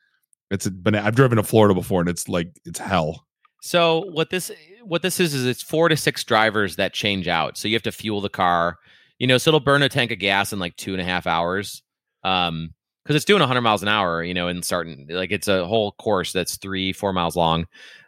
it's 0.50 0.66
a 0.66 0.70
banana. 0.70 1.06
I've 1.06 1.16
driven 1.16 1.36
to 1.36 1.42
Florida 1.42 1.74
before, 1.74 2.00
and 2.00 2.08
it's 2.08 2.28
like 2.28 2.48
it's 2.64 2.78
hell. 2.78 3.26
So 3.62 4.04
what 4.10 4.30
this 4.30 4.50
what 4.82 5.02
this 5.02 5.20
is 5.20 5.34
is 5.34 5.46
it's 5.46 5.62
four 5.62 5.88
to 5.88 5.96
six 5.96 6.22
drivers 6.24 6.76
that 6.76 6.92
change 6.92 7.28
out. 7.28 7.56
So 7.56 7.68
you 7.68 7.74
have 7.74 7.82
to 7.84 7.92
fuel 7.92 8.20
the 8.20 8.28
car, 8.28 8.76
you 9.18 9.26
know. 9.26 9.38
So 9.38 9.50
it'll 9.50 9.60
burn 9.60 9.82
a 9.82 9.88
tank 9.88 10.10
of 10.10 10.18
gas 10.18 10.52
in 10.52 10.58
like 10.58 10.76
two 10.76 10.92
and 10.92 11.00
a 11.00 11.04
half 11.04 11.26
hours, 11.26 11.82
um, 12.22 12.74
because 13.02 13.16
it's 13.16 13.24
doing 13.24 13.40
100 13.40 13.62
miles 13.62 13.82
an 13.82 13.88
hour, 13.88 14.22
you 14.22 14.34
know, 14.34 14.48
and 14.48 14.64
starting 14.64 15.06
like 15.08 15.32
it's 15.32 15.48
a 15.48 15.66
whole 15.66 15.92
course 15.92 16.32
that's 16.32 16.56
three 16.58 16.92
four 16.92 17.12
miles 17.12 17.36
long, 17.36 17.66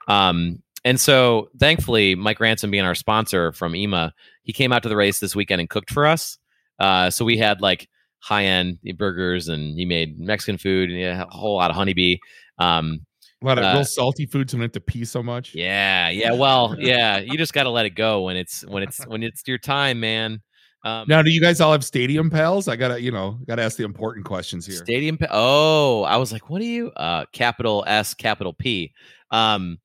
um. 0.09 0.62
And 0.87 1.01
so, 1.01 1.49
thankfully, 1.59 2.14
Mike 2.14 2.38
Ransom 2.40 2.70
being 2.70 2.85
our 2.85 2.94
sponsor 2.94 3.51
from 3.53 3.75
Ima, 3.75 4.14
he 4.42 4.53
came 4.53 4.72
out 4.72 4.83
to 4.85 4.88
the 4.88 4.96
race 4.96 5.18
this 5.18 5.35
weekend 5.35 5.61
and 5.61 5.68
cooked 5.68 5.90
for 5.90 6.07
us. 6.07 6.38
Uh, 6.79 7.11
so 7.11 7.25
we 7.25 7.37
had 7.37 7.61
like 7.61 7.88
high 8.20 8.44
end 8.44 8.79
burgers, 8.96 9.49
and 9.49 9.77
he 9.79 9.85
made 9.85 10.18
Mexican 10.18 10.59
food, 10.59 10.90
and 10.90 11.22
a 11.22 11.27
whole 11.29 11.57
lot 11.57 11.70
of 11.70 11.77
honeybee. 11.77 12.18
Um, 12.59 13.01
A 13.42 13.46
lot 13.46 13.59
of 13.59 13.64
Uh, 13.64 13.72
real 13.75 13.85
salty 13.85 14.27
food, 14.27 14.49
so 14.49 14.57
I 14.57 14.59
don't 14.59 14.62
have 14.66 14.72
to 14.72 14.81
pee 14.81 15.05
so 15.05 15.22
much. 15.22 15.55
yeah, 15.55 16.09
yeah. 16.09 16.33
Well, 16.33 16.77
yeah. 16.79 17.18
You 17.18 17.37
just 17.37 17.53
got 17.53 17.64
to 17.64 17.70
let 17.70 17.85
it 17.85 17.90
go 17.96 18.22
when 18.22 18.37
it's 18.37 18.64
when 18.66 18.83
it's 18.85 19.05
when 19.07 19.22
it's 19.25 19.42
your 19.46 19.59
time, 19.59 19.99
man. 20.01 20.40
Um, 20.85 21.07
Now, 21.09 21.20
do 21.20 21.31
you 21.31 21.40
guys 21.40 21.61
all 21.61 21.72
have 21.72 21.85
stadium 21.85 22.31
pals? 22.31 22.68
I 22.68 22.77
gotta, 22.77 23.03
you 23.03 23.11
know, 23.11 23.40
gotta 23.49 23.62
ask 23.62 23.77
the 23.77 23.83
important 23.85 24.25
questions 24.25 24.64
here. 24.66 24.77
Stadium. 24.77 25.18
pa- 25.18 25.27
Oh, 25.33 26.05
I 26.05 26.16
was 26.16 26.31
like, 26.33 26.49
what 26.49 26.62
are 26.62 26.64
you? 26.77 26.92
Uh, 26.92 27.25
capital 27.33 27.83
S, 27.88 28.14
capital 28.14 28.53
P. 28.53 28.92
Um, 29.33 29.79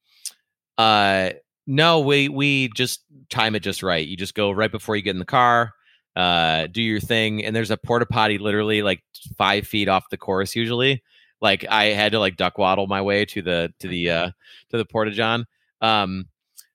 uh, 0.82 1.32
No, 1.67 2.00
we 2.00 2.30
we 2.30 2.70
just 2.76 3.04
time 3.30 3.56
it 3.56 3.62
just 3.62 3.84
right. 3.84 4.06
You 4.08 4.17
just 4.17 4.36
go 4.36 4.52
right 4.52 4.72
before 4.72 4.96
you 4.96 5.02
get 5.02 5.12
in 5.15 5.20
the 5.20 5.26
car, 5.26 5.74
uh, 6.15 6.67
do 6.67 6.82
your 6.82 7.00
thing, 7.00 7.46
and 7.46 7.56
there's 7.56 7.72
a 7.72 7.78
porta 7.78 8.06
potty 8.06 8.38
literally 8.38 8.82
like 8.82 9.04
five 9.38 9.67
feet 9.67 9.88
off 9.88 10.10
the 10.10 10.17
course 10.17 10.56
usually. 10.56 11.02
Like 11.41 11.65
I 11.70 11.86
had 11.86 12.12
to 12.12 12.20
like 12.20 12.36
duck 12.38 12.58
waddle 12.58 12.88
my 12.88 13.02
way 13.02 13.26
to 13.26 13.41
the 13.41 13.74
to 13.80 13.88
the 13.88 14.10
uh 14.10 14.32
to 14.70 14.78
the 14.78 14.86
porta 14.86 15.12
john. 15.12 15.46
Um, 15.82 16.28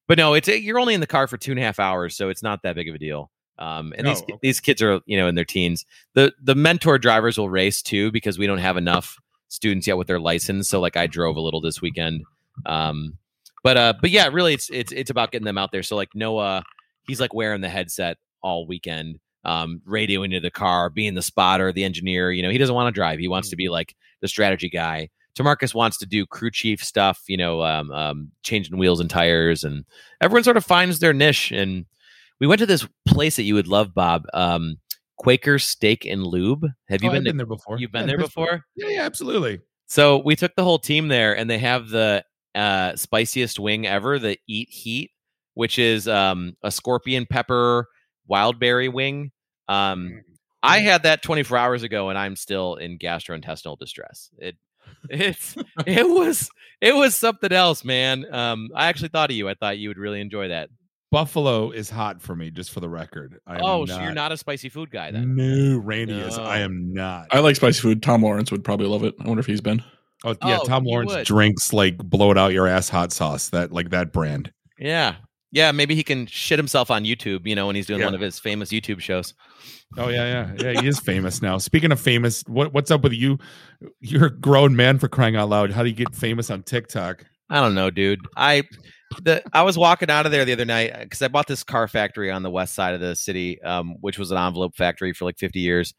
but 0.08 0.18
no, 0.18 0.34
it's 0.34 0.48
you're 0.48 0.78
only 0.78 0.94
in 0.94 1.00
the 1.00 1.06
car 1.06 1.26
for 1.26 1.36
two 1.36 1.52
and 1.52 1.60
a 1.60 1.62
half 1.62 1.78
hours, 1.78 2.16
so 2.16 2.28
it's 2.28 2.42
not 2.42 2.62
that 2.62 2.74
big 2.74 2.88
of 2.88 2.94
a 2.94 2.98
deal. 2.98 3.30
Um, 3.58 3.94
and 3.96 4.06
these 4.06 4.20
Oh, 4.20 4.24
okay. 4.24 4.38
these 4.42 4.60
kids 4.60 4.82
are 4.82 5.00
you 5.06 5.16
know 5.16 5.28
in 5.28 5.34
their 5.34 5.44
teens. 5.44 5.84
The 6.14 6.32
the 6.42 6.54
mentor 6.54 6.98
drivers 6.98 7.38
will 7.38 7.48
race 7.50 7.82
too 7.82 8.10
because 8.10 8.38
we 8.38 8.46
don't 8.46 8.58
have 8.58 8.76
enough 8.76 9.16
students 9.48 9.86
yet 9.86 9.96
with 9.96 10.06
their 10.08 10.20
license. 10.20 10.68
So 10.68 10.80
like 10.80 10.96
I 10.96 11.06
drove 11.06 11.36
a 11.36 11.40
little 11.40 11.60
this 11.60 11.80
weekend. 11.80 12.22
Um, 12.66 13.18
but 13.66 13.76
uh, 13.76 13.94
but 14.00 14.10
yeah, 14.10 14.28
really 14.32 14.54
it's 14.54 14.70
it's 14.70 14.92
it's 14.92 15.10
about 15.10 15.32
getting 15.32 15.44
them 15.44 15.58
out 15.58 15.72
there. 15.72 15.82
So 15.82 15.96
like 15.96 16.10
Noah, 16.14 16.62
he's 17.08 17.20
like 17.20 17.34
wearing 17.34 17.60
the 17.62 17.68
headset 17.68 18.16
all 18.42 18.66
weekend, 18.66 19.18
um, 19.44 19.80
radioing 19.88 20.30
to 20.30 20.40
the 20.40 20.52
car, 20.52 20.88
being 20.88 21.14
the 21.14 21.22
spotter, 21.22 21.72
the 21.72 21.82
engineer. 21.84 22.30
You 22.30 22.42
know, 22.44 22.50
he 22.50 22.58
doesn't 22.58 22.74
want 22.74 22.86
to 22.94 22.98
drive. 22.98 23.18
He 23.18 23.28
wants 23.28 23.48
to 23.50 23.56
be 23.56 23.68
like 23.68 23.94
the 24.20 24.28
strategy 24.28 24.70
guy. 24.70 25.08
Tamarcus 25.36 25.74
wants 25.74 25.98
to 25.98 26.06
do 26.06 26.24
crew 26.26 26.50
chief 26.50 26.82
stuff, 26.82 27.22
you 27.26 27.36
know, 27.36 27.62
um, 27.62 27.90
um, 27.90 28.30
changing 28.42 28.78
wheels 28.78 29.00
and 29.00 29.10
tires, 29.10 29.64
and 29.64 29.84
everyone 30.20 30.44
sort 30.44 30.56
of 30.56 30.64
finds 30.64 31.00
their 31.00 31.12
niche. 31.12 31.50
And 31.50 31.86
we 32.40 32.46
went 32.46 32.60
to 32.60 32.66
this 32.66 32.86
place 33.06 33.36
that 33.36 33.42
you 33.42 33.54
would 33.54 33.66
love, 33.68 33.92
Bob, 33.94 34.22
um, 34.32 34.76
Quaker 35.18 35.58
Steak 35.58 36.06
and 36.06 36.22
Lube. 36.22 36.66
Have 36.88 37.02
you 37.02 37.10
Oh, 37.10 37.12
been, 37.12 37.24
to- 37.24 37.30
been 37.30 37.36
there 37.36 37.46
before. 37.46 37.78
You've 37.78 37.92
been 37.92 38.02
Yeah, 38.02 38.06
there 38.16 38.18
before. 38.18 38.64
Yeah, 38.76 38.88
yeah, 38.88 39.02
absolutely. 39.02 39.60
So 39.88 40.18
we 40.18 40.36
took 40.36 40.54
the 40.54 40.64
whole 40.64 40.78
team 40.78 41.08
there, 41.08 41.36
and 41.36 41.50
they 41.50 41.58
have 41.58 41.88
the 41.90 42.24
uh, 42.56 42.96
spiciest 42.96 43.58
wing 43.58 43.86
ever, 43.86 44.18
the 44.18 44.38
Eat 44.48 44.70
Heat, 44.70 45.10
which 45.54 45.78
is 45.78 46.08
um, 46.08 46.56
a 46.62 46.70
scorpion 46.70 47.26
pepper 47.26 47.88
wild 48.26 48.58
berry 48.58 48.88
wing. 48.88 49.30
Um, 49.68 50.22
I 50.62 50.80
had 50.80 51.04
that 51.04 51.22
24 51.22 51.56
hours 51.58 51.82
ago, 51.82 52.08
and 52.08 52.18
I'm 52.18 52.34
still 52.34 52.74
in 52.76 52.98
gastrointestinal 52.98 53.78
distress. 53.78 54.30
It 54.38 54.56
it's 55.08 55.56
it 55.86 56.08
was 56.08 56.50
it 56.80 56.94
was 56.94 57.14
something 57.14 57.52
else, 57.52 57.84
man. 57.84 58.32
Um, 58.32 58.70
I 58.74 58.86
actually 58.86 59.10
thought 59.10 59.30
of 59.30 59.36
you. 59.36 59.48
I 59.48 59.54
thought 59.54 59.78
you 59.78 59.88
would 59.88 59.98
really 59.98 60.20
enjoy 60.20 60.48
that. 60.48 60.70
Buffalo 61.12 61.70
is 61.70 61.88
hot 61.88 62.20
for 62.20 62.34
me, 62.34 62.50
just 62.50 62.72
for 62.72 62.80
the 62.80 62.88
record. 62.88 63.38
I 63.46 63.56
am 63.56 63.60
oh, 63.64 63.86
so 63.86 64.00
you're 64.00 64.12
not 64.12 64.32
a 64.32 64.36
spicy 64.36 64.68
food 64.68 64.90
guy 64.90 65.12
then? 65.12 65.36
No, 65.36 65.78
Randy 65.78 66.14
is. 66.14 66.36
I 66.36 66.58
am 66.58 66.92
not. 66.92 67.28
I 67.30 67.38
like 67.38 67.56
spicy 67.56 67.80
food. 67.80 68.02
Tom 68.02 68.22
Lawrence 68.22 68.50
would 68.50 68.64
probably 68.64 68.88
love 68.88 69.04
it. 69.04 69.14
I 69.20 69.28
wonder 69.28 69.40
if 69.40 69.46
he's 69.46 69.60
been. 69.60 69.82
Oh 70.24 70.34
yeah, 70.44 70.58
Oh, 70.62 70.64
Tom 70.66 70.84
Lawrence 70.84 71.14
would. 71.14 71.26
drinks 71.26 71.72
like 71.72 71.98
blow 71.98 72.30
it 72.30 72.38
out 72.38 72.52
your 72.52 72.66
ass 72.66 72.88
hot 72.88 73.12
sauce. 73.12 73.48
That 73.50 73.72
like 73.72 73.90
that 73.90 74.12
brand. 74.12 74.52
Yeah, 74.78 75.16
yeah. 75.52 75.72
Maybe 75.72 75.94
he 75.94 76.02
can 76.02 76.26
shit 76.26 76.58
himself 76.58 76.90
on 76.90 77.04
YouTube. 77.04 77.46
You 77.46 77.54
know, 77.54 77.66
when 77.66 77.76
he's 77.76 77.86
doing 77.86 78.00
Yeah. 78.00 78.06
one 78.06 78.14
of 78.14 78.20
his 78.20 78.38
famous 78.38 78.70
YouTube 78.70 79.00
shows. 79.00 79.34
Oh 79.98 80.08
yeah, 80.08 80.50
yeah, 80.58 80.70
yeah. 80.72 80.80
He 80.80 80.88
is 80.88 80.98
famous 80.98 81.40
now. 81.42 81.58
Speaking 81.58 81.92
of 81.92 82.00
famous, 82.00 82.42
what 82.46 82.72
what's 82.72 82.90
up 82.90 83.02
with 83.02 83.12
you? 83.12 83.38
You're 84.00 84.26
a 84.26 84.30
grown 84.36 84.74
man 84.74 84.98
for 84.98 85.08
crying 85.08 85.36
out 85.36 85.48
loud. 85.48 85.70
How 85.70 85.82
do 85.82 85.88
you 85.88 85.94
get 85.94 86.14
famous 86.14 86.50
on 86.50 86.62
TikTok? 86.62 87.24
I 87.48 87.60
don't 87.60 87.74
know, 87.74 87.90
dude. 87.90 88.18
I 88.36 88.64
the 89.22 89.42
I 89.52 89.62
was 89.62 89.78
walking 89.78 90.10
out 90.10 90.26
of 90.26 90.32
there 90.32 90.44
the 90.44 90.52
other 90.52 90.64
night 90.64 90.98
because 90.98 91.22
I 91.22 91.28
bought 91.28 91.46
this 91.46 91.62
car 91.62 91.86
factory 91.86 92.30
on 92.32 92.42
the 92.42 92.50
west 92.50 92.74
side 92.74 92.94
of 92.94 93.00
the 93.00 93.14
city, 93.14 93.62
um, 93.62 93.94
which 94.00 94.18
was 94.18 94.32
an 94.32 94.38
envelope 94.38 94.74
factory 94.76 95.12
for 95.12 95.24
like 95.26 95.38
50 95.38 95.60
years, 95.60 95.94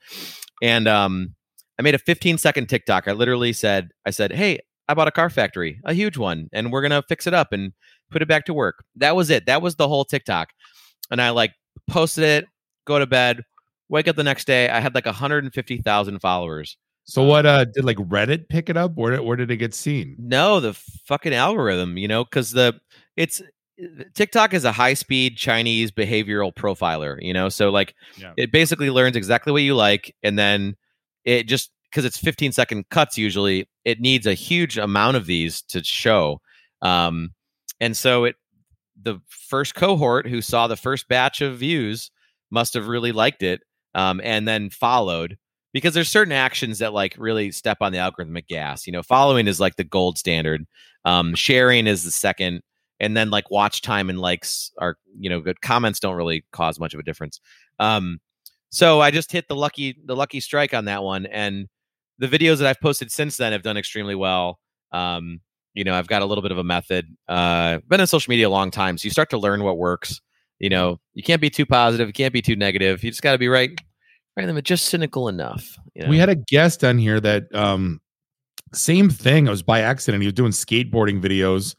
and 0.62 0.88
um, 0.90 1.34
I 1.80 1.84
made 1.84 1.96
a 1.96 2.00
15 2.00 2.38
second 2.38 2.68
TikTok. 2.68 3.08
I 3.08 3.12
literally 3.12 3.54
said, 3.54 3.90
I 4.06 4.10
said, 4.12 4.32
"Hey, 4.32 4.60
I 4.88 4.94
bought 4.94 5.08
a 5.08 5.12
car 5.12 5.30
factory, 5.30 5.80
a 5.86 5.94
huge 5.94 6.18
one, 6.18 6.50
and 6.54 6.72
we're 6.72 6.82
gonna 6.82 7.04
fix 7.08 7.28
it 7.28 7.34
up 7.34 7.52
and 7.54 7.74
put 8.12 8.22
it 8.22 8.28
back 8.28 8.46
to 8.46 8.54
work." 8.54 8.84
That 8.96 9.16
was 9.16 9.30
it. 9.30 9.46
That 9.46 9.62
was 9.62 9.76
the 9.76 9.88
whole 9.88 10.06
TikTok, 10.06 10.50
and 11.12 11.22
I 11.22 11.30
like 11.32 11.54
posted 11.88 12.24
it, 12.24 12.46
go 12.86 12.98
to 13.00 13.06
bed, 13.06 13.44
wake 13.90 14.08
up 14.08 14.16
the 14.16 14.24
next 14.24 14.46
day. 14.48 14.70
I 14.70 14.80
had 14.80 14.96
like 14.96 15.06
150,000 15.06 16.20
followers. 16.20 16.78
So 17.06 17.24
what? 17.24 17.46
Uh, 17.46 17.63
did 17.66 17.86
like 17.86 17.98
Reddit 17.98 18.50
pick 18.50 18.70
it 18.70 18.76
up? 18.76 18.94
Where 18.96 19.12
did 19.12 19.22
where 19.22 19.38
did 19.38 19.50
it 19.52 19.58
get 19.58 19.74
seen? 19.74 20.16
No, 20.20 20.60
the 20.60 20.74
fucking 21.06 21.34
algorithm, 21.34 21.98
you 21.98 22.08
know, 22.08 22.26
because 22.26 22.52
the 22.52 22.80
it's 23.16 23.42
TikTok 24.16 24.54
is 24.54 24.66
a 24.66 24.72
high 24.72 24.94
speed 24.96 25.38
Chinese 25.38 25.92
behavioral 25.92 26.54
profiler, 26.54 27.18
you 27.22 27.32
know, 27.34 27.48
so 27.48 27.70
like 27.70 27.94
Yeah. 28.18 28.34
it 28.36 28.52
basically 28.52 28.90
learns 28.90 29.16
exactly 29.16 29.54
what 29.54 29.62
you 29.62 29.76
like, 29.76 30.13
and 30.24 30.38
then 30.38 30.76
it 31.28 31.44
just 31.48 31.72
because 31.92 32.06
it's 32.06 32.18
15 32.18 32.54
second 32.54 32.90
cuts 32.90 33.18
usually, 33.18 33.68
it 33.86 34.00
needs 34.00 34.26
a 34.26 34.34
huge 34.34 34.78
amount 34.78 35.18
of 35.18 35.26
these 35.26 35.62
to 35.63 35.84
show, 35.84 36.42
um, 36.82 37.32
and 37.80 37.96
so 37.96 38.24
it 38.24 38.36
the 39.00 39.20
first 39.28 39.76
cohort 39.76 40.28
who 40.28 40.42
saw 40.42 40.68
the 40.68 40.76
first 40.78 41.08
batch 41.08 41.42
of 41.42 41.58
views 41.60 42.10
must 42.50 42.74
have 42.74 42.88
really 42.88 43.12
liked 43.12 43.44
it, 43.44 43.62
um, 43.94 44.22
and 44.24 44.48
then 44.48 44.70
followed 44.70 45.38
because 45.74 45.94
there's 45.94 46.10
certain 46.10 46.32
actions 46.32 46.80
that 46.80 46.94
like 46.94 47.13
really 47.18 47.52
step 47.52 47.78
on 47.82 47.92
the 47.92 47.98
algorithmic 47.98 48.48
gas. 48.48 48.88
You 48.88 48.94
know, 48.94 49.04
following 49.04 49.48
is 49.48 49.60
like 49.60 49.76
the 49.76 49.84
gold 49.84 50.18
standard. 50.18 50.66
Um, 51.04 51.36
sharing 51.36 51.88
is 51.88 52.04
the 52.04 52.12
second, 52.12 52.62
and 53.02 53.18
then 53.18 53.30
like 53.30 53.52
watch 53.52 53.82
time 53.82 54.10
and 54.10 54.20
likes 54.20 54.72
are 54.80 54.98
you 55.20 55.30
know 55.30 55.42
good. 55.42 55.60
Comments 55.62 56.00
don't 56.00 56.16
really 56.16 56.46
cause 56.54 56.80
much 56.80 56.94
of 56.94 57.02
a 57.02 57.04
difference. 57.04 57.42
Um, 57.80 58.20
so 58.78 59.02
I 59.02 59.10
just 59.10 59.32
hit 59.32 59.48
the 59.48 59.56
lucky 59.56 59.98
the 60.06 60.16
lucky 60.16 60.40
strike 60.40 60.74
on 60.74 60.86
that 60.86 61.02
one, 61.02 61.26
and 61.26 61.68
the 62.20 62.28
videos 62.28 62.60
that 62.60 62.68
I've 62.68 62.80
posted 62.80 63.12
since 63.12 63.38
then 63.38 63.52
have 63.52 63.63
done 63.63 63.76
extremely 63.76 64.13
well. 64.13 64.60
Um, 64.92 65.42
you 65.74 65.84
know, 65.84 65.96
I've 65.96 66.08
got 66.08 66.22
a 66.22 66.26
little 66.26 66.44
bit 66.44 66.52
of 66.52 66.60
a 66.60 66.63
method. 66.63 67.08
Uh, 67.28 67.80
been 67.88 68.00
in 68.00 68.08
social 68.08 68.30
media 68.30 68.48
a 68.48 68.50
long 68.50 68.70
time, 68.70 68.98
so 68.98 69.06
you 69.06 69.12
start 69.12 69.32
to 69.32 69.38
learn 69.38 69.63
what 69.63 69.80
works. 69.80 70.22
You 70.60 70.70
know, 70.70 71.00
you 71.16 71.24
can't 71.24 71.42
be 71.42 71.50
too 71.50 71.66
positive, 71.66 72.08
you 72.08 72.13
can't 72.13 72.34
be 72.34 72.42
too 72.42 72.56
negative. 72.56 73.04
You 73.04 73.10
just 73.10 73.24
got 73.24 73.32
to 73.32 73.38
be 73.40 73.48
right, 73.48 73.72
right, 74.36 74.54
but 74.54 74.63
just 74.63 74.86
cynical 74.86 75.28
enough. 75.28 75.78
You 75.96 76.04
know? 76.04 76.10
We 76.10 76.20
had 76.20 76.30
a 76.30 76.36
guest 76.36 76.84
on 76.84 77.00
here 77.00 77.20
that 77.20 77.54
um 77.56 78.00
same 78.74 79.10
thing. 79.10 79.48
It 79.48 79.50
was 79.50 79.63
by 79.63 79.82
accident. 79.82 80.22
He 80.22 80.28
was 80.28 80.34
doing 80.34 80.52
skateboarding 80.52 81.20
videos 81.20 81.76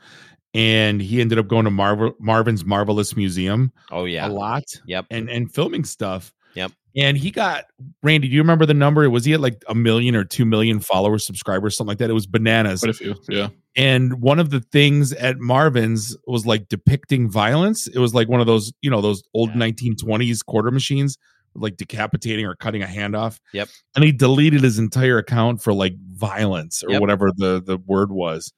and 0.55 1.01
he 1.01 1.21
ended 1.21 1.39
up 1.39 1.47
going 1.47 1.65
to 1.65 1.71
Marvel 1.71 2.15
Marvin's 2.19 2.65
Marvelous 2.65 3.15
Museum 3.17 3.71
oh 3.91 4.07
yeah, 4.07 4.27
a 4.27 4.31
lot 4.31 4.65
yep. 4.87 5.07
and 5.11 5.29
and 5.31 5.53
filming 5.53 5.85
stuff. 5.85 6.33
Yep. 6.55 6.73
And 6.97 7.17
he 7.17 7.31
got 7.31 7.67
Randy, 8.03 8.29
do 8.29 8.35
you 8.35 8.41
remember 8.41 8.67
the 8.67 8.75
number? 8.75 9.09
Was 9.09 9.25
he 9.25 9.35
at 9.35 9.41
like 9.41 9.63
a 9.69 9.75
million 9.75 10.17
or 10.17 10.25
two 10.25 10.45
million 10.45 10.81
followers, 10.81 11.25
subscribers, 11.25 11.77
something 11.77 11.91
like 11.91 11.99
that? 11.99 12.11
It 12.11 12.15
was 12.15 12.27
bananas. 12.27 12.81
Quite 12.81 12.91
a 12.91 12.95
few. 12.95 13.15
Yeah. 13.29 13.49
and 13.77 14.21
one 14.21 14.39
of 14.41 14.51
the 14.51 14.61
things 14.61 15.13
at 15.13 15.39
Marvin's 15.39 16.17
was 16.27 16.45
like 16.47 16.69
depicting 16.69 17.31
violence. 17.31 17.87
It 17.87 17.99
was 17.99 18.15
like 18.15 18.29
one 18.29 18.41
of 18.41 18.47
those, 18.47 18.73
you 18.81 18.91
know, 18.91 19.01
those 19.01 19.23
old 19.35 19.51
Yeah. 19.51 19.57
1920s 19.69 20.45
quarter 20.45 20.71
machines, 20.73 21.17
like 21.55 21.77
decapitating 21.77 22.47
or 22.47 22.57
cutting 22.57 22.83
a 22.83 22.87
hand 22.87 23.15
off. 23.15 23.39
Yep. 23.53 23.69
And 23.95 24.05
he 24.05 24.11
deleted 24.11 24.63
his 24.63 24.79
entire 24.79 25.19
account 25.19 25.63
for 25.63 25.73
like 25.73 25.95
violence 26.15 26.83
or 26.83 26.93
Yep. 26.93 27.01
whatever 27.01 27.31
the 27.37 27.63
the 27.65 27.77
word 27.79 28.11
was. 28.11 28.53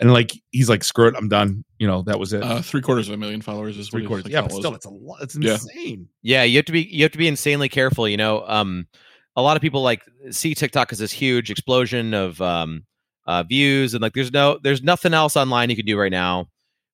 And 0.00 0.12
like 0.12 0.32
he's 0.52 0.68
like, 0.68 0.84
screw 0.84 1.08
it, 1.08 1.14
I'm 1.16 1.28
done. 1.28 1.64
You 1.78 1.86
know, 1.88 2.02
that 2.02 2.20
was 2.20 2.32
it. 2.32 2.42
Uh, 2.42 2.62
three 2.62 2.80
quarters 2.82 3.08
of 3.08 3.14
a 3.14 3.16
million 3.16 3.40
followers 3.42 3.76
is 3.76 3.88
Three 3.88 4.06
quarters. 4.06 4.26
his 4.26 4.32
Yeah, 4.32 4.42
but 4.42 4.52
still, 4.52 4.74
it's 4.74 4.86
a 4.86 4.90
lot. 4.90 5.22
It's 5.22 5.36
Yeah. 5.36 5.54
insane. 5.54 6.08
Yeah, 6.22 6.44
you 6.44 6.56
have 6.56 6.66
to 6.66 6.72
be 6.72 6.82
you 6.82 7.02
have 7.02 7.12
to 7.12 7.18
be 7.18 7.26
insanely 7.26 7.68
careful. 7.68 8.08
You 8.08 8.16
know, 8.16 8.44
um, 8.46 8.86
a 9.34 9.42
lot 9.42 9.56
of 9.56 9.60
people 9.62 9.82
like 9.82 10.02
see 10.30 10.54
TikTok 10.54 10.92
as 10.92 10.98
this 10.98 11.10
huge 11.12 11.50
explosion 11.50 12.14
of 12.14 12.40
um, 12.40 12.84
uh, 13.26 13.42
views, 13.42 13.94
and 13.94 14.00
like 14.02 14.12
there's 14.14 14.32
no 14.32 14.58
there's 14.62 14.82
nothing 14.82 15.14
else 15.14 15.36
online 15.36 15.68
you 15.70 15.76
can 15.76 15.84
do 15.86 15.98
right 15.98 16.12
now 16.12 16.46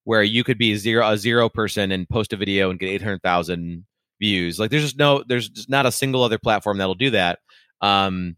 where 0.05 0.23
you 0.23 0.43
could 0.45 0.59
be 0.59 0.75
zero 0.77 1.07
a 1.11 1.19
zero 1.19 1.49
person 1.51 1.93
and 1.93 2.09
post 2.09 2.33
a 2.33 2.37
video 2.37 2.71
and 2.71 2.79
get 2.79 2.89
eight 2.89 3.03
hundred 3.03 3.23
thousand 3.23 3.85
views. 4.19 4.59
Like 4.59 4.71
there's 4.71 4.83
just 4.83 4.99
no 4.99 5.23
there's 5.29 5.51
just 5.51 5.69
not 5.69 5.85
a 5.85 5.93
single 5.93 6.23
other 6.23 6.39
platform 6.39 6.79
that'll 6.79 6.95
do 6.95 7.11
that. 7.11 7.39
Um, 7.83 8.37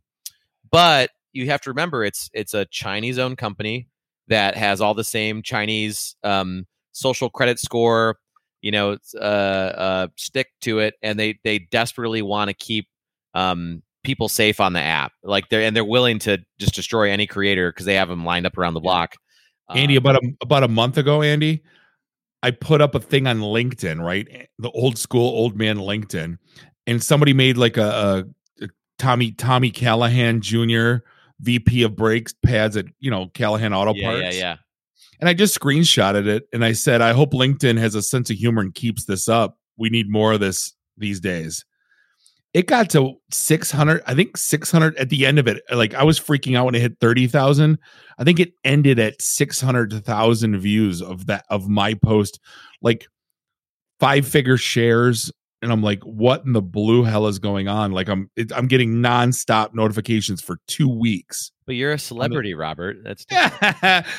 but 0.73 1.11
you 1.33 1.47
have 1.51 1.61
to 1.63 1.71
remember 1.71 2.05
it's 2.05 2.29
it's 2.33 2.53
a 2.55 2.65
Chinese 2.65 3.19
owned 3.21 3.39
company 3.39 3.87
that 4.29 4.57
has 4.57 4.81
all 4.81 4.95
the 4.95 5.05
same 5.05 5.43
Chinese 5.43 6.17
um, 6.25 6.67
social 6.93 7.31
credit 7.31 7.59
score, 7.59 8.19
you 8.61 8.71
know, 8.71 8.97
uh, 9.15 9.19
uh, 9.19 10.07
stick 10.17 10.49
to 10.63 10.79
it, 10.81 10.95
and 11.03 11.19
they 11.19 11.39
they 11.45 11.59
desperately 11.59 12.23
want 12.23 12.49
to 12.49 12.55
keep 12.55 12.89
um, 13.35 13.83
people 14.03 14.29
safe 14.29 14.61
on 14.61 14.73
the 14.73 14.81
app. 14.81 15.13
Like 15.23 15.49
they're 15.49 15.63
and 15.63 15.77
they're 15.77 15.85
willing 15.85 16.19
to 16.21 16.39
just 16.59 16.75
destroy 16.75 17.11
any 17.11 17.27
creator 17.27 17.71
because 17.71 17.87
they 17.87 17.95
have 17.95 18.09
them 18.09 18.25
lined 18.25 18.47
up 18.47 18.57
around 18.57 18.75
the 18.75 18.81
block. 18.81 19.17
Andy, 19.75 19.97
Uh, 19.97 19.99
about 19.99 20.17
a 20.17 20.33
about 20.43 20.63
a 20.63 20.69
month 20.69 20.97
ago, 20.97 21.23
Andy, 21.23 21.63
I 22.43 22.53
put 22.53 22.81
up 22.81 22.95
a 22.95 23.01
thing 23.01 23.27
on 23.27 23.41
LinkedIn, 23.41 24.01
right? 24.03 24.49
The 24.59 24.71
old 24.71 24.99
school 24.99 25.29
old 25.29 25.57
man 25.57 25.79
LinkedIn, 25.79 26.39
and 26.87 27.03
somebody 27.03 27.33
made 27.33 27.57
like 27.57 27.77
a, 27.77 28.25
a, 28.61 28.65
a 28.65 28.69
Tommy 28.99 29.33
Tommy 29.33 29.71
Callahan 29.71 30.41
Jr. 30.41 30.99
VP 31.41 31.83
of 31.83 31.97
brakes 31.97 32.35
pads 32.45 32.77
at 32.77 32.87
you 32.99 33.11
know 33.11 33.29
Callahan 33.35 33.73
Auto 33.73 33.95
yeah, 33.95 34.09
Parts. 34.09 34.23
yeah, 34.23 34.31
yeah. 34.31 34.57
And 35.21 35.29
I 35.29 35.35
just 35.35 35.59
screenshotted 35.59 36.27
it 36.27 36.45
and 36.53 36.65
I 36.65 36.73
said, 36.73 37.01
I 37.01 37.13
hope 37.13 37.33
LinkedIn 37.33 37.79
has 37.79 37.95
a 37.95 38.03
sense 38.03 38.29
of 38.31 38.37
humor 38.37 38.61
and 38.61 38.75
keeps 38.75 39.07
this 39.07 39.29
up. 39.29 39.59
We 39.79 39.89
need 39.89 40.11
more 40.11 40.33
of 40.33 40.41
this 40.41 40.75
these 40.97 41.21
days. 41.21 41.65
It 42.53 42.67
got 42.67 42.89
to 42.91 43.15
600, 43.33 44.03
I 44.07 44.15
think 44.15 44.37
600 44.37 44.97
at 44.97 45.11
the 45.11 45.27
end 45.27 45.39
of 45.39 45.47
it. 45.47 45.63
Like 45.71 45.95
I 45.95 46.05
was 46.05 46.19
freaking 46.19 46.57
out 46.57 46.67
when 46.67 46.75
it 46.75 46.81
hit 46.81 46.99
30,000. 47.01 47.79
I 48.19 48.25
think 48.25 48.41
it 48.41 48.53
ended 48.65 48.99
at 48.99 49.21
600,000 49.21 50.59
views 50.59 51.03
of 51.03 51.27
that, 51.27 51.45
of 51.51 51.69
my 51.69 51.95
post 51.95 52.41
like 52.81 53.07
five 54.01 54.27
figure 54.27 54.57
shares 54.57 55.31
and 55.63 55.73
I'm 55.73 55.83
like, 55.83 56.03
what 56.03 56.45
in 56.45 56.53
the 56.53 56.63
blue 56.63 57.03
hell 57.03 57.27
is 57.27 57.39
going 57.39 57.69
on? 57.69 57.93
Like 57.93 58.09
I'm 58.09 58.31
it, 58.37 58.53
I'm 58.55 58.67
getting 58.67 58.97
nonstop 58.97 59.75
notifications 59.75 60.41
for 60.41 60.59
two 60.67 60.89
weeks. 60.89 61.53
But 61.65 61.75
you're 61.75 61.93
a 61.93 61.99
celebrity, 61.99 62.55
Robert. 62.55 62.99
That's 63.03 63.27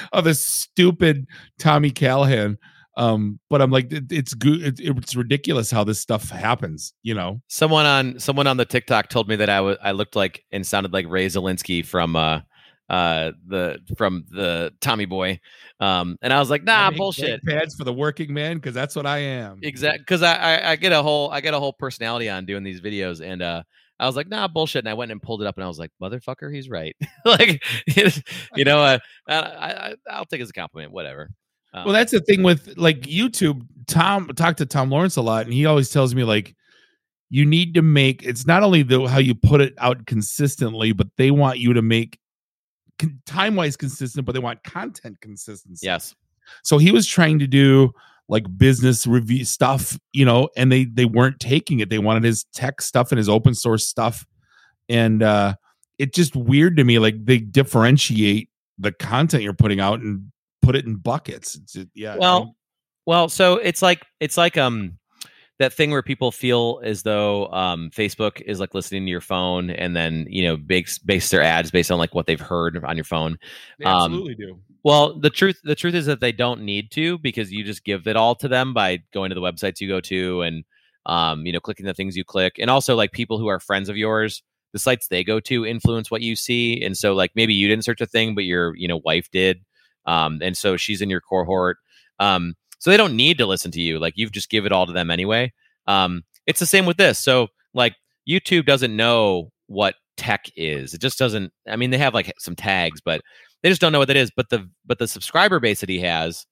of 0.12 0.24
this 0.24 0.46
stupid 0.46 1.28
Tommy 1.60 1.92
Callahan. 1.92 2.58
Um, 2.98 3.40
but 3.50 3.62
I'm 3.62 3.70
like, 3.70 3.94
it, 3.94 4.12
it's 4.12 4.34
good. 4.34 4.62
It, 4.62 4.80
it's 4.80 5.16
ridiculous 5.16 5.70
how 5.70 5.84
this 5.84 6.00
stuff 6.00 6.30
happens. 6.30 6.94
You 7.04 7.14
know, 7.14 7.42
someone 7.48 7.86
on 7.86 8.20
someone 8.20 8.48
on 8.48 8.58
the 8.58 8.66
TikTok 8.66 9.10
told 9.10 9.30
me 9.30 9.36
that 9.36 9.50
I 9.50 9.62
was 9.62 9.78
I 9.82 9.92
looked 9.92 10.16
like 10.16 10.44
and 10.52 10.66
sounded 10.66 10.92
like 10.92 11.06
Ray 11.08 11.28
Zalinsky 11.28 11.86
from 11.86 12.16
uh 12.16 12.42
uh 12.90 13.32
the 13.48 13.80
from 13.98 14.26
the 14.30 14.74
Tommy 14.82 15.06
Boy, 15.06 15.40
um, 15.80 16.18
and 16.22 16.32
I 16.32 16.40
was 16.40 16.50
like, 16.50 16.64
nah, 16.64 16.92
bullshit. 16.92 17.44
Pads 17.44 17.76
for 17.76 17.84
the 17.84 17.94
working 17.94 18.34
man 18.34 18.58
because 18.58 18.74
that's 18.74 18.96
what 18.96 19.06
I 19.06 19.18
am. 19.20 19.60
Exactly, 19.62 20.00
because 20.00 20.24
I, 20.24 20.36
I 20.36 20.72
I 20.72 20.76
get 20.76 20.92
a 20.92 21.02
whole 21.02 21.30
I 21.32 21.42
get 21.42 21.54
a 21.54 21.60
whole 21.60 21.74
personality 21.74 22.30
on 22.30 22.46
doing 22.46 22.64
these 22.64 22.82
videos, 22.82 23.22
and 23.22 23.42
uh, 23.42 23.64
I 24.00 24.06
was 24.06 24.16
like, 24.16 24.28
nah, 24.28 24.48
bullshit. 24.48 24.80
And 24.80 24.90
I 24.90 24.94
went 24.94 25.12
and 25.12 25.22
pulled 25.22 25.42
it 25.42 25.48
up 25.48 25.58
and 25.58 25.64
I 25.64 25.68
was 25.68 25.80
like, 25.80 25.92
motherfucker, 26.02 26.54
he's 26.54 26.70
right. 26.70 26.96
like, 27.26 27.64
you 28.56 28.64
know, 28.64 28.80
uh, 28.80 29.00
I, 29.28 29.36
I, 29.36 29.96
I'll 30.10 30.26
take 30.26 30.40
it 30.40 30.44
as 30.44 30.50
a 30.50 30.54
compliment, 30.54 30.92
whatever. 30.92 31.32
Um, 31.74 31.86
well, 31.86 31.94
that's 31.94 32.12
the 32.12 32.22
thing 32.22 32.44
with 32.44 32.74
like 32.78 33.02
YouTube. 33.02 33.66
Tom 33.88 34.28
talked 34.36 34.60
to 34.60 34.66
Tom 34.66 34.90
Lawrence 34.90 35.16
a 35.16 35.22
lot, 35.22 35.46
and 35.46 35.54
he 35.54 35.66
always 35.66 35.90
tells 35.90 36.14
me 36.16 36.24
like, 36.24 36.56
you 37.30 37.46
need 37.46 37.74
to 37.74 37.82
make 37.82 38.24
it's 38.24 38.48
not 38.48 38.64
only 38.64 38.84
the 38.84 39.06
how 39.06 39.20
you 39.20 39.36
put 39.36 39.60
it 39.60 39.74
out 39.80 40.06
consistently, 40.06 40.94
but 40.94 41.08
they 41.18 41.30
want 41.30 41.60
you 41.60 41.74
to 41.74 41.82
make 41.82 42.20
time 43.26 43.56
wise 43.56 43.78
consistent, 43.78 44.26
but 44.26 44.34
they 44.34 44.40
want 44.40 44.64
content 44.64 45.20
consistency. 45.22 45.86
Yes. 45.86 46.16
So 46.64 46.78
he 46.78 46.92
was 46.92 47.06
trying 47.08 47.40
to 47.40 47.48
do 47.48 47.92
like 48.30 48.46
business 48.58 49.08
review 49.08 49.46
stuff, 49.46 49.98
you 50.14 50.26
know, 50.26 50.50
and 50.58 50.72
they 50.72 50.86
they 50.86 51.06
weren't 51.06 51.40
taking 51.40 51.80
it. 51.80 51.90
They 51.90 52.00
wanted 52.00 52.24
his 52.24 52.46
tech 52.54 52.82
stuff 52.82 53.12
and 53.12 53.18
his 53.18 53.30
open 53.30 53.54
source 53.54 53.86
stuff. 53.86 54.26
And 54.90 55.24
uh 55.24 55.56
it's 55.98 56.16
just 56.16 56.36
weird 56.36 56.78
to 56.78 56.84
me 56.84 57.00
like 57.00 57.26
they 57.26 57.40
differentiate 57.40 58.50
the 58.78 58.92
content 58.92 59.44
you're 59.44 59.54
putting 59.54 59.80
out 59.80 60.00
and 60.00 60.32
put 60.62 60.76
it 60.76 60.86
in 60.86 60.96
buckets. 60.96 61.56
It's, 61.56 61.78
yeah. 61.96 62.18
Well, 62.18 62.56
well, 63.06 63.30
so 63.30 63.56
it's 63.56 63.82
like 63.82 64.06
it's 64.20 64.38
like 64.38 64.58
um 64.58 64.98
that 65.60 65.74
thing 65.74 65.90
where 65.90 66.04
people 66.04 66.32
feel 66.32 66.80
as 66.84 67.04
though 67.04 67.48
um, 67.48 67.90
Facebook 67.90 68.42
is 68.42 68.60
like 68.60 68.74
listening 68.74 69.06
to 69.06 69.10
your 69.10 69.22
phone 69.22 69.70
and 69.70 69.96
then 69.96 70.26
you 70.30 70.44
know 70.44 70.58
base 70.58 71.00
base 71.00 71.30
their 71.30 71.42
ads 71.42 71.72
based 71.72 71.92
on 71.92 71.98
like 71.98 72.14
what 72.14 72.28
they've 72.28 72.40
heard 72.40 72.84
on 72.84 72.96
your 72.96 73.04
phone. 73.04 73.38
They 73.80 73.86
absolutely 73.86 74.34
um, 74.34 74.38
do. 74.40 74.60
Well, 74.84 75.20
the 75.20 75.30
truth 75.30 75.60
the 75.64 75.76
truth 75.76 75.96
is 75.96 76.06
that 76.06 76.22
they 76.22 76.32
don't 76.32 76.62
need 76.62 76.92
to 76.92 77.18
because 77.20 77.52
you 77.52 77.64
just 77.64 77.84
give 77.84 78.08
it 78.08 78.16
all 78.16 78.36
to 78.36 78.48
them 78.48 78.74
by 78.74 79.04
going 79.14 79.30
to 79.30 79.36
the 79.36 79.42
websites 79.42 79.82
you 79.82 79.88
go 79.88 80.00
to 80.02 80.42
and 80.44 80.64
um, 81.06 81.46
you 81.46 81.52
know 81.52 81.60
clicking 81.60 81.86
the 81.86 81.94
things 81.94 82.16
you 82.16 82.24
click, 82.24 82.58
and 82.60 82.70
also 82.70 82.96
like 82.96 83.12
people 83.12 83.40
who 83.40 83.48
are 83.48 83.60
friends 83.60 83.90
of 83.90 83.98
yours. 83.98 84.44
The 84.74 84.80
sites 84.80 85.08
they 85.08 85.24
go 85.24 85.40
to 85.42 85.66
influence 85.66 86.12
what 86.12 86.22
you 86.22 86.36
see, 86.36 86.84
and 86.84 86.96
so 86.96 87.14
like 87.14 87.32
maybe 87.36 87.54
you 87.54 87.68
didn't 87.68 87.86
search 87.86 88.02
a 88.02 88.06
thing, 88.06 88.36
but 88.36 88.44
your 88.44 88.76
you 88.76 88.88
know 88.88 89.02
wife 89.04 89.30
did, 89.32 89.62
um, 90.06 90.40
and 90.42 90.56
so 90.56 90.78
she's 90.78 91.02
in 91.02 91.10
your 91.10 91.22
cohort. 91.22 91.78
Um, 92.20 92.56
so 92.80 92.90
they 92.90 92.98
don't 92.98 93.16
need 93.16 93.38
to 93.38 93.46
listen 93.46 93.72
to 93.72 93.82
you. 93.82 94.00
Like 94.00 94.14
you've 94.16 94.32
just 94.32 94.50
give 94.50 94.66
it 94.66 94.72
all 94.72 94.86
to 94.86 94.94
them 94.94 95.12
anyway. 95.12 95.54
Um, 95.88 96.24
it's 96.46 96.60
the 96.60 96.66
same 96.66 96.86
with 96.86 96.98
this. 96.98 97.20
So 97.20 97.48
like 97.74 97.96
YouTube 98.28 98.66
doesn't 98.66 98.96
know 98.96 99.52
what 99.68 99.96
tech 100.18 100.46
is. 100.56 100.94
It 100.94 101.02
just 101.02 101.20
doesn't. 101.20 101.52
I 101.68 101.76
mean, 101.76 101.92
they 101.92 101.98
have 101.98 102.14
like 102.14 102.34
some 102.40 102.56
tags, 102.56 103.02
but 103.02 103.22
they 103.64 103.70
just 103.70 103.82
don't 103.82 103.92
know 103.92 104.00
what 104.00 104.08
that 104.08 104.18
is. 104.18 104.32
But 104.36 104.50
the 104.50 104.70
but 104.86 105.00
the 105.00 105.08
subscriber 105.08 105.60
base 105.60 105.82
that 105.82 105.90
he 105.90 106.00
has 106.00 106.46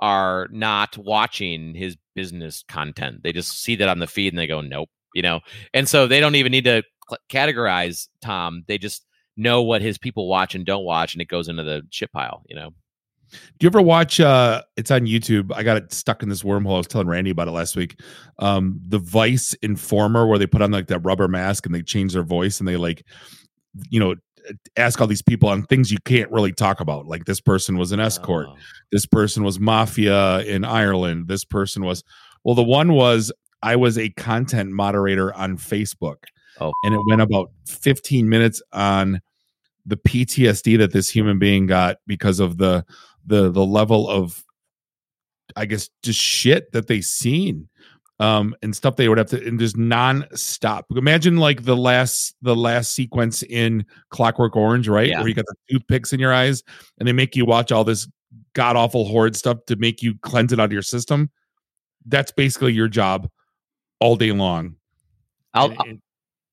are 0.00 0.48
not 0.50 0.98
watching 0.98 1.74
his 1.74 1.96
business 2.14 2.64
content. 2.68 3.22
They 3.22 3.32
just 3.32 3.62
see 3.62 3.76
that 3.76 3.88
on 3.88 4.00
the 4.00 4.06
feed 4.06 4.32
and 4.32 4.38
they 4.38 4.46
go, 4.46 4.60
nope, 4.60 4.90
you 5.14 5.22
know. 5.22 5.40
And 5.72 5.88
so 5.88 6.06
they 6.06 6.20
don't 6.20 6.34
even 6.34 6.52
need 6.52 6.64
to 6.64 6.82
categorize 7.30 8.08
Tom. 8.22 8.64
They 8.66 8.78
just 8.78 9.04
know 9.36 9.62
what 9.62 9.82
his 9.82 9.98
people 9.98 10.28
watch 10.28 10.54
and 10.54 10.66
don't 10.66 10.84
watch, 10.84 11.14
and 11.14 11.22
it 11.22 11.28
goes 11.28 11.48
into 11.48 11.62
the 11.62 11.82
shit 11.90 12.12
pile, 12.12 12.42
you 12.46 12.56
know. 12.56 12.70
Do 13.58 13.64
you 13.64 13.68
ever 13.68 13.82
watch 13.82 14.20
uh 14.20 14.62
it's 14.76 14.90
on 14.90 15.02
YouTube. 15.02 15.52
I 15.54 15.62
got 15.62 15.76
it 15.76 15.92
stuck 15.92 16.22
in 16.22 16.28
this 16.28 16.42
wormhole. 16.42 16.74
I 16.74 16.78
was 16.78 16.86
telling 16.86 17.06
Randy 17.06 17.30
about 17.30 17.48
it 17.48 17.52
last 17.52 17.76
week. 17.76 18.00
Um 18.38 18.80
the 18.88 18.98
Vice 18.98 19.54
Informer 19.54 20.26
where 20.26 20.38
they 20.38 20.46
put 20.46 20.62
on 20.62 20.70
like 20.70 20.88
that 20.88 21.00
rubber 21.00 21.28
mask 21.28 21.66
and 21.66 21.74
they 21.74 21.82
change 21.82 22.12
their 22.12 22.22
voice 22.22 22.58
and 22.58 22.68
they 22.68 22.76
like 22.76 23.04
you 23.90 24.00
know 24.00 24.14
ask 24.76 25.00
all 25.00 25.06
these 25.06 25.22
people 25.22 25.48
on 25.48 25.62
things 25.64 25.90
you 25.90 25.98
can't 26.04 26.30
really 26.30 26.52
talk 26.52 26.80
about. 26.80 27.06
Like 27.06 27.24
this 27.24 27.40
person 27.40 27.78
was 27.78 27.92
an 27.92 28.00
escort. 28.00 28.46
Oh. 28.50 28.56
This 28.92 29.06
person 29.06 29.42
was 29.42 29.58
mafia 29.58 30.40
in 30.40 30.64
Ireland. 30.64 31.28
This 31.28 31.44
person 31.44 31.84
was 31.84 32.02
well 32.44 32.54
the 32.54 32.62
one 32.62 32.92
was 32.92 33.32
I 33.62 33.76
was 33.76 33.96
a 33.96 34.10
content 34.10 34.70
moderator 34.70 35.34
on 35.34 35.56
Facebook. 35.56 36.24
Oh. 36.60 36.72
And 36.84 36.94
it 36.94 37.00
went 37.06 37.22
about 37.22 37.50
15 37.66 38.28
minutes 38.28 38.62
on 38.72 39.20
the 39.86 39.96
PTSD 39.96 40.78
that 40.78 40.92
this 40.92 41.08
human 41.08 41.38
being 41.38 41.66
got 41.66 41.96
because 42.06 42.40
of 42.40 42.58
the 42.58 42.84
the 43.26 43.50
the 43.50 43.64
level 43.64 44.08
of 44.08 44.44
I 45.56 45.66
guess 45.66 45.90
just 46.02 46.20
shit 46.20 46.72
that 46.72 46.86
they 46.86 47.00
seen 47.00 47.68
um 48.20 48.54
and 48.62 48.74
stuff 48.74 48.96
they 48.96 49.08
would 49.08 49.18
have 49.18 49.28
to 49.28 49.46
and 49.46 49.58
just 49.58 49.76
non-stop. 49.76 50.86
Imagine 50.94 51.36
like 51.36 51.64
the 51.64 51.76
last 51.76 52.34
the 52.42 52.54
last 52.54 52.92
sequence 52.92 53.42
in 53.42 53.84
clockwork 54.10 54.56
orange 54.56 54.88
right 54.88 55.08
yeah. 55.08 55.18
where 55.18 55.28
you 55.28 55.34
got 55.34 55.46
the 55.46 55.54
toothpicks 55.70 56.12
in 56.12 56.20
your 56.20 56.32
eyes 56.32 56.62
and 56.98 57.08
they 57.08 57.12
make 57.12 57.34
you 57.34 57.44
watch 57.44 57.72
all 57.72 57.84
this 57.84 58.08
god 58.54 58.76
awful 58.76 59.04
horrid 59.04 59.34
stuff 59.36 59.58
to 59.66 59.76
make 59.76 60.02
you 60.02 60.14
cleanse 60.22 60.52
it 60.52 60.60
out 60.60 60.66
of 60.66 60.72
your 60.72 60.82
system. 60.82 61.30
That's 62.06 62.32
basically 62.32 62.72
your 62.72 62.88
job 62.88 63.28
all 64.00 64.16
day 64.16 64.32
long. 64.32 64.76
I'll 65.52 65.70
and, 65.70 66.00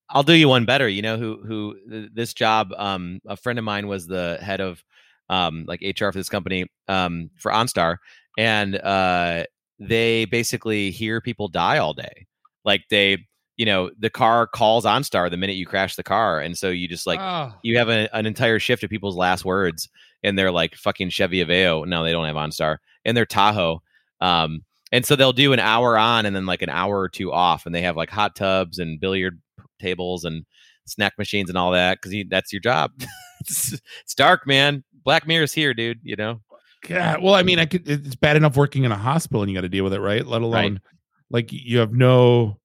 i'll 0.10 0.24
do 0.24 0.34
you 0.34 0.48
one 0.48 0.66
better 0.66 0.88
you 0.88 1.02
know 1.02 1.18
who 1.18 1.42
who 1.46 2.10
this 2.14 2.34
job 2.34 2.74
um 2.78 3.20
a 3.26 3.38
friend 3.38 3.58
of 3.58 3.66
mine 3.66 3.88
was 3.88 4.08
the 4.08 4.38
head 4.42 4.60
of 4.60 4.84
um, 5.32 5.64
like 5.68 5.82
HR 5.82 6.12
for 6.12 6.20
this 6.20 6.30
company 6.30 6.68
um, 6.88 7.32
for 7.38 7.52
OnStar, 7.52 7.98
and 8.38 8.76
uh, 8.76 9.46
they 9.80 10.26
basically 10.26 10.92
hear 10.92 11.22
people 11.22 11.48
die 11.48 11.80
all 11.80 11.94
day. 11.94 12.28
Like 12.64 12.84
they, 12.90 13.26
you 13.58 13.66
know, 13.66 13.90
the 13.98 14.10
car 14.10 14.46
calls 14.46 14.86
OnStar 14.86 15.32
the 15.32 15.38
minute 15.38 15.56
you 15.56 15.66
crash 15.66 15.96
the 15.96 16.04
car, 16.04 16.40
and 16.40 16.56
so 16.58 16.70
you 16.70 16.88
just 16.88 17.08
like 17.08 17.20
oh. 17.20 17.54
you 17.64 17.78
have 17.78 17.90
a, 17.90 18.14
an 18.16 18.26
entire 18.26 18.60
shift 18.60 18.84
of 18.84 18.90
people's 18.90 19.16
last 19.16 19.46
words, 19.46 19.90
and 20.22 20.38
they're 20.38 20.52
like 20.52 20.76
fucking 20.76 21.10
Chevy 21.10 21.44
Aveo. 21.44 21.88
No, 21.88 22.04
they 22.04 22.12
don't 22.12 22.26
have 22.26 22.36
OnStar, 22.36 22.78
and 23.06 23.16
they're 23.16 23.26
Tahoe. 23.26 23.82
Um, 24.20 24.64
and 24.92 25.06
so 25.06 25.16
they'll 25.16 25.32
do 25.32 25.54
an 25.54 25.60
hour 25.60 25.98
on 25.98 26.26
and 26.26 26.36
then 26.36 26.46
like 26.46 26.62
an 26.62 26.70
hour 26.70 27.00
or 27.00 27.10
two 27.10 27.32
off, 27.32 27.66
and 27.66 27.74
they 27.74 27.82
have 27.82 27.96
like 27.96 28.10
hot 28.10 28.36
tubs 28.36 28.80
and 28.80 29.00
billiard 29.00 29.42
tables 29.80 30.26
and 30.26 30.46
snack 30.86 31.18
machines 31.18 31.50
and 31.50 31.58
all 31.58 31.72
that 31.72 32.00
because 32.02 32.26
that's 32.30 32.52
your 32.52 32.60
job. 32.60 32.92
it's, 33.40 33.80
it's 34.04 34.14
dark, 34.14 34.46
man. 34.46 34.84
Black 35.04 35.28
Mirror's 35.28 35.54
here, 35.54 35.74
dude. 35.74 36.00
You 36.04 36.16
know. 36.16 36.42
Yeah. 36.90 37.18
Well, 37.22 37.36
I 37.36 37.44
mean, 37.44 37.60
I 37.60 37.66
could. 37.66 37.88
It's 37.88 38.16
bad 38.16 38.38
enough 38.38 38.58
working 38.58 38.84
in 38.84 38.92
a 38.92 38.98
hospital 38.98 39.42
and 39.42 39.52
you 39.52 39.58
got 39.58 39.62
to 39.62 39.70
deal 39.70 39.84
with 39.84 39.94
it, 39.94 40.00
right? 40.00 40.26
Let 40.26 40.42
alone 40.42 40.74
right. 40.74 40.82
like 41.30 41.52
you 41.52 41.80
have 41.80 41.94
no. 41.94 42.58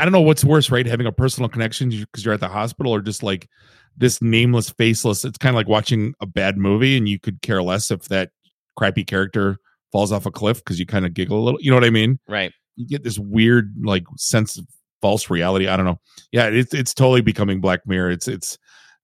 I 0.00 0.04
don't 0.04 0.12
know 0.12 0.20
what's 0.20 0.44
worse, 0.44 0.70
right? 0.70 0.86
Having 0.86 1.08
a 1.08 1.12
personal 1.12 1.48
connection 1.48 1.90
because 1.90 2.24
you're 2.24 2.34
at 2.34 2.40
the 2.40 2.48
hospital, 2.48 2.94
or 2.94 3.00
just 3.00 3.22
like 3.22 3.48
this 3.96 4.22
nameless, 4.22 4.70
faceless. 4.70 5.24
It's 5.24 5.38
kind 5.38 5.54
of 5.54 5.56
like 5.56 5.68
watching 5.68 6.14
a 6.20 6.26
bad 6.26 6.56
movie, 6.56 6.96
and 6.96 7.08
you 7.08 7.18
could 7.18 7.42
care 7.42 7.62
less 7.62 7.90
if 7.90 8.02
that 8.04 8.30
crappy 8.76 9.04
character 9.04 9.58
falls 9.90 10.12
off 10.12 10.26
a 10.26 10.30
cliff 10.30 10.58
because 10.58 10.78
you 10.78 10.86
kind 10.86 11.04
of 11.04 11.14
giggle 11.14 11.40
a 11.40 11.42
little. 11.42 11.60
You 11.60 11.70
know 11.70 11.76
what 11.76 11.84
I 11.84 11.90
mean? 11.90 12.20
Right. 12.28 12.52
You 12.76 12.86
get 12.86 13.02
this 13.02 13.18
weird 13.18 13.74
like 13.82 14.04
sense 14.16 14.56
of 14.56 14.66
false 15.02 15.28
reality. 15.30 15.66
I 15.66 15.76
don't 15.76 15.86
know. 15.86 16.00
Yeah, 16.30 16.46
it's 16.46 16.72
it's 16.72 16.94
totally 16.94 17.20
becoming 17.20 17.60
Black 17.60 17.80
Mirror. 17.86 18.12
It's 18.12 18.28
it's 18.28 18.56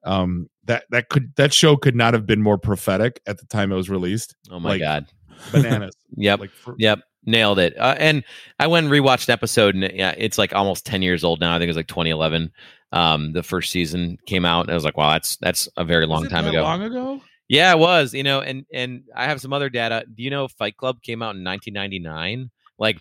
um 0.05 0.49
that 0.67 0.85
that 0.91 1.09
could 1.09 1.35
that 1.37 1.53
show 1.53 1.77
could 1.77 1.97
not 1.97 2.15
have 2.15 2.27
been 2.27 2.43
more 2.43 2.59
prophetic 2.59 3.21
at 3.27 3.39
the 3.39 3.47
time 3.47 3.73
it 3.73 3.77
was 3.77 3.91
released. 3.91 4.35
Oh 4.51 4.61
my 4.61 4.71
like, 4.71 4.81
god, 4.81 5.07
bananas! 5.53 5.97
yep, 6.17 6.41
like 6.41 6.51
for- 6.51 6.75
yep, 6.79 7.01
nailed 7.25 7.59
it. 7.59 7.77
Uh, 7.79 7.95
and 7.99 8.25
I 8.59 8.67
went 8.67 8.87
and 8.87 8.93
rewatched 8.93 9.29
an 9.29 9.33
episode, 9.33 9.75
and 9.75 9.91
yeah, 9.93 10.15
it's 10.17 10.39
like 10.39 10.55
almost 10.55 10.87
ten 10.87 11.03
years 11.03 11.25
old 11.25 11.41
now. 11.41 11.55
I 11.55 11.59
think 11.59 11.65
it 11.65 11.71
was 11.71 11.77
like 11.77 11.89
2011. 11.89 12.53
Um, 12.93 13.33
the 13.33 13.43
first 13.43 13.73
season 13.73 14.19
came 14.27 14.45
out, 14.45 14.63
and 14.63 14.71
I 14.71 14.75
was 14.75 14.85
like, 14.85 14.97
wow, 14.97 15.13
that's 15.13 15.37
that's 15.37 15.69
a 15.77 15.85
very 15.85 16.07
long 16.07 16.29
time 16.29 16.47
ago. 16.47 16.63
Long 16.63 16.83
ago. 16.83 17.21
Yeah, 17.49 17.73
it 17.73 17.79
was. 17.79 18.15
You 18.15 18.23
know, 18.23 18.41
and 18.41 18.65
and 18.73 19.05
I 19.15 19.25
have 19.25 19.41
some 19.41 19.53
other 19.53 19.69
data. 19.69 20.05
Do 20.13 20.23
you 20.23 20.31
know 20.31 20.49
Fight 20.49 20.77
Club 20.77 21.03
came 21.03 21.23
out 21.23 21.37
in 21.37 21.45
1999? 21.45 22.51
Like 22.79 23.01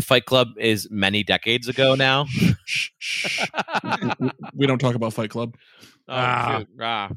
Fight 0.00 0.24
Club 0.26 0.48
is 0.58 0.88
many 0.90 1.22
decades 1.22 1.68
ago 1.68 1.94
now. 1.94 2.26
we 4.54 4.66
don't 4.66 4.78
talk 4.78 4.94
about 4.94 5.12
Fight 5.12 5.30
Club. 5.30 5.54
Oh, 6.08 6.14
ah. 6.14 6.64
ah. 6.80 7.10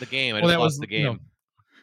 The 0.00 0.06
game. 0.06 0.34
I 0.34 0.40
well, 0.40 0.48
that 0.48 0.60
was 0.60 0.78
the 0.78 0.86
game. 0.86 1.00
You 1.00 1.12
know, 1.12 1.18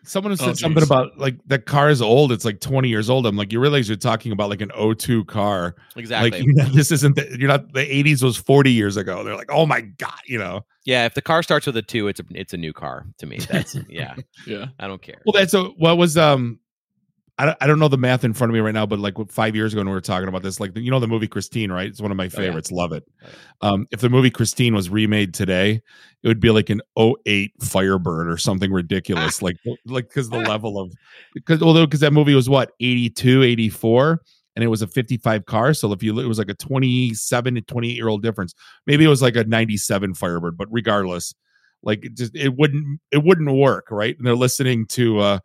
someone 0.04 0.32
who 0.32 0.38
said 0.38 0.50
oh, 0.50 0.54
something 0.54 0.84
about 0.84 1.18
like 1.18 1.38
the 1.46 1.60
car 1.60 1.90
is 1.90 2.02
old. 2.02 2.32
It's 2.32 2.46
like 2.46 2.60
20 2.60 2.90
years 2.90 3.10
old. 3.10 3.26
I'm 3.26 3.38
like, 3.38 3.54
you 3.54 3.60
realize 3.60 3.88
you're 3.88 3.98
talking 3.98 4.32
about 4.32 4.50
like 4.50 4.62
an 4.62 4.72
02 4.98 5.26
car. 5.26 5.76
Exactly. 5.96 6.32
Like, 6.32 6.44
you 6.44 6.54
know, 6.54 6.66
this 6.66 6.92
isn't 6.92 7.16
the, 7.16 7.38
you're 7.40 7.48
not 7.48 7.74
the 7.74 7.86
80s 7.86 8.24
was 8.24 8.38
40 8.38 8.72
years 8.72 8.98
ago. 8.98 9.24
They're 9.24 9.36
like, 9.36 9.52
oh 9.52 9.66
my 9.66 9.82
God, 9.82 10.20
you 10.26 10.38
know. 10.38 10.66
Yeah, 10.86 11.06
if 11.06 11.14
the 11.14 11.22
car 11.22 11.44
starts 11.44 11.68
with 11.68 11.78
a 11.78 11.82
two, 11.82 12.08
it's 12.08 12.20
a 12.20 12.24
it's 12.32 12.54
a 12.54 12.58
new 12.58 12.74
car 12.74 13.06
to 13.20 13.26
me. 13.26 13.40
That's 13.40 13.78
yeah. 13.90 14.16
yeah. 14.48 14.68
I 14.80 14.88
don't 14.88 15.02
care. 15.02 15.22
Well, 15.26 15.34
that's 15.34 15.54
a 15.54 15.66
what 15.66 15.98
was 15.98 16.18
um 16.18 16.60
I 17.40 17.46
don't, 17.46 17.58
I 17.62 17.68
don't 17.68 17.80
know 17.80 17.88
the 17.88 17.98
math 17.98 18.24
in 18.26 18.34
front 18.34 18.52
of 18.52 18.54
me 18.54 18.60
right 18.60 18.74
now, 18.74 18.86
but 18.86 19.00
like 19.00 19.16
five 19.32 19.56
years 19.56 19.72
ago 19.74 19.80
when 19.80 19.88
we 19.88 19.94
were 19.94 20.02
talking 20.02 20.28
about 20.28 20.44
this, 20.44 20.60
like 20.60 20.78
you 20.78 20.92
know 20.92 21.00
the 21.00 21.08
movie 21.08 21.28
Christine, 21.28 21.72
right? 21.72 21.88
It's 21.88 22.02
one 22.02 22.12
of 22.12 22.18
my 22.18 22.26
Oh, 22.26 22.26
yeah. 22.26 22.48
favorites. 22.48 22.70
Love 22.72 22.92
it. 22.92 23.06
Oh, 23.24 23.28
yeah. 23.64 23.70
Um, 23.70 23.88
if 23.92 24.02
the 24.02 24.10
movie 24.10 24.30
Christine 24.30 24.76
was 24.76 24.90
remade 24.90 25.34
today, 25.34 25.82
it 26.22 26.28
would 26.28 26.42
be 26.42 26.50
like 26.52 26.70
an 26.70 26.82
08 26.98 27.54
Firebird 27.62 28.30
or 28.30 28.38
something 28.38 28.72
ridiculous, 28.72 29.42
like 29.42 29.56
like 29.86 30.10
because 30.10 30.30
the 30.30 30.38
level 30.50 30.78
of 30.80 30.92
because 31.34 31.62
although 31.64 31.86
because 31.86 32.02
that 32.02 32.14
movie 32.14 32.36
was 32.36 32.50
what 32.50 32.72
82, 32.82 33.42
84, 33.44 34.22
and 34.58 34.64
it 34.64 34.68
was 34.68 34.82
a 34.82 34.88
55 34.88 35.46
car. 35.46 35.74
So 35.74 35.94
if 35.94 36.04
you 36.04 36.20
it 36.20 36.28
was 36.28 36.40
like 36.40 36.50
a 36.50 36.56
27 36.56 37.56
to 37.56 37.62
28 37.62 37.96
year 37.96 38.10
old 38.10 38.22
difference. 38.22 38.54
Maybe 38.86 39.06
it 39.06 39.10
was 39.10 39.22
like 39.22 39.38
a 39.38 39.46
97 39.46 40.14
Firebird, 40.14 40.58
but 40.58 40.68
regardless, 40.72 41.34
like 41.84 42.04
it 42.04 42.16
just 42.18 42.36
it 42.36 42.58
wouldn't 42.58 43.00
it 43.12 43.24
wouldn't 43.24 43.50
work, 43.50 43.88
right? 43.92 44.18
And 44.18 44.28
they're 44.28 44.36
listening 44.36 44.88
to 44.88 45.20
uh 45.20 45.40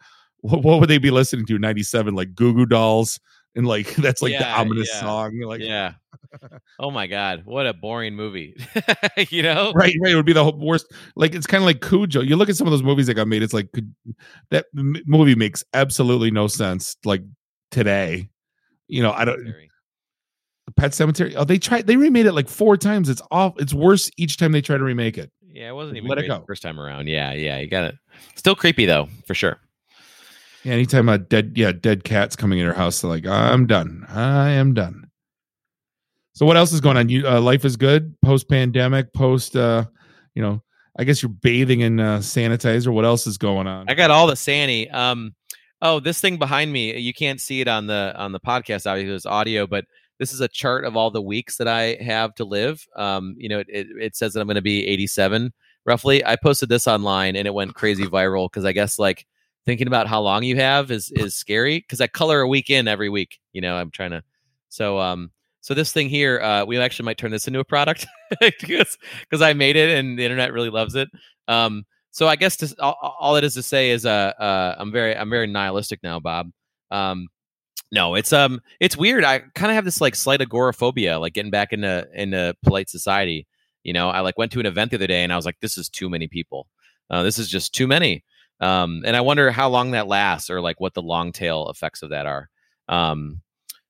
what, 0.45 0.63
what 0.63 0.81
would 0.81 0.91
they 0.91 0.99
be 0.99 1.11
listening 1.11 1.47
to? 1.47 1.59
97, 1.59 2.15
like 2.15 2.35
Goo 2.35 2.53
Goo 2.55 2.67
Dolls, 2.67 3.19
and 3.55 3.67
like 3.67 3.95
that's 3.97 4.23
like 4.23 4.33
the 4.33 4.39
Yeah, 4.45 4.57
ominous 4.61 4.89
yeah. 4.93 5.01
song. 5.01 5.41
Like 5.41 5.61
yeah. 5.61 5.95
Oh 6.81 6.91
my 6.91 7.07
god, 7.07 7.43
what 7.45 7.67
a 7.67 7.73
boring 7.73 8.15
movie. 8.17 8.57
you 9.31 9.43
know? 9.43 9.73
right 9.73 9.95
right 10.03 10.13
it 10.13 10.17
would 10.17 10.27
be 10.27 10.33
the 10.33 10.43
whole 10.43 10.59
worst 10.59 10.87
like 11.15 11.33
it's 11.35 11.47
kind 11.47 11.63
of 11.63 11.67
like 11.67 11.81
cujo 11.81 12.21
you 12.21 12.35
look 12.35 12.49
at 12.49 12.57
some 12.57 12.67
of 12.67 12.73
those 12.73 12.83
movies 12.83 13.07
that 13.07 13.15
got 13.15 13.29
made 13.29 13.43
it's 13.43 13.53
like 13.55 13.71
could- 13.73 13.95
that 14.51 14.67
m- 14.77 14.97
movie 15.07 15.35
makes 15.37 15.63
absolutely 15.75 16.31
no 16.33 16.49
sense 16.49 16.97
like 17.05 17.23
today 17.71 18.29
you 18.89 19.01
know 19.03 19.13
i 19.13 19.25
don't 19.25 19.47
Pet 20.77 20.91
Sematary 20.91 21.35
oh 21.37 21.45
they 21.45 21.59
tried 21.59 21.87
they 21.87 21.97
remade 21.97 22.27
it 22.27 22.33
like 22.33 22.49
four 22.49 22.77
times 22.77 23.09
it's 23.09 23.23
off 23.31 23.55
it's 23.59 23.73
worse 23.75 24.11
each 24.17 24.37
time 24.37 24.51
they 24.51 24.61
try 24.63 24.77
to 24.77 24.83
remake 24.85 25.17
it 25.19 25.31
Yeah, 25.47 25.69
it 25.69 25.75
wasn't 25.75 25.99
even 25.99 26.09
Let 26.09 26.19
it 26.19 26.27
go. 26.27 26.41
the 26.41 26.47
first 26.47 26.63
time 26.63 26.81
around. 26.81 27.07
Yeah, 27.09 27.33
yeah, 27.33 27.59
you 27.59 27.69
got 27.69 27.85
it. 27.85 27.95
Still 28.35 28.57
creepy 28.57 28.87
though, 28.87 29.09
for 29.27 29.35
sure. 29.35 29.59
Yeah 30.65 30.73
anytime 30.73 31.09
a 31.09 31.19
dead 31.19 31.53
yeah 31.57 31.73
dead 31.73 32.05
cat's 32.05 32.37
coming 32.37 32.59
in 32.59 32.67
her 32.67 32.75
house 32.75 33.01
they're 33.01 33.11
like 33.11 33.27
i'm 33.27 33.67
done 33.67 34.05
i 34.09 34.51
am 34.51 34.75
done 34.75 35.09
so 36.35 36.45
what 36.45 36.57
else 36.57 36.73
is 36.73 36.81
going 36.81 36.97
on 36.97 37.09
you 37.09 37.27
uh, 37.29 37.41
life 37.41 37.65
is 37.65 37.77
good 37.77 38.15
post 38.23 38.49
pandemic 38.49 39.13
post 39.13 39.57
uh 39.57 39.85
you 40.35 40.43
know 40.43 40.63
i 40.99 41.05
guess 41.05 41.23
you're 41.23 41.31
bathing 41.31 41.81
in 41.81 42.01
uh 42.01 42.19
sanitizer 42.19 42.93
what 42.93 43.05
else 43.05 43.27
is 43.27 43.39
going 43.39 43.67
on 43.67 43.89
I 43.89 43.95
got 43.95 44.11
all 44.11 44.27
the 44.27 44.37
Sanny. 44.37 44.91
Um, 44.91 45.35
oh, 45.83 46.01
this 46.01 46.21
thing 46.21 46.37
behind 46.37 46.73
me, 46.73 46.99
you 46.99 47.15
can't 47.15 47.41
see 47.41 47.61
it 47.61 47.69
on 47.69 47.87
the 47.87 48.13
on 48.17 48.33
the 48.33 48.41
podcast. 48.41 48.91
Obviously, 48.91 49.15
it's 49.15 49.27
audio, 49.27 49.67
but 49.67 49.85
this 50.19 50.33
is 50.33 50.41
a 50.41 50.49
chart 50.49 50.85
of 50.85 50.97
all 50.97 51.11
the 51.11 51.23
weeks 51.23 51.59
that 51.59 51.69
I 51.69 51.97
have 52.03 52.35
to 52.37 52.45
live. 52.45 52.85
Um, 52.97 53.37
you 53.39 53.49
know, 53.49 53.61
it, 53.61 53.67
it, 53.69 53.87
it 54.01 54.17
says 54.17 54.33
that 54.33 54.41
I'm 54.41 54.47
going 54.47 54.57
to 54.57 54.63
be 54.63 54.87
87 54.87 55.53
roughly. 55.87 56.25
I 56.25 56.37
posted 56.37 56.69
this 56.69 56.89
online 56.89 57.37
and 57.37 57.47
it 57.47 57.55
went 57.55 57.75
crazy 57.75 58.05
viral 58.05 58.51
because 58.51 58.65
I 58.65 58.73
guess 58.73 58.99
like 58.99 59.27
thinking 59.67 59.87
about 59.87 60.07
how 60.07 60.21
long 60.21 60.43
you 60.43 60.57
have 60.57 60.91
is 60.91 61.11
is 61.13 61.37
scary 61.37 61.79
because 61.79 62.01
I 62.01 62.07
color 62.07 62.41
a 62.41 62.49
week 62.49 62.71
in 62.71 62.89
every 62.89 63.09
week. 63.09 63.41
You 63.53 63.61
know, 63.61 63.77
I'm 63.77 63.91
trying 63.91 64.11
to. 64.11 64.23
So 64.69 64.99
um, 64.99 65.31
so 65.61 65.75
this 65.75 65.93
thing 65.93 66.09
here, 66.09 66.41
uh, 66.41 66.65
we 66.65 66.79
actually 66.79 67.07
might 67.07 67.19
turn 67.19 67.31
this 67.31 67.47
into 67.47 67.61
a 67.61 67.65
product 67.65 68.07
because 68.41 68.99
because 69.21 69.43
I 69.43 69.53
made 69.53 69.77
it 69.77 69.97
and 69.97 70.19
the 70.19 70.25
internet 70.25 70.53
really 70.53 70.71
loves 70.71 70.95
it. 70.95 71.09
Um, 71.49 71.85
so 72.11 72.29
I 72.29 72.37
guess 72.37 72.57
to, 72.59 72.75
all, 72.81 73.17
all 73.19 73.37
it 73.37 73.45
is 73.45 73.55
to 73.55 73.63
say 73.63 73.91
is 73.91 74.07
uh, 74.07 74.33
uh 74.39 74.77
I'm 74.79 74.93
very 74.93 75.17
I'm 75.17 75.31
very 75.31 75.47
nihilistic 75.47 76.03
now, 76.03 76.21
Bob. 76.21 76.51
Um, 76.91 77.29
no, 77.91 78.15
it's 78.15 78.33
um 78.33 78.61
it's 78.81 78.97
weird. 78.97 79.25
I 79.25 79.41
kind 79.55 79.71
of 79.71 79.77
have 79.77 79.85
this 79.85 80.01
like 80.01 80.15
slight 80.15 80.41
agoraphobia, 80.41 81.19
like 81.19 81.33
getting 81.33 81.51
back 81.51 81.73
into 81.73 82.07
into 82.15 82.55
polite 82.63 82.91
society. 82.91 83.47
You 83.85 83.93
know, 83.93 84.11
I 84.11 84.21
like 84.21 84.39
went 84.39 84.53
to 84.53 84.61
an 84.61 84.67
event 84.67 84.91
the 84.91 84.97
other 84.97 85.07
day 85.07 85.23
and 85.23 85.33
I 85.33 85.37
was 85.37 85.47
like, 85.47 85.61
this 85.61 85.79
is 85.79 85.89
too 85.89 86.09
many 86.09 86.27
people. 86.27 86.67
Uh, 87.11 87.23
this 87.23 87.39
is 87.39 87.49
just 87.49 87.75
too 87.75 87.87
many. 87.87 88.25
Um, 88.61 89.03
and 89.05 89.17
I 89.17 89.21
wonder 89.21 89.51
how 89.51 89.69
long 89.69 89.93
that 89.93 90.07
lasts 90.07 90.51
or 90.51 90.61
like 90.61 90.81
what 90.81 90.95
the 90.95 91.03
long 91.03 91.33
tail 91.33 91.69
effects 91.71 92.03
of 92.03 92.11
that 92.11 92.27
are. 92.27 92.49
Um, 92.89 93.41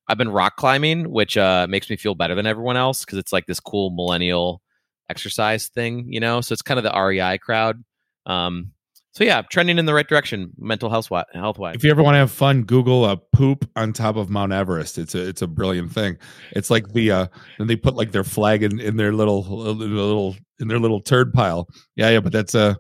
I've 0.09 0.19
been 0.19 0.31
rock 0.31 0.57
climbing, 0.57 1.11
which 1.11 1.37
uh, 1.37 1.67
makes 1.69 1.89
me 1.89 1.97
feel 1.97 2.15
better 2.15 2.35
than 2.35 2.47
everyone 2.47 2.77
else 2.77 3.05
because 3.05 3.19
it's 3.19 3.33
like 3.33 3.47
this 3.47 3.61
cool 3.61 3.91
millennial 3.91 4.61
exercise 5.09 5.69
thing, 5.69 6.07
you 6.13 6.21
know. 6.21 6.41
So 6.41 6.53
it's 6.53 6.63
kind 6.63 6.79
of 6.79 6.85
the 6.85 6.99
REI 6.99 7.39
crowd. 7.39 7.83
Um, 8.27 8.73
so 9.13 9.23
yeah, 9.23 9.43
trending 9.43 9.79
in 9.79 9.87
the 9.87 9.95
right 9.95 10.09
direction, 10.09 10.51
mental 10.59 10.91
health 10.91 11.09
health 11.33 11.59
wise. 11.59 11.77
If 11.77 11.85
you 11.85 11.91
ever 11.93 12.03
want 12.03 12.17
to 12.17 12.19
have 12.19 12.33
fun, 12.33 12.65
Google 12.65 13.07
a 13.07 13.17
poop 13.17 13.71
on 13.77 13.93
top 13.93 14.17
of 14.17 14.29
Mount 14.29 14.53
Everest. 14.53 14.99
It's 14.99 15.15
a 15.15 15.29
it's 15.29 15.41
a 15.41 15.47
brilliant 15.47 15.93
thing. 15.93 16.19
It's 16.51 16.69
like 16.69 16.93
the 16.93 17.13
uh 17.13 17.27
and 17.59 17.71
they 17.71 17.77
put 17.77 17.95
like 17.95 18.11
their 18.11 18.25
flag 18.25 18.65
in, 18.65 18.81
in 18.81 18.97
their 18.97 19.13
little 19.13 19.71
in 19.71 19.79
their 19.79 19.89
little 19.89 20.35
in 20.59 20.67
their 20.67 20.81
little 20.81 21.01
turd 21.01 21.33
pile. 21.33 21.69
Yeah, 21.95 22.11
yeah, 22.11 22.21
but 22.21 22.33
that's 22.33 22.57
uh 22.57 22.75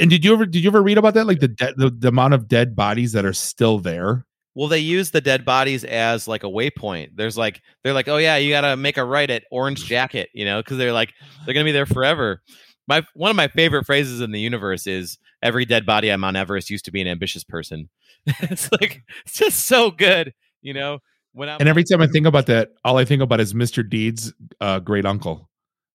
and 0.00 0.10
did 0.10 0.24
you 0.24 0.32
ever 0.32 0.46
did 0.46 0.62
you 0.62 0.70
ever 0.70 0.82
read 0.82 0.98
about 0.98 1.14
that? 1.14 1.26
Like 1.26 1.40
the 1.40 1.48
de- 1.48 1.74
the, 1.76 1.90
the 1.90 2.08
amount 2.08 2.34
of 2.34 2.48
dead 2.48 2.74
bodies 2.74 3.12
that 3.12 3.24
are 3.24 3.32
still 3.32 3.78
there? 3.78 4.26
Well, 4.54 4.68
they 4.68 4.78
use 4.78 5.10
the 5.10 5.20
dead 5.20 5.44
bodies 5.44 5.84
as 5.84 6.26
like 6.26 6.42
a 6.42 6.48
waypoint. 6.48 7.10
There's 7.14 7.36
like 7.36 7.60
they're 7.84 7.92
like, 7.92 8.08
oh 8.08 8.16
yeah, 8.16 8.36
you 8.36 8.50
got 8.50 8.62
to 8.62 8.76
make 8.76 8.96
a 8.96 9.04
right 9.04 9.28
at 9.28 9.44
Orange 9.50 9.84
Jacket, 9.84 10.30
you 10.32 10.46
know, 10.46 10.62
because 10.62 10.78
they're 10.78 10.94
like 10.94 11.12
they're 11.44 11.54
gonna 11.54 11.64
be 11.64 11.72
there 11.72 11.86
forever. 11.86 12.42
My 12.88 13.02
one 13.14 13.30
of 13.30 13.36
my 13.36 13.48
favorite 13.48 13.84
phrases 13.84 14.20
in 14.20 14.30
the 14.30 14.40
universe 14.40 14.86
is 14.86 15.18
every 15.42 15.66
dead 15.66 15.84
body 15.84 16.08
I'm 16.08 16.24
on 16.24 16.34
Mount 16.34 16.36
Everest 16.38 16.70
used 16.70 16.86
to 16.86 16.90
be 16.90 17.02
an 17.02 17.08
ambitious 17.08 17.44
person. 17.44 17.90
it's 18.26 18.72
like 18.72 19.02
it's 19.26 19.36
just 19.36 19.66
so 19.66 19.90
good, 19.90 20.32
you 20.62 20.72
know. 20.72 21.00
When 21.32 21.50
I'm 21.50 21.58
And 21.60 21.68
every 21.68 21.84
time 21.84 22.00
I 22.00 22.06
think 22.06 22.26
about 22.26 22.46
that, 22.46 22.70
all 22.82 22.96
I 22.96 23.04
think 23.04 23.20
about 23.20 23.40
is 23.40 23.52
Mr. 23.52 23.86
Deed's 23.86 24.32
uh 24.60 24.78
great 24.78 25.04
uncle. 25.04 25.50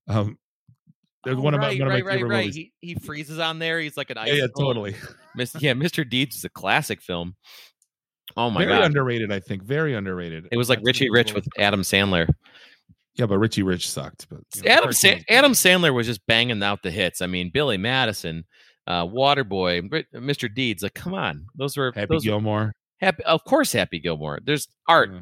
Um 0.08 0.38
there's 1.24 1.38
Oh, 1.38 1.42
one 1.42 1.54
of 1.54 1.60
my 1.62 1.68
right, 1.68 1.80
one 1.80 1.88
of 1.88 1.94
my 1.94 1.96
right, 1.98 2.06
right, 2.06 2.14
favorite 2.16 2.30
right. 2.30 2.46
movies. 2.48 2.56
He, 2.56 2.74
he 2.82 2.96
freezes 2.96 3.40
on 3.40 3.60
there. 3.60 3.80
He's 3.80 3.98
like 3.98 4.10
an 4.10 4.18
ice. 4.18 4.30
Yeah, 4.30 4.34
yeah, 4.36 4.48
totally. 4.58 4.96
yeah, 5.60 5.74
Mr. 5.74 6.08
Deeds 6.10 6.36
is 6.38 6.46
a 6.46 6.50
classic 6.50 7.02
film. 7.02 7.36
Oh 8.38 8.50
my 8.50 8.62
god. 8.64 8.68
Very 8.68 8.80
god, 8.80 8.86
underrated, 8.86 9.32
I 9.32 9.40
think. 9.40 9.64
Very 9.64 9.94
underrated. 9.94 10.48
it 10.52 10.58
was 10.58 10.70
like 10.70 10.80
That's 10.80 10.86
Richie 11.00 11.10
Rich 11.10 11.34
with 11.34 11.48
Adam 11.58 11.82
Sandler. 11.82 12.28
Yeah, 13.16 13.26
but 13.26 13.40
Richie 13.40 13.64
Rich 13.64 13.90
sucked. 13.90 14.28
But 14.30 14.40
you 14.56 14.64
know, 14.64 14.72
Adam 14.72 14.94
Sa- 14.94 15.16
Adam 15.30 15.52
Sandler 15.52 15.94
was 15.94 16.08
just 16.08 16.26
banging 16.28 16.64
out 16.64 16.82
the 16.82 16.92
hits. 16.92 17.22
I 17.22 17.28
mean, 17.28 17.52
Billy 17.54 17.76
Madison, 17.78 18.46
uh, 18.88 19.06
Waterboy, 19.06 20.06
Mr. 20.16 20.54
Deeds. 20.54 20.82
Like, 20.82 20.94
come 20.94 21.14
on, 21.14 21.46
those 21.56 21.76
were 21.76 21.92
Happy 21.94 22.08
those 22.10 22.26
were 22.26 22.32
Gilmore. 22.32 22.74
happy. 23.02 23.22
Of 23.26 23.44
course, 23.44 23.74
Happy 23.74 24.00
Gilmore. 24.00 24.40
There's 24.44 24.68
art, 24.88 25.12
Yeah. 25.12 25.20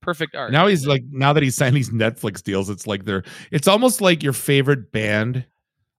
Perfect 0.00 0.34
art. 0.34 0.52
Now 0.52 0.66
he's 0.66 0.86
like 0.86 1.02
now 1.10 1.32
that 1.32 1.42
he's 1.42 1.56
signed 1.56 1.76
these 1.76 1.90
Netflix 1.90 2.42
deals, 2.42 2.70
it's 2.70 2.86
like 2.86 3.04
they're 3.04 3.24
it's 3.50 3.68
almost 3.68 4.00
like 4.00 4.22
your 4.22 4.32
favorite 4.32 4.92
band. 4.92 5.44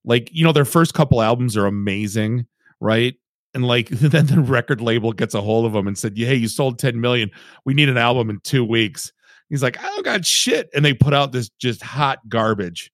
Like, 0.05 0.29
you 0.31 0.43
know, 0.43 0.53
their 0.53 0.65
first 0.65 0.93
couple 0.93 1.21
albums 1.21 1.57
are 1.57 1.65
amazing, 1.65 2.45
right? 2.79 3.15
And 3.53 3.65
like 3.65 3.89
then 3.89 4.27
the 4.27 4.41
record 4.41 4.81
label 4.81 5.13
gets 5.13 5.33
a 5.33 5.41
hold 5.41 5.65
of 5.65 5.73
them 5.73 5.87
and 5.87 5.97
said, 5.97 6.17
Hey, 6.17 6.35
you 6.35 6.47
sold 6.47 6.79
10 6.79 6.99
million. 6.99 7.29
We 7.65 7.73
need 7.73 7.89
an 7.89 7.97
album 7.97 8.29
in 8.29 8.39
two 8.43 8.63
weeks. 8.63 9.11
He's 9.49 9.63
like, 9.63 9.79
I 9.79 9.87
don't 9.87 10.05
got 10.05 10.25
shit. 10.25 10.69
And 10.75 10.85
they 10.85 10.93
put 10.93 11.13
out 11.13 11.31
this 11.31 11.49
just 11.59 11.81
hot 11.81 12.19
garbage. 12.29 12.91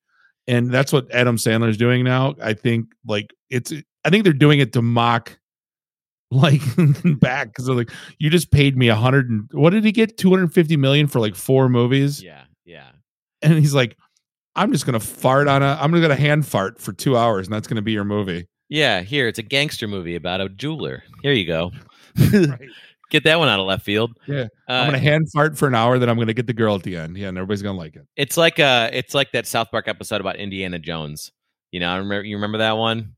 And 0.48 0.72
that's 0.72 0.94
what 0.94 1.12
Adam 1.12 1.38
Sandler's 1.38 1.78
doing 1.78 2.04
now. 2.04 2.36
I 2.42 2.54
think 2.54 2.88
like 3.06 3.34
it's 3.50 3.74
I 4.04 4.10
think 4.10 4.24
they're 4.24 4.34
doing 4.34 4.60
it 4.60 4.74
to 4.74 4.82
mock 4.82 5.38
like 6.32 6.62
back 7.20 7.48
because 7.48 7.66
they're 7.66 7.76
like, 7.76 7.92
you 8.20 8.30
just 8.30 8.52
paid 8.52 8.78
me 8.78 8.88
a 8.90 8.96
hundred 8.96 9.30
and 9.30 9.48
what 9.52 9.72
did 9.72 9.84
he 9.84 9.92
get? 9.92 10.18
250 10.18 10.78
million 10.78 11.08
for 11.08 11.20
like 11.20 11.36
four 11.36 11.70
movies. 11.70 12.22
yeah, 12.24 12.44
yeah. 12.66 12.90
And 13.42 13.54
he's 13.54 13.74
like, 13.76 13.98
I'm 14.56 14.72
just 14.72 14.86
gonna 14.86 15.00
fart 15.00 15.48
on 15.48 15.62
a 15.64 15.78
I'm 15.80 15.92
gonna 15.92 16.16
hand 16.16 16.48
fart 16.48 16.80
for 16.80 16.94
two 16.94 17.18
hours, 17.18 17.48
and 17.48 17.54
that's 17.54 17.68
gonna 17.68 17.82
be 17.82 17.92
your 17.92 18.06
movie. 18.06 18.48
Yeah, 18.70 19.02
here 19.02 19.28
it's 19.28 19.38
a 19.38 19.44
gangster 19.44 19.88
movie 19.88 20.16
about 20.16 20.42
a 20.42 20.50
jeweler. 20.50 21.04
Here 21.22 21.34
you 21.34 21.46
go. 21.46 21.72
Right. 22.34 22.60
Get 23.12 23.24
that 23.26 23.38
one 23.38 23.48
out 23.50 23.60
of 23.60 23.68
left 23.68 23.86
field. 23.86 24.18
Yeah. 24.28 24.46
uh, 24.68 24.72
I'm 24.74 24.88
gonna 24.88 24.98
hand 24.98 25.28
fart 25.32 25.58
for 25.60 25.68
an 25.68 25.76
hour, 25.76 26.00
then 26.00 26.10
I'm 26.10 26.18
gonna 26.18 26.34
get 26.34 26.48
the 26.48 26.54
girl 26.54 26.74
at 26.74 26.82
the 26.82 26.96
end. 26.98 27.16
Yeah, 27.18 27.28
and 27.28 27.38
everybody's 27.38 27.62
gonna 27.62 27.78
like 27.78 27.96
it. 27.96 28.02
It's 28.16 28.36
like 28.36 28.60
uh 28.60 28.90
it's 28.92 29.14
like 29.14 29.32
that 29.34 29.46
South 29.46 29.70
Park 29.70 29.88
episode 29.88 30.22
about 30.22 30.38
Indiana 30.38 30.80
Jones. 30.80 31.32
You 31.72 31.82
know, 31.82 31.90
I 31.90 31.98
remember 31.98 32.24
you 32.26 32.36
remember 32.36 32.58
that 32.58 32.78
one? 32.78 33.14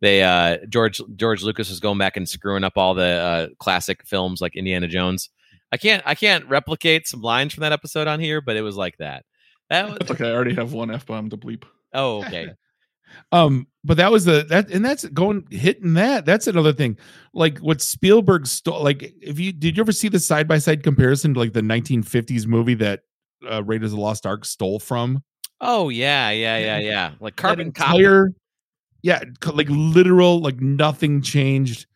They 0.00 0.22
uh 0.22 0.58
George 0.68 1.00
George 1.16 1.42
Lucas 1.42 1.70
was 1.70 1.80
going 1.80 1.98
back 1.98 2.16
and 2.16 2.28
screwing 2.28 2.64
up 2.64 2.76
all 2.76 2.94
the 2.94 3.02
uh 3.02 3.46
classic 3.58 4.06
films 4.06 4.40
like 4.40 4.56
Indiana 4.56 4.88
Jones. 4.88 5.30
I 5.72 5.76
can't 5.76 6.02
I 6.06 6.14
can't 6.14 6.46
replicate 6.46 7.06
some 7.06 7.22
lines 7.22 7.54
from 7.54 7.62
that 7.62 7.72
episode 7.72 8.06
on 8.06 8.20
here, 8.20 8.40
but 8.40 8.56
it 8.56 8.62
was 8.62 8.76
like 8.76 8.98
that. 8.98 9.24
That 9.70 9.88
was 9.88 9.98
That's 9.98 10.10
okay. 10.12 10.28
I 10.28 10.32
already 10.32 10.54
have 10.54 10.72
one 10.72 10.90
f 10.90 11.06
bomb 11.06 11.30
to 11.30 11.36
bleep. 11.36 11.64
oh 11.92 12.24
okay. 12.24 12.48
Um, 13.32 13.68
but 13.84 13.96
that 13.98 14.10
was 14.10 14.24
the 14.24 14.44
that 14.48 14.68
and 14.70 14.84
that's 14.84 15.04
going 15.06 15.46
hitting 15.50 15.94
that. 15.94 16.26
That's 16.26 16.48
another 16.48 16.72
thing. 16.72 16.98
Like 17.32 17.58
what 17.58 17.80
Spielberg 17.80 18.46
stole. 18.46 18.82
Like 18.82 19.14
if 19.22 19.38
you 19.38 19.52
did 19.52 19.76
you 19.76 19.82
ever 19.82 19.92
see 19.92 20.08
the 20.08 20.18
side 20.18 20.48
by 20.48 20.58
side 20.58 20.82
comparison 20.82 21.34
to 21.34 21.40
like 21.40 21.52
the 21.52 21.60
1950s 21.60 22.46
movie 22.46 22.74
that 22.74 23.02
uh, 23.48 23.62
Raiders 23.62 23.92
of 23.92 23.96
the 23.98 24.02
Lost 24.02 24.26
Ark 24.26 24.44
stole 24.44 24.80
from? 24.80 25.22
Oh 25.60 25.88
yeah, 25.88 26.30
yeah, 26.30 26.58
yeah, 26.58 26.78
yeah. 26.78 27.12
Like 27.20 27.36
carbon 27.36 27.68
That 27.68 27.76
copy. 27.76 28.02
Yeah, 29.06 29.20
like 29.52 29.68
literal, 29.70 30.40
like 30.40 30.60
nothing 30.60 31.22
changed, 31.22 31.86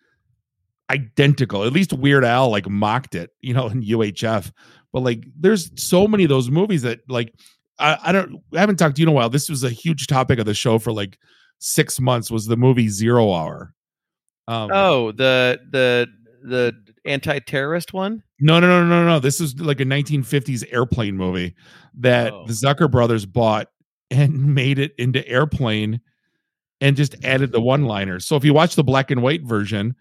identical. 0.91 1.65
At 1.65 1.73
least 1.73 1.93
Weird 1.93 2.25
Al 2.25 2.51
like 2.51 2.69
mocked 2.69 3.15
it, 3.15 3.31
you 3.41 3.53
know, 3.55 3.67
in 3.75 3.83
UHF. 3.83 4.53
But 4.93 5.01
like, 5.01 5.25
there's 5.39 5.71
so 5.83 6.07
many 6.07 6.23
of 6.25 6.29
those 6.29 6.51
movies 6.51 6.83
that 6.83 7.01
like 7.09 7.35
I, 7.79 7.99
I 8.05 8.13
don't 8.13 8.41
I 8.55 8.61
haven't 8.61 8.77
talked 8.77 8.97
to 8.97 9.01
you 9.03 9.07
in 9.07 9.09
a 9.09 9.13
while. 9.13 9.29
This 9.31 9.49
was 9.49 9.65
a 9.65 9.71
huge 9.71 10.07
topic 10.07 10.39
of 10.39 10.47
the 10.47 10.55
show 10.55 10.79
for 10.79 10.93
like 10.93 11.19
six 11.59 12.01
months. 12.01 12.31
Was 12.31 12.47
the 12.47 12.57
movie 12.57 12.89
Zero 12.89 13.33
Hour? 13.33 13.75
Um, 14.49 14.71
Oh, 14.73 15.13
the 15.13 15.59
the 15.71 16.07
the 16.43 16.73
anti-terrorist 17.05 17.93
one? 17.93 18.23
No, 18.41 18.59
no, 18.61 18.67
no, 18.67 18.87
no, 18.87 19.05
no. 19.07 19.19
This 19.19 19.41
is 19.41 19.59
like 19.61 19.81
a 19.81 19.85
1950s 19.85 20.65
airplane 20.73 21.17
movie 21.17 21.55
that 21.99 22.33
Oh. 22.33 22.45
the 22.47 22.53
Zucker 22.53 22.91
brothers 22.91 23.27
bought 23.27 23.69
and 24.11 24.55
made 24.55 24.79
it 24.79 24.93
into 24.99 25.27
airplane 25.29 26.01
and 26.81 26.97
just 26.97 27.13
mm-hmm. 27.13 27.27
added 27.27 27.53
the 27.53 27.61
one-liners. 27.61 28.27
So 28.27 28.37
if 28.37 28.45
you 28.45 28.55
watch 28.55 28.75
the 28.75 28.85
black 28.85 29.11
and 29.11 29.23
white 29.23 29.43
version, 29.43 29.95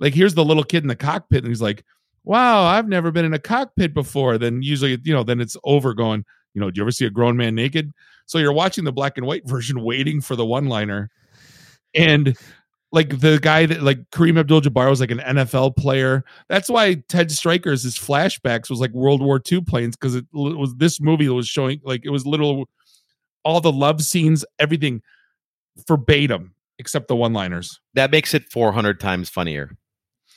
like 0.00 0.14
here's 0.14 0.34
the 0.34 0.44
little 0.44 0.64
kid 0.64 0.82
in 0.82 0.88
the 0.88 0.96
cockpit 0.96 1.44
and 1.44 1.48
he's 1.48 1.62
like, 1.62 1.84
"Wow, 2.24 2.64
I've 2.64 2.88
never 2.88 3.10
been 3.10 3.24
in 3.24 3.34
a 3.34 3.38
cockpit 3.38 3.94
before." 3.94 4.38
Then 4.38 4.62
usually, 4.62 4.98
you 5.04 5.14
know, 5.14 5.22
then 5.22 5.40
it's 5.40 5.56
over 5.64 5.94
going, 5.94 6.24
you 6.54 6.60
know, 6.60 6.70
do 6.70 6.78
you 6.78 6.84
ever 6.84 6.90
see 6.90 7.06
a 7.06 7.10
grown 7.10 7.36
man 7.36 7.54
naked? 7.54 7.92
So 8.26 8.38
you're 8.38 8.52
watching 8.52 8.84
the 8.84 8.92
black 8.92 9.16
and 9.16 9.26
white 9.26 9.42
version 9.48 9.82
waiting 9.82 10.20
for 10.20 10.36
the 10.36 10.46
one-liner. 10.46 11.10
And 11.94 12.36
like 12.90 13.20
the 13.20 13.38
guy 13.40 13.66
that 13.66 13.82
like 13.82 14.10
Kareem 14.10 14.38
Abdul-Jabbar 14.38 14.88
was 14.88 15.00
like 15.00 15.10
an 15.10 15.18
NFL 15.18 15.76
player. 15.76 16.24
That's 16.48 16.70
why 16.70 16.94
Ted 17.08 17.30
Striker's 17.30 17.82
his 17.82 17.98
flashbacks 17.98 18.70
was 18.70 18.78
like 18.78 18.92
World 18.92 19.20
War 19.20 19.40
II 19.50 19.62
planes 19.62 19.96
because 19.96 20.14
it 20.14 20.24
was 20.32 20.74
this 20.76 21.00
movie 21.00 21.26
that 21.26 21.34
was 21.34 21.48
showing 21.48 21.80
like 21.84 22.02
it 22.04 22.10
was 22.10 22.24
little 22.24 22.68
all 23.44 23.60
the 23.60 23.72
love 23.72 24.00
scenes, 24.02 24.44
everything 24.58 25.02
verbatim 25.88 26.54
except 26.78 27.08
the 27.08 27.16
one-liners. 27.16 27.78
That 27.94 28.10
makes 28.10 28.34
it 28.34 28.44
400 28.52 28.98
times 29.00 29.28
funnier. 29.30 29.70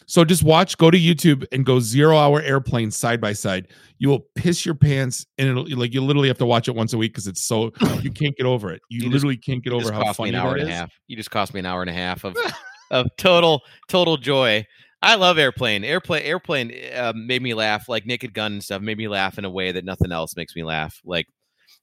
So 0.06 0.24
just 0.24 0.42
watch, 0.44 0.78
go 0.78 0.90
to 0.90 0.98
YouTube 0.98 1.46
and 1.52 1.66
go 1.66 1.80
zero 1.80 2.16
hour 2.18 2.42
airplane 2.42 2.92
side 2.92 3.20
by 3.20 3.34
side. 3.34 3.68
You 3.98 4.08
will 4.08 4.26
piss 4.36 4.66
your 4.66 4.76
pants 4.76 5.26
and 5.38 5.50
it'll 5.50 5.68
like 5.78 5.94
you 5.94 6.02
literally 6.02 6.30
have 6.30 6.38
to 6.38 6.46
watch 6.46 6.68
it 6.70 6.76
once 6.76 6.94
a 6.94 6.98
week 6.98 7.12
because 7.12 7.28
it's 7.28 7.42
so 7.42 7.72
you 8.02 8.12
can't 8.12 8.36
get 8.38 8.46
over 8.46 8.72
it. 8.72 8.82
You, 8.90 8.98
You 8.98 9.02
just- 9.06 9.14
literally 9.14 9.38
can't 9.38 9.64
get 9.64 9.74
over 9.74 9.82
just 9.82 9.94
how 9.94 10.04
cost 10.04 10.20
me 10.20 10.28
funny 10.28 10.30
an 10.30 10.36
hour 10.36 10.54
that 10.54 10.60
and 10.62 10.70
a 10.70 10.72
is. 10.72 10.78
half. 10.78 10.94
You 11.08 11.18
just 11.18 11.32
cost 11.32 11.54
me 11.54 11.60
an 11.60 11.66
hour 11.66 11.82
and 11.82 11.90
a 11.90 11.94
half 11.94 12.24
of 12.24 12.38
of 12.92 13.08
total 13.18 13.64
total 13.90 14.16
joy. 14.18 14.66
I 15.02 15.16
love 15.16 15.38
airplane. 15.38 15.84
Airplane 15.84 16.24
airplane 16.24 16.72
uh, 16.96 17.12
made 17.16 17.42
me 17.42 17.54
laugh. 17.54 17.90
Like 17.90 18.06
Naked 18.06 18.34
Gun 18.34 18.54
and 18.54 18.64
stuff 18.64 18.82
made 18.82 18.98
me 18.98 19.08
laugh 19.10 19.38
in 19.38 19.44
a 19.46 19.50
way 19.50 19.72
that 19.74 19.84
nothing 19.84 20.12
else 20.14 20.36
makes 20.38 20.56
me 20.56 20.64
laugh. 20.64 21.02
Like 21.04 21.26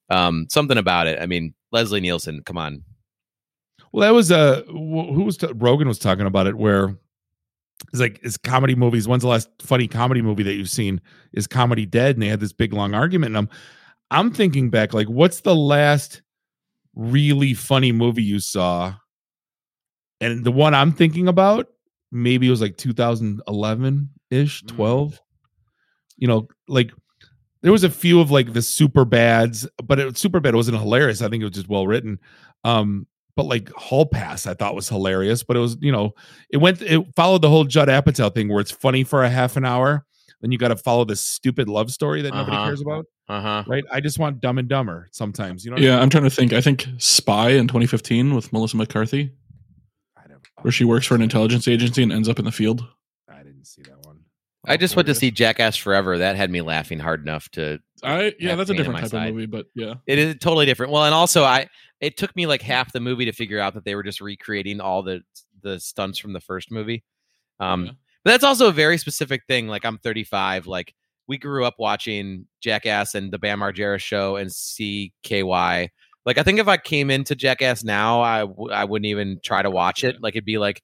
um 0.08 0.46
something 0.48 0.78
about 0.78 1.08
it. 1.08 1.20
I 1.20 1.26
mean, 1.26 1.52
Leslie 1.72 2.00
Nielsen, 2.00 2.42
come 2.46 2.56
on. 2.56 2.84
Well, 3.94 4.00
that 4.00 4.12
was 4.12 4.32
uh 4.32 4.62
who 4.66 5.22
was 5.22 5.36
t- 5.36 5.46
Rogan 5.54 5.86
was 5.86 6.00
talking 6.00 6.26
about 6.26 6.48
it 6.48 6.56
where 6.56 6.96
it's 7.92 8.00
like 8.00 8.18
is 8.24 8.36
comedy 8.36 8.74
movies. 8.74 9.06
When's 9.06 9.22
the 9.22 9.28
last 9.28 9.48
funny 9.62 9.86
comedy 9.86 10.20
movie 10.20 10.42
that 10.42 10.54
you've 10.54 10.68
seen? 10.68 11.00
Is 11.32 11.46
comedy 11.46 11.86
dead? 11.86 12.16
And 12.16 12.22
they 12.24 12.26
had 12.26 12.40
this 12.40 12.52
big 12.52 12.72
long 12.72 12.92
argument. 12.92 13.36
And 13.36 13.38
I'm 13.38 13.48
I'm 14.10 14.32
thinking 14.32 14.68
back, 14.68 14.94
like, 14.94 15.08
what's 15.08 15.42
the 15.42 15.54
last 15.54 16.22
really 16.96 17.54
funny 17.54 17.92
movie 17.92 18.24
you 18.24 18.40
saw? 18.40 18.94
And 20.20 20.44
the 20.44 20.50
one 20.50 20.74
I'm 20.74 20.90
thinking 20.90 21.28
about, 21.28 21.68
maybe 22.10 22.48
it 22.48 22.50
was 22.50 22.60
like 22.60 22.76
2011 22.76 24.10
ish, 24.32 24.64
Mm. 24.64 24.68
12. 24.74 25.20
You 26.16 26.26
know, 26.26 26.48
like 26.66 26.90
there 27.62 27.70
was 27.70 27.84
a 27.84 27.90
few 27.90 28.18
of 28.18 28.32
like 28.32 28.54
the 28.54 28.62
super 28.62 29.04
bads, 29.04 29.68
but 29.84 30.00
it 30.00 30.18
super 30.18 30.40
bad 30.40 30.56
wasn't 30.56 30.80
hilarious. 30.80 31.22
I 31.22 31.28
think 31.28 31.42
it 31.42 31.46
was 31.46 31.54
just 31.54 31.68
well 31.68 31.86
written. 31.86 32.18
Um, 32.64 33.06
but 33.36 33.44
like 33.46 33.70
Hall 33.72 34.06
Pass, 34.06 34.46
I 34.46 34.54
thought 34.54 34.74
was 34.74 34.88
hilarious, 34.88 35.42
but 35.42 35.56
it 35.56 35.60
was, 35.60 35.76
you 35.80 35.90
know, 35.92 36.12
it 36.50 36.58
went, 36.58 36.80
it 36.82 37.04
followed 37.16 37.42
the 37.42 37.48
whole 37.48 37.64
Judd 37.64 37.88
Apatow 37.88 38.32
thing 38.34 38.48
where 38.48 38.60
it's 38.60 38.70
funny 38.70 39.04
for 39.04 39.24
a 39.24 39.28
half 39.30 39.56
an 39.56 39.64
hour. 39.64 40.04
Then 40.40 40.52
you 40.52 40.58
got 40.58 40.68
to 40.68 40.76
follow 40.76 41.04
this 41.04 41.20
stupid 41.20 41.68
love 41.68 41.90
story 41.90 42.22
that 42.22 42.34
nobody 42.34 42.56
Uh-huh. 42.56 42.66
cares 42.66 42.80
about, 42.82 43.06
Uh-huh. 43.28 43.64
right? 43.66 43.82
I 43.90 44.00
just 44.00 44.18
want 44.18 44.40
Dumb 44.40 44.58
and 44.58 44.68
Dumber 44.68 45.08
sometimes, 45.12 45.64
you 45.64 45.70
know? 45.70 45.76
what 45.76 45.82
I 45.82 45.86
Yeah, 45.86 45.92
mean? 45.94 46.02
I'm 46.02 46.10
trying 46.10 46.24
to 46.24 46.30
think. 46.30 46.52
I 46.52 46.60
think 46.60 46.86
Spy 46.98 47.50
in 47.50 47.66
2015 47.66 48.34
with 48.34 48.52
Melissa 48.52 48.76
McCarthy, 48.76 49.32
I 50.16 50.22
where 50.62 50.72
she 50.72 50.84
works 50.84 51.06
for 51.06 51.14
an 51.14 51.22
intelligence 51.22 51.66
agency 51.66 52.02
and 52.02 52.12
ends 52.12 52.28
up 52.28 52.38
in 52.38 52.44
the 52.44 52.52
field. 52.52 52.86
I 53.28 53.42
didn't 53.42 53.64
see 53.66 53.82
that 53.82 54.04
one. 54.06 54.18
I 54.66 54.76
just 54.78 54.96
went 54.96 55.06
to 55.08 55.14
see 55.14 55.30
Jackass 55.30 55.76
Forever. 55.76 56.18
That 56.18 56.36
had 56.36 56.50
me 56.50 56.62
laughing 56.62 56.98
hard 56.98 57.20
enough 57.22 57.50
to 57.50 57.80
I 58.02 58.32
yeah, 58.38 58.54
that's 58.54 58.70
a 58.70 58.74
different 58.74 59.00
type 59.00 59.10
side. 59.10 59.28
of 59.28 59.34
movie, 59.34 59.44
but 59.46 59.66
yeah. 59.74 59.94
It 60.06 60.18
is 60.18 60.36
totally 60.40 60.64
different. 60.64 60.90
Well, 60.92 61.04
and 61.04 61.14
also 61.14 61.44
I 61.44 61.68
it 62.04 62.16
took 62.16 62.34
me 62.36 62.46
like 62.46 62.62
half 62.62 62.92
the 62.92 63.00
movie 63.00 63.24
to 63.24 63.32
figure 63.32 63.58
out 63.60 63.74
that 63.74 63.84
they 63.84 63.94
were 63.94 64.02
just 64.02 64.20
recreating 64.20 64.80
all 64.80 65.02
the 65.02 65.22
the 65.62 65.80
stunts 65.80 66.18
from 66.18 66.32
the 66.32 66.40
first 66.40 66.70
movie. 66.70 67.02
Um 67.60 67.86
Yeah. 67.86 67.92
but 68.24 68.30
that's 68.32 68.44
also 68.44 68.68
a 68.68 68.72
very 68.72 68.98
specific 68.98 69.42
thing. 69.48 69.68
Like 69.68 69.84
I'm 69.84 69.98
35, 69.98 70.66
like 70.66 70.94
we 71.26 71.38
grew 71.38 71.64
up 71.64 71.74
watching 71.78 72.46
Jackass 72.60 73.14
and 73.14 73.32
the 73.32 73.38
Bam 73.38 73.60
Margera 73.60 73.98
show 73.98 74.36
and 74.36 74.50
CKY. 74.50 75.88
Like 76.26 76.38
I 76.38 76.42
think 76.42 76.58
if 76.58 76.68
I 76.68 76.76
came 76.76 77.10
into 77.10 77.34
Jackass 77.34 77.84
now, 77.84 78.20
I 78.22 78.40
w- 78.40 78.70
I 78.70 78.84
wouldn't 78.84 79.06
even 79.06 79.40
try 79.42 79.62
to 79.62 79.70
watch 79.70 80.04
it. 80.04 80.16
Like 80.20 80.34
it'd 80.34 80.44
be 80.44 80.58
like 80.58 80.82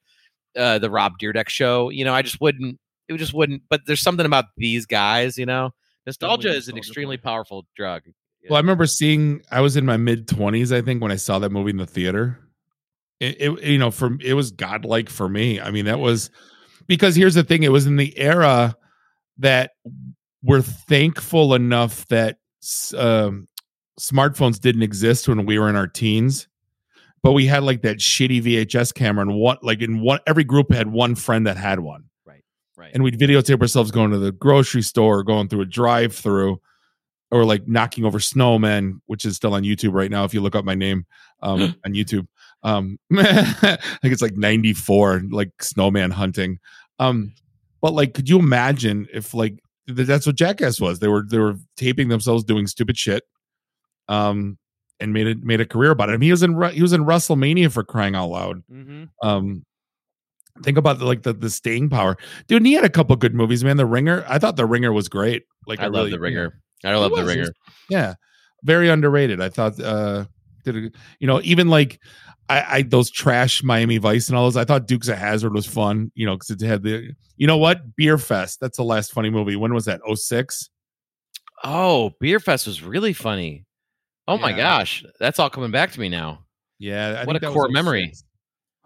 uh 0.56 0.78
the 0.78 0.90
Rob 0.90 1.18
Dyrdek 1.20 1.48
show. 1.48 1.90
You 1.90 2.04
know, 2.04 2.14
I 2.14 2.22
just 2.22 2.40
wouldn't 2.40 2.78
it 3.08 3.16
just 3.18 3.34
wouldn't 3.34 3.62
but 3.68 3.82
there's 3.86 4.00
something 4.00 4.26
about 4.26 4.46
these 4.56 4.86
guys, 4.86 5.36
you 5.38 5.46
know. 5.46 5.70
Nostalgia 6.06 6.48
is 6.54 6.68
an 6.68 6.76
extremely 6.78 7.16
powerful 7.18 7.66
drug. 7.76 8.02
Well, 8.48 8.56
I 8.56 8.60
remember 8.60 8.86
seeing. 8.86 9.42
I 9.50 9.60
was 9.60 9.76
in 9.76 9.84
my 9.84 9.96
mid 9.96 10.26
twenties, 10.26 10.72
I 10.72 10.80
think, 10.80 11.02
when 11.02 11.12
I 11.12 11.16
saw 11.16 11.38
that 11.38 11.50
movie 11.50 11.70
in 11.70 11.76
the 11.76 11.86
theater. 11.86 12.38
It, 13.20 13.36
it, 13.38 13.62
you 13.64 13.78
know, 13.78 13.90
for 13.90 14.16
it 14.20 14.34
was 14.34 14.50
godlike 14.50 15.10
for 15.10 15.28
me. 15.28 15.60
I 15.60 15.70
mean, 15.70 15.84
that 15.84 15.98
was 15.98 16.30
because 16.86 17.14
here's 17.14 17.34
the 17.34 17.44
thing: 17.44 17.62
it 17.62 17.72
was 17.72 17.86
in 17.86 17.96
the 17.96 18.16
era 18.18 18.76
that 19.38 19.72
we're 20.42 20.62
thankful 20.62 21.54
enough 21.54 22.06
that 22.08 22.38
um, 22.96 23.46
smartphones 24.00 24.58
didn't 24.58 24.82
exist 24.82 25.28
when 25.28 25.44
we 25.44 25.58
were 25.58 25.68
in 25.68 25.76
our 25.76 25.86
teens, 25.86 26.48
but 27.22 27.32
we 27.32 27.46
had 27.46 27.62
like 27.62 27.82
that 27.82 27.98
shitty 27.98 28.42
VHS 28.42 28.94
camera, 28.94 29.26
and 29.26 29.34
what 29.34 29.62
like 29.62 29.82
in 29.82 30.00
one 30.00 30.20
every 30.26 30.44
group 30.44 30.72
had 30.72 30.88
one 30.88 31.14
friend 31.14 31.46
that 31.46 31.58
had 31.58 31.80
one 31.80 32.04
right? 32.24 32.42
Right. 32.76 32.90
and 32.94 33.04
we'd 33.04 33.18
videotape 33.18 33.60
ourselves 33.60 33.90
going 33.90 34.10
to 34.12 34.18
the 34.18 34.32
grocery 34.32 34.82
store, 34.82 35.22
going 35.22 35.48
through 35.48 35.62
a 35.62 35.66
drive-through, 35.66 36.60
or 37.30 37.44
like 37.44 37.66
knocking 37.68 38.04
over 38.04 38.18
snowmen, 38.18 39.00
which 39.06 39.24
is 39.24 39.36
still 39.36 39.54
on 39.54 39.62
YouTube 39.62 39.92
right 39.92 40.10
now. 40.10 40.24
If 40.24 40.34
you 40.34 40.40
look 40.40 40.56
up 40.56 40.64
my 40.64 40.74
name 40.74 41.06
um, 41.42 41.74
on 41.84 41.92
YouTube, 41.94 42.26
um, 42.62 42.98
I 43.12 43.78
think 44.02 44.12
it's 44.12 44.22
like 44.22 44.36
'94, 44.36 45.22
like 45.30 45.50
snowman 45.62 46.10
hunting. 46.10 46.58
Um, 46.98 47.32
but 47.80 47.92
like, 47.94 48.14
could 48.14 48.28
you 48.28 48.38
imagine 48.38 49.06
if 49.12 49.32
like 49.34 49.58
that's 49.86 50.26
what 50.26 50.36
Jackass 50.36 50.80
was? 50.80 50.98
They 50.98 51.08
were 51.08 51.24
they 51.26 51.38
were 51.38 51.54
taping 51.76 52.08
themselves 52.08 52.44
doing 52.44 52.66
stupid 52.66 52.98
shit, 52.98 53.22
um, 54.08 54.58
and 54.98 55.12
made 55.12 55.26
it 55.26 55.42
made 55.42 55.60
a 55.60 55.66
career 55.66 55.90
about 55.92 56.10
it. 56.10 56.12
I 56.12 56.16
mean, 56.16 56.26
he 56.28 56.30
was 56.32 56.42
in 56.42 56.60
he 56.72 56.82
was 56.82 56.92
in 56.92 57.04
WrestleMania 57.04 57.72
for 57.72 57.84
crying 57.84 58.14
out 58.14 58.28
loud 58.28 58.62
Mm-hmm. 58.70 59.04
um 59.26 59.64
think 60.62 60.76
about 60.76 60.98
the, 60.98 61.06
like 61.06 61.22
the 61.22 61.32
the 61.32 61.48
staying 61.48 61.88
power 61.88 62.18
dude 62.46 62.58
and 62.58 62.66
he 62.66 62.74
had 62.74 62.84
a 62.84 62.88
couple 62.90 63.14
good 63.16 63.34
movies 63.34 63.64
man 63.64 63.78
the 63.78 63.86
ringer 63.86 64.24
i 64.28 64.38
thought 64.38 64.56
the 64.56 64.66
ringer 64.66 64.92
was 64.92 65.08
great 65.08 65.44
like 65.66 65.78
I, 65.80 65.84
love 65.84 65.94
really- 65.94 66.10
the 66.10 66.20
ringer. 66.20 66.60
I 66.84 66.94
love 66.96 67.12
the 67.14 67.24
ringer. 67.24 67.48
yeah 67.88 68.14
very 68.64 68.88
underrated 68.88 69.40
i 69.40 69.48
thought 69.48 69.78
uh 69.80 70.24
did 70.64 70.76
a, 70.76 70.80
you 71.18 71.26
know 71.26 71.40
even 71.42 71.68
like 71.68 71.98
I, 72.48 72.78
I 72.78 72.82
those 72.82 73.10
trash 73.10 73.62
miami 73.62 73.98
vice 73.98 74.28
and 74.28 74.36
all 74.36 74.44
those 74.44 74.56
i 74.56 74.64
thought 74.64 74.86
Dukes 74.86 75.08
of 75.08 75.16
Hazzard 75.18 75.54
was 75.54 75.66
fun 75.66 76.10
you 76.14 76.26
know 76.26 76.34
because 76.36 76.50
it 76.50 76.60
had 76.60 76.82
the 76.82 77.12
you 77.36 77.46
know 77.46 77.56
what 77.56 77.80
Beerfest 77.96 78.58
that's 78.60 78.76
the 78.76 78.84
last 78.84 79.12
funny 79.12 79.30
movie 79.30 79.56
when 79.56 79.72
was 79.72 79.84
that 79.86 80.00
06 80.14 80.68
Oh, 81.62 82.12
Beerfest 82.22 82.66
was 82.66 82.82
really 82.82 83.12
funny. 83.12 83.66
Oh 84.26 84.38
my 84.38 84.52
gosh, 84.52 85.04
that's 85.18 85.38
all 85.38 85.50
coming 85.50 85.70
back 85.70 85.92
to 85.92 86.00
me 86.00 86.08
now. 86.08 86.44
yeah 86.78 87.20
I 87.20 87.24
What 87.26 87.36
a 87.36 87.40
core 87.40 87.68
memory. 87.68 88.06
06. 88.14 88.24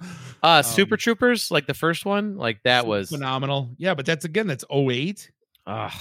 Uh 0.43 0.57
Um, 0.59 0.63
Super 0.65 0.97
Troopers, 0.97 1.51
like 1.53 1.67
the 1.69 1.73
first 1.75 2.05
one, 2.05 2.37
like 2.37 2.61
that 2.65 2.87
was 2.87 3.09
phenomenal 3.11 3.71
yeah 3.79 3.95
but 3.95 4.05
that's 4.05 4.25
again 4.25 4.47
that's 4.49 4.65
08 4.71 5.31
ugh. 5.67 5.93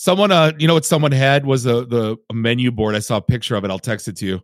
Someone, 0.00 0.32
uh, 0.32 0.50
you 0.58 0.66
know 0.66 0.72
what 0.72 0.86
someone 0.86 1.12
had 1.12 1.44
was 1.44 1.62
the 1.64 1.86
the 1.86 2.16
a 2.30 2.32
menu 2.34 2.70
board. 2.70 2.94
I 2.94 3.00
saw 3.00 3.18
a 3.18 3.20
picture 3.20 3.54
of 3.54 3.66
it. 3.66 3.70
I'll 3.70 3.78
text 3.78 4.08
it 4.08 4.16
to 4.16 4.24
you. 4.26 4.40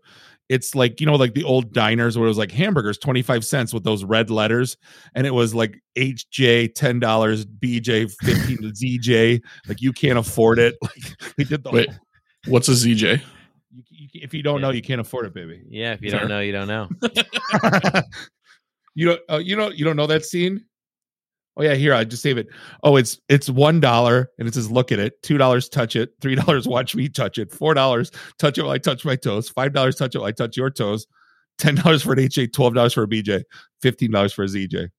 It's 0.51 0.75
like 0.75 1.01
you 1.01 1.07
know, 1.07 1.15
like 1.15 1.33
the 1.33 1.45
old 1.45 1.73
diners 1.73 2.19
where 2.19 2.27
it 2.27 2.29
was 2.29 2.37
like 2.37 2.53
hamburgers, 2.53 2.99
twenty 2.99 3.23
five 3.23 3.43
cents 3.43 3.73
with 3.73 3.83
those 3.83 4.05
red 4.05 4.29
letters, 4.29 4.77
and 5.15 5.27
it 5.27 5.31
was 5.31 5.55
like 5.55 5.81
HJ 5.97 6.75
ten 6.75 7.01
dollars, 7.01 7.47
BJ 7.47 8.13
fifteen, 8.21 8.59
ZJ. 8.75 9.41
Like 9.67 9.81
you 9.81 9.95
can't 9.95 10.19
afford 10.19 10.59
it. 10.59 10.75
Like 10.83 11.35
they 11.39 11.45
did 11.45 11.65
the 11.65 11.71
Wait. 11.71 11.89
whole- 11.89 11.99
What's 12.49 12.69
a 12.69 12.73
ZJ? 12.73 13.23
you, 13.73 13.83
you, 13.89 14.09
if 14.13 14.35
you 14.35 14.43
don't 14.43 14.61
know, 14.61 14.69
you 14.73 14.83
can't 14.83 15.01
afford 15.01 15.25
it, 15.25 15.33
baby. 15.33 15.63
Yeah, 15.71 15.95
if 15.95 16.03
you 16.03 16.11
Fair. 16.11 16.21
don't 16.21 16.29
know, 16.29 16.41
you 16.41 16.53
don't 16.53 16.69
know. 16.69 16.89
you 18.95 19.07
don't, 19.07 19.21
uh, 19.31 19.39
you 19.39 19.57
don't, 19.57 19.75
you 19.75 19.87
don't 19.87 19.97
know 19.97 20.07
that 20.07 20.27
scene. 20.27 20.67
Oh 21.57 21.63
yeah, 21.63 21.75
here 21.75 21.95
I 21.95 22.05
just 22.05 22.23
save 22.23 22.37
it. 22.37 22.49
Oh, 22.83 22.97
it's 22.97 23.19
it's 23.29 23.49
one 23.49 23.81
dollar 23.81 24.31
and 24.39 24.47
it 24.47 24.55
says 24.55 24.71
look 24.71 24.93
at 24.93 24.99
it. 24.99 25.23
Two 25.23 25.39
dollars 25.39 25.69
touch 25.69 25.97
it. 25.97 26.11
Three 26.21 26.35
dollars 26.37 26.69
watch 26.69 26.95
me 26.95 27.09
touch 27.09 27.39
it. 27.39 27.51
Four 27.51 27.75
dollars 27.75 28.11
touch 28.39 28.59
it 28.59 28.63
while 28.63 28.73
I 28.73 28.79
touch 28.79 29.05
my 29.05 29.17
toes. 29.17 29.49
Five 29.49 29.73
dollars 29.73 29.97
touch 29.97 30.15
it 30.15 30.19
while 30.19 30.29
I 30.29 30.33
touch 30.33 30.57
your 30.57 30.71
toes. 30.71 31.07
Ten 31.59 31.77
dollars 31.77 32.03
for 32.03 32.13
an 32.13 32.21
HA. 32.21 32.49
Twelve 32.49 32.75
dollars 32.75 32.93
for 32.93 33.05
a 33.05 33.09
BJ. 33.09 33.43
Fifteen 33.81 34.11
dollars 34.11 34.33
for 34.35 34.45
a 34.45 34.47
ZJ. 34.49 34.91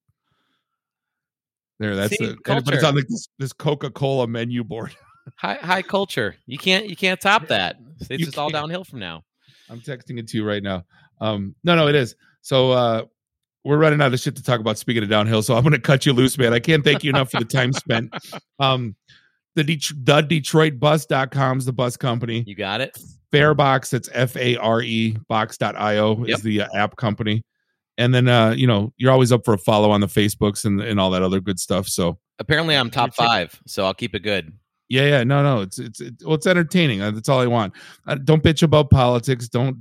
There, 1.79 1.95
that's 1.95 2.17
See, 2.17 2.25
it. 2.25 2.37
But 2.43 2.73
it's 2.73 2.83
on 2.83 2.95
like 2.95 3.07
this, 3.07 3.27
this 3.37 3.53
Coca 3.53 3.91
Cola 3.91 4.27
menu 4.27 4.63
board. 4.63 4.95
High 5.35 5.55
high 5.55 5.81
culture. 5.81 6.35
You 6.45 6.57
can't 6.57 6.89
you 6.89 6.95
can't 6.95 7.19
top 7.19 7.47
that. 7.47 7.75
It's 7.99 8.09
You 8.09 8.25
just 8.25 8.37
all 8.37 8.49
can't. 8.49 8.61
downhill 8.61 8.85
from 8.85 8.99
now. 8.99 9.23
I'm 9.69 9.81
texting 9.81 10.17
it 10.17 10.27
to 10.29 10.37
you 10.37 10.47
right 10.47 10.63
now. 10.63 10.85
Um, 11.19 11.53
no, 11.65 11.75
no, 11.75 11.87
it 11.87 11.95
is. 11.95 12.15
So 12.41 12.71
uh 12.71 13.03
we're 13.67 13.77
running 13.77 14.01
out 14.01 14.13
of 14.13 14.19
shit 14.19 14.35
to 14.37 14.43
talk 14.43 14.59
about. 14.59 14.77
Speaking 14.77 15.03
of 15.03 15.09
downhill, 15.09 15.41
so 15.43 15.55
I'm 15.55 15.61
going 15.63 15.73
to 15.73 15.79
cut 15.79 16.05
you 16.05 16.13
loose, 16.13 16.37
man. 16.37 16.53
I 16.53 16.59
can't 16.59 16.83
thank 16.83 17.03
you 17.03 17.09
enough 17.09 17.29
for 17.31 17.39
the 17.39 17.45
time 17.45 17.73
spent. 17.73 18.13
Um, 18.59 18.95
the 19.55 19.63
Det- 19.63 19.93
the 20.03 20.21
DetroitBus.com 20.23 21.57
is 21.59 21.65
the 21.65 21.73
bus 21.73 21.97
company. 21.97 22.43
You 22.47 22.55
got 22.55 22.81
it. 22.81 22.97
Farebox 23.33 23.93
it's 23.93 24.09
F 24.13 24.35
A 24.37 24.55
R 24.57 24.81
E 24.81 25.17
box.io 25.27 26.25
Yep. 26.25 26.37
is 26.37 26.43
the 26.43 26.61
uh, 26.61 26.67
app 26.75 26.95
company. 26.95 27.43
And 27.97 28.13
then 28.13 28.27
uh, 28.27 28.51
you 28.51 28.67
know, 28.67 28.93
you're 28.97 29.11
always 29.11 29.31
up 29.31 29.43
for 29.45 29.53
a 29.53 29.57
follow 29.57 29.91
on 29.91 30.01
the 30.01 30.07
Facebooks 30.07 30.65
and, 30.65 30.81
and 30.81 30.99
all 30.99 31.09
that 31.11 31.21
other 31.23 31.39
good 31.41 31.59
stuff. 31.59 31.87
So 31.87 32.17
Apparently, 32.39 32.75
I'm 32.75 32.89
top 32.91 33.15
five, 33.15 33.59
so 33.65 33.83
I'll 33.85 33.95
keep 33.95 34.13
it 34.13 34.19
good. 34.21 34.53
yeah, 34.89 35.05
yeah, 35.07 35.23
no, 35.23 35.41
no, 35.41 35.61
it's 35.61 35.79
it's 35.79 35.99
it, 36.01 36.13
well, 36.23 36.35
it's 36.35 36.45
entertaining. 36.45 37.01
Uh, 37.01 37.09
That's 37.11 37.27
all 37.29 37.39
I 37.39 37.47
want. 37.47 37.73
Uh, 38.05 38.15
don't 38.15 38.43
bitch 38.43 38.61
about 38.63 38.91
politics. 38.91 39.47
Don't 39.49 39.77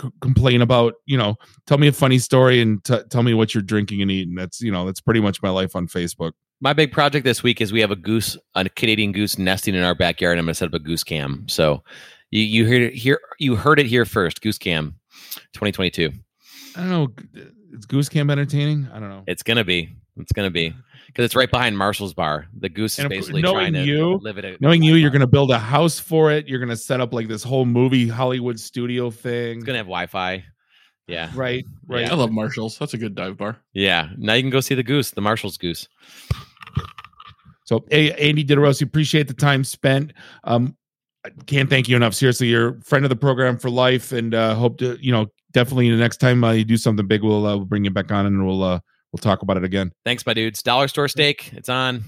c- 0.00 0.10
complain 0.20 0.62
about 0.62 0.94
you 1.06 1.16
know. 1.16 1.36
Tell 1.66 1.78
me 1.78 1.88
a 1.88 1.92
funny 1.92 2.18
story 2.18 2.60
and 2.60 2.82
t- 2.84 3.02
tell 3.10 3.22
me 3.22 3.34
what 3.34 3.54
you're 3.54 3.62
drinking 3.62 4.02
and 4.02 4.10
eating. 4.10 4.34
That's 4.34 4.60
you 4.60 4.72
know 4.72 4.86
that's 4.86 5.00
pretty 5.00 5.20
much 5.20 5.42
my 5.42 5.50
life 5.50 5.74
on 5.76 5.86
Facebook. 5.86 6.32
My 6.60 6.72
big 6.72 6.92
project 6.92 7.24
this 7.24 7.42
week 7.42 7.60
is 7.60 7.72
we 7.72 7.80
have 7.80 7.90
a 7.90 7.96
goose, 7.96 8.36
a 8.54 8.68
Canadian 8.68 9.12
goose 9.12 9.38
nesting 9.38 9.74
in 9.74 9.82
our 9.82 9.94
backyard. 9.94 10.38
I'm 10.38 10.44
going 10.44 10.52
to 10.52 10.54
set 10.54 10.68
up 10.68 10.74
a 10.74 10.78
goose 10.78 11.04
cam. 11.04 11.46
So 11.48 11.82
you 12.30 12.42
you 12.42 12.66
heard 12.66 12.82
it 12.82 12.94
here. 12.94 13.20
You 13.38 13.56
heard 13.56 13.78
it 13.78 13.86
here 13.86 14.04
first. 14.04 14.40
Goose 14.40 14.58
cam, 14.58 14.94
2022. 15.52 16.10
I 16.76 16.80
don't 16.80 16.90
know. 16.90 17.08
Is 17.72 17.86
Goose 17.86 18.08
Camp 18.08 18.30
entertaining? 18.30 18.88
I 18.92 19.00
don't 19.00 19.08
know. 19.08 19.24
It's 19.26 19.42
going 19.42 19.56
to 19.56 19.64
be. 19.64 19.94
It's 20.16 20.32
going 20.32 20.46
to 20.46 20.52
be 20.52 20.72
because 21.14 21.26
it's 21.26 21.36
right 21.36 21.48
behind 21.50 21.78
Marshall's 21.78 22.12
bar. 22.12 22.48
The 22.58 22.68
goose 22.68 22.94
is 22.94 22.98
And 22.98 23.06
of 23.06 23.10
basically 23.10 23.40
knowing 23.40 23.72
trying 23.72 23.72
to 23.74 23.84
you- 23.84 24.18
live 24.20 24.36
it. 24.36 24.60
Knowing 24.60 24.82
you, 24.82 24.96
you're 24.96 25.10
going 25.10 25.20
to 25.20 25.28
build 25.28 25.52
a 25.52 25.58
house 25.60 26.00
for 26.00 26.32
it. 26.32 26.48
You're 26.48 26.58
going 26.58 26.68
to 26.70 26.76
set 26.76 27.00
up 27.00 27.14
like 27.14 27.28
this 27.28 27.44
whole 27.44 27.64
movie 27.64 28.08
Hollywood 28.08 28.58
studio 28.58 29.10
thing. 29.12 29.58
It's 29.58 29.64
going 29.64 29.74
to 29.74 29.78
have 29.78 29.86
Wi-Fi. 29.86 30.44
Yeah, 31.06 31.30
right, 31.34 31.64
right. 31.86 32.10
I 32.10 32.14
love 32.14 32.32
Marshalls. 32.32 32.78
That's 32.78 32.94
a 32.94 32.98
good 32.98 33.14
dive 33.14 33.36
bar. 33.36 33.58
yeah. 33.74 34.08
Now 34.16 34.32
you 34.32 34.42
can 34.42 34.50
go 34.50 34.60
see 34.60 34.74
the 34.74 34.82
goose, 34.82 35.10
the 35.12 35.20
Marshall's 35.20 35.56
goose. 35.58 35.86
So, 37.64 37.84
hey, 37.90 38.12
Andy 38.12 38.44
Didorosi, 38.44 38.82
appreciate 38.82 39.28
the 39.28 39.34
time 39.34 39.64
spent. 39.64 40.12
Um, 40.44 40.76
I 41.24 41.30
can't 41.46 41.70
thank 41.70 41.88
you 41.88 41.96
enough. 41.96 42.14
Seriously, 42.14 42.48
you're 42.48 42.76
a 42.76 42.80
friend 42.82 43.04
of 43.04 43.08
the 43.08 43.16
program 43.16 43.56
for 43.58 43.70
life, 43.70 44.12
and 44.12 44.34
uh, 44.34 44.54
hope 44.54 44.78
to, 44.78 44.98
you 45.00 45.12
know, 45.12 45.26
definitely 45.52 45.90
the 45.90 45.96
next 45.96 46.18
time 46.18 46.44
uh, 46.44 46.52
you 46.52 46.64
do 46.64 46.76
something 46.76 47.06
big, 47.06 47.22
we'll 47.22 47.46
uh, 47.46 47.56
we'll 47.56 47.64
bring 47.64 47.84
you 47.84 47.90
back 47.90 48.10
on 48.12 48.26
and 48.26 48.46
we'll 48.46 48.62
uh, 48.62 48.80
we'll 49.14 49.18
talk 49.18 49.42
about 49.42 49.56
it 49.56 49.62
again. 49.64 49.92
Thanks, 50.04 50.26
my 50.26 50.34
dudes. 50.34 50.60
Dollar 50.62 50.88
store 50.88 51.06
steak. 51.06 51.52
It's 51.52 51.68
on. 51.68 52.02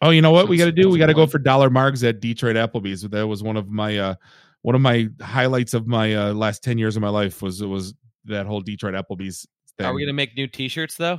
Oh, 0.00 0.10
you 0.10 0.22
know 0.22 0.30
what 0.30 0.48
we 0.48 0.56
got 0.56 0.66
to 0.66 0.72
do? 0.72 0.88
We 0.88 0.98
got 0.98 1.06
to 1.06 1.14
go 1.14 1.26
for 1.26 1.38
dollar 1.38 1.70
margs 1.70 2.06
at 2.08 2.20
Detroit 2.20 2.54
Applebee's. 2.54 3.02
That 3.02 3.26
was 3.26 3.42
one 3.42 3.56
of 3.56 3.68
my 3.68 3.98
uh, 3.98 4.14
one 4.62 4.74
of 4.76 4.80
my 4.80 5.08
highlights 5.20 5.74
of 5.74 5.86
my 5.88 6.14
uh, 6.14 6.32
last 6.34 6.62
ten 6.62 6.78
years 6.78 6.94
of 6.96 7.02
my 7.02 7.08
life. 7.08 7.42
Was 7.42 7.60
it 7.60 7.66
was 7.66 7.94
that 8.26 8.46
whole 8.46 8.60
Detroit 8.60 8.94
Applebee's 8.94 9.46
thing? 9.76 9.86
Are 9.86 9.92
we 9.94 10.02
going 10.02 10.08
to 10.08 10.12
make 10.12 10.36
new 10.36 10.46
T-shirts 10.46 10.96
though? 10.96 11.18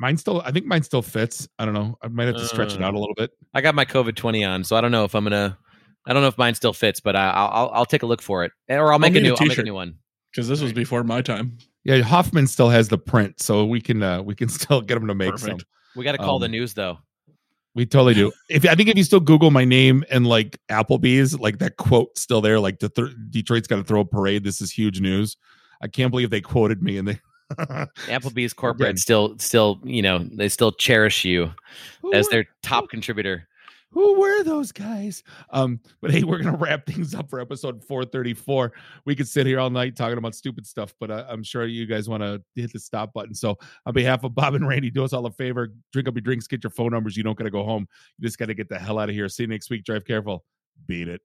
Mine 0.00 0.16
still, 0.16 0.42
I 0.42 0.52
think 0.52 0.66
mine 0.66 0.82
still 0.82 1.02
fits. 1.02 1.48
I 1.58 1.64
don't 1.64 1.74
know. 1.74 1.96
I 2.02 2.08
might 2.08 2.26
have 2.26 2.36
to 2.36 2.44
stretch 2.46 2.74
it 2.74 2.82
Uh, 2.82 2.84
out 2.86 2.94
a 2.94 2.98
little 2.98 3.14
bit. 3.16 3.30
I 3.54 3.60
got 3.60 3.74
my 3.74 3.84
COVID 3.84 4.14
twenty 4.14 4.44
on, 4.44 4.62
so 4.64 4.76
I 4.76 4.80
don't 4.80 4.92
know 4.92 5.04
if 5.04 5.14
I'm 5.14 5.24
gonna. 5.24 5.56
I 6.06 6.12
don't 6.12 6.22
know 6.22 6.28
if 6.28 6.38
mine 6.38 6.54
still 6.54 6.72
fits, 6.72 7.00
but 7.00 7.16
I, 7.16 7.30
I'll 7.30 7.48
I'll- 7.48 7.70
I'll 7.74 7.86
take 7.86 8.02
a 8.02 8.06
look 8.06 8.22
for 8.22 8.44
it, 8.44 8.52
or 8.68 8.92
I'll 8.92 8.98
make 8.98 9.10
a 9.10 9.14
make 9.14 9.20
a 9.20 9.22
new. 9.22 9.30
I'll 9.30 9.40
make 9.40 9.46
a 9.46 9.48
t-shirt. 9.50 9.64
new 9.64 9.74
one. 9.74 9.98
Because 10.32 10.46
this 10.48 10.60
was 10.60 10.72
before 10.72 11.02
my 11.04 11.22
time. 11.22 11.58
Yeah, 11.88 12.02
Hoffman 12.02 12.46
still 12.46 12.68
has 12.68 12.88
the 12.88 12.98
print, 12.98 13.40
so 13.40 13.64
we 13.64 13.80
can 13.80 14.02
uh, 14.02 14.20
we 14.20 14.34
can 14.34 14.48
still 14.50 14.82
get 14.82 14.98
him 14.98 15.06
to 15.06 15.14
make 15.14 15.38
some. 15.38 15.56
We 15.96 16.04
got 16.04 16.12
to 16.12 16.18
call 16.18 16.38
the 16.38 16.44
Um, 16.44 16.52
news 16.52 16.74
though. 16.74 16.98
We 17.74 17.86
totally 17.86 18.12
do. 18.12 18.30
If 18.50 18.66
I 18.66 18.74
think 18.74 18.90
if 18.90 18.98
you 18.98 19.04
still 19.04 19.20
Google 19.20 19.50
my 19.50 19.64
name 19.64 20.04
and 20.10 20.26
like 20.26 20.58
Applebee's, 20.68 21.40
like 21.40 21.60
that 21.60 21.78
quote 21.78 22.18
still 22.18 22.42
there, 22.42 22.60
like 22.60 22.78
the 22.80 22.90
th- 22.90 23.14
Detroit's 23.30 23.66
got 23.66 23.76
to 23.76 23.84
throw 23.84 24.00
a 24.00 24.04
parade. 24.04 24.44
This 24.44 24.60
is 24.60 24.70
huge 24.70 25.00
news. 25.00 25.38
I 25.80 25.88
can't 25.88 26.10
believe 26.10 26.28
they 26.28 26.42
quoted 26.42 26.82
me 26.82 26.98
and 26.98 27.08
they. 27.08 27.20
Applebee's 27.56 28.52
corporate 28.52 28.90
Again. 28.90 28.96
still 28.98 29.38
still 29.38 29.80
you 29.82 30.02
know 30.02 30.18
they 30.30 30.50
still 30.50 30.72
cherish 30.72 31.24
you 31.24 31.50
Who 32.02 32.12
as 32.12 32.28
their 32.28 32.44
top 32.62 32.90
contributor. 32.90 33.48
Who 33.90 34.20
were 34.20 34.42
those 34.44 34.72
guys? 34.72 35.22
Um, 35.50 35.80
but 36.00 36.10
hey, 36.10 36.22
we're 36.22 36.42
gonna 36.42 36.56
wrap 36.56 36.86
things 36.86 37.14
up 37.14 37.30
for 37.30 37.40
episode 37.40 37.84
434. 37.84 38.72
We 39.04 39.16
could 39.16 39.28
sit 39.28 39.46
here 39.46 39.60
all 39.60 39.70
night 39.70 39.96
talking 39.96 40.18
about 40.18 40.34
stupid 40.34 40.66
stuff, 40.66 40.94
but 41.00 41.10
I, 41.10 41.24
I'm 41.28 41.42
sure 41.42 41.66
you 41.66 41.86
guys 41.86 42.08
want 42.08 42.22
to 42.22 42.42
hit 42.54 42.72
the 42.72 42.80
stop 42.80 43.12
button. 43.12 43.34
So, 43.34 43.56
on 43.86 43.94
behalf 43.94 44.24
of 44.24 44.34
Bob 44.34 44.54
and 44.54 44.66
Randy, 44.66 44.90
do 44.90 45.04
us 45.04 45.12
all 45.12 45.26
a 45.26 45.30
favor: 45.30 45.72
drink 45.92 46.08
up 46.08 46.14
your 46.14 46.22
drinks, 46.22 46.46
get 46.46 46.62
your 46.62 46.70
phone 46.70 46.90
numbers. 46.90 47.16
You 47.16 47.22
don't 47.22 47.36
gotta 47.38 47.50
go 47.50 47.64
home. 47.64 47.86
You 48.18 48.26
just 48.26 48.38
gotta 48.38 48.54
get 48.54 48.68
the 48.68 48.78
hell 48.78 48.98
out 48.98 49.08
of 49.08 49.14
here. 49.14 49.28
See 49.28 49.44
you 49.44 49.48
next 49.48 49.70
week. 49.70 49.84
Drive 49.84 50.04
careful. 50.04 50.44
Beat 50.86 51.08
it. 51.08 51.20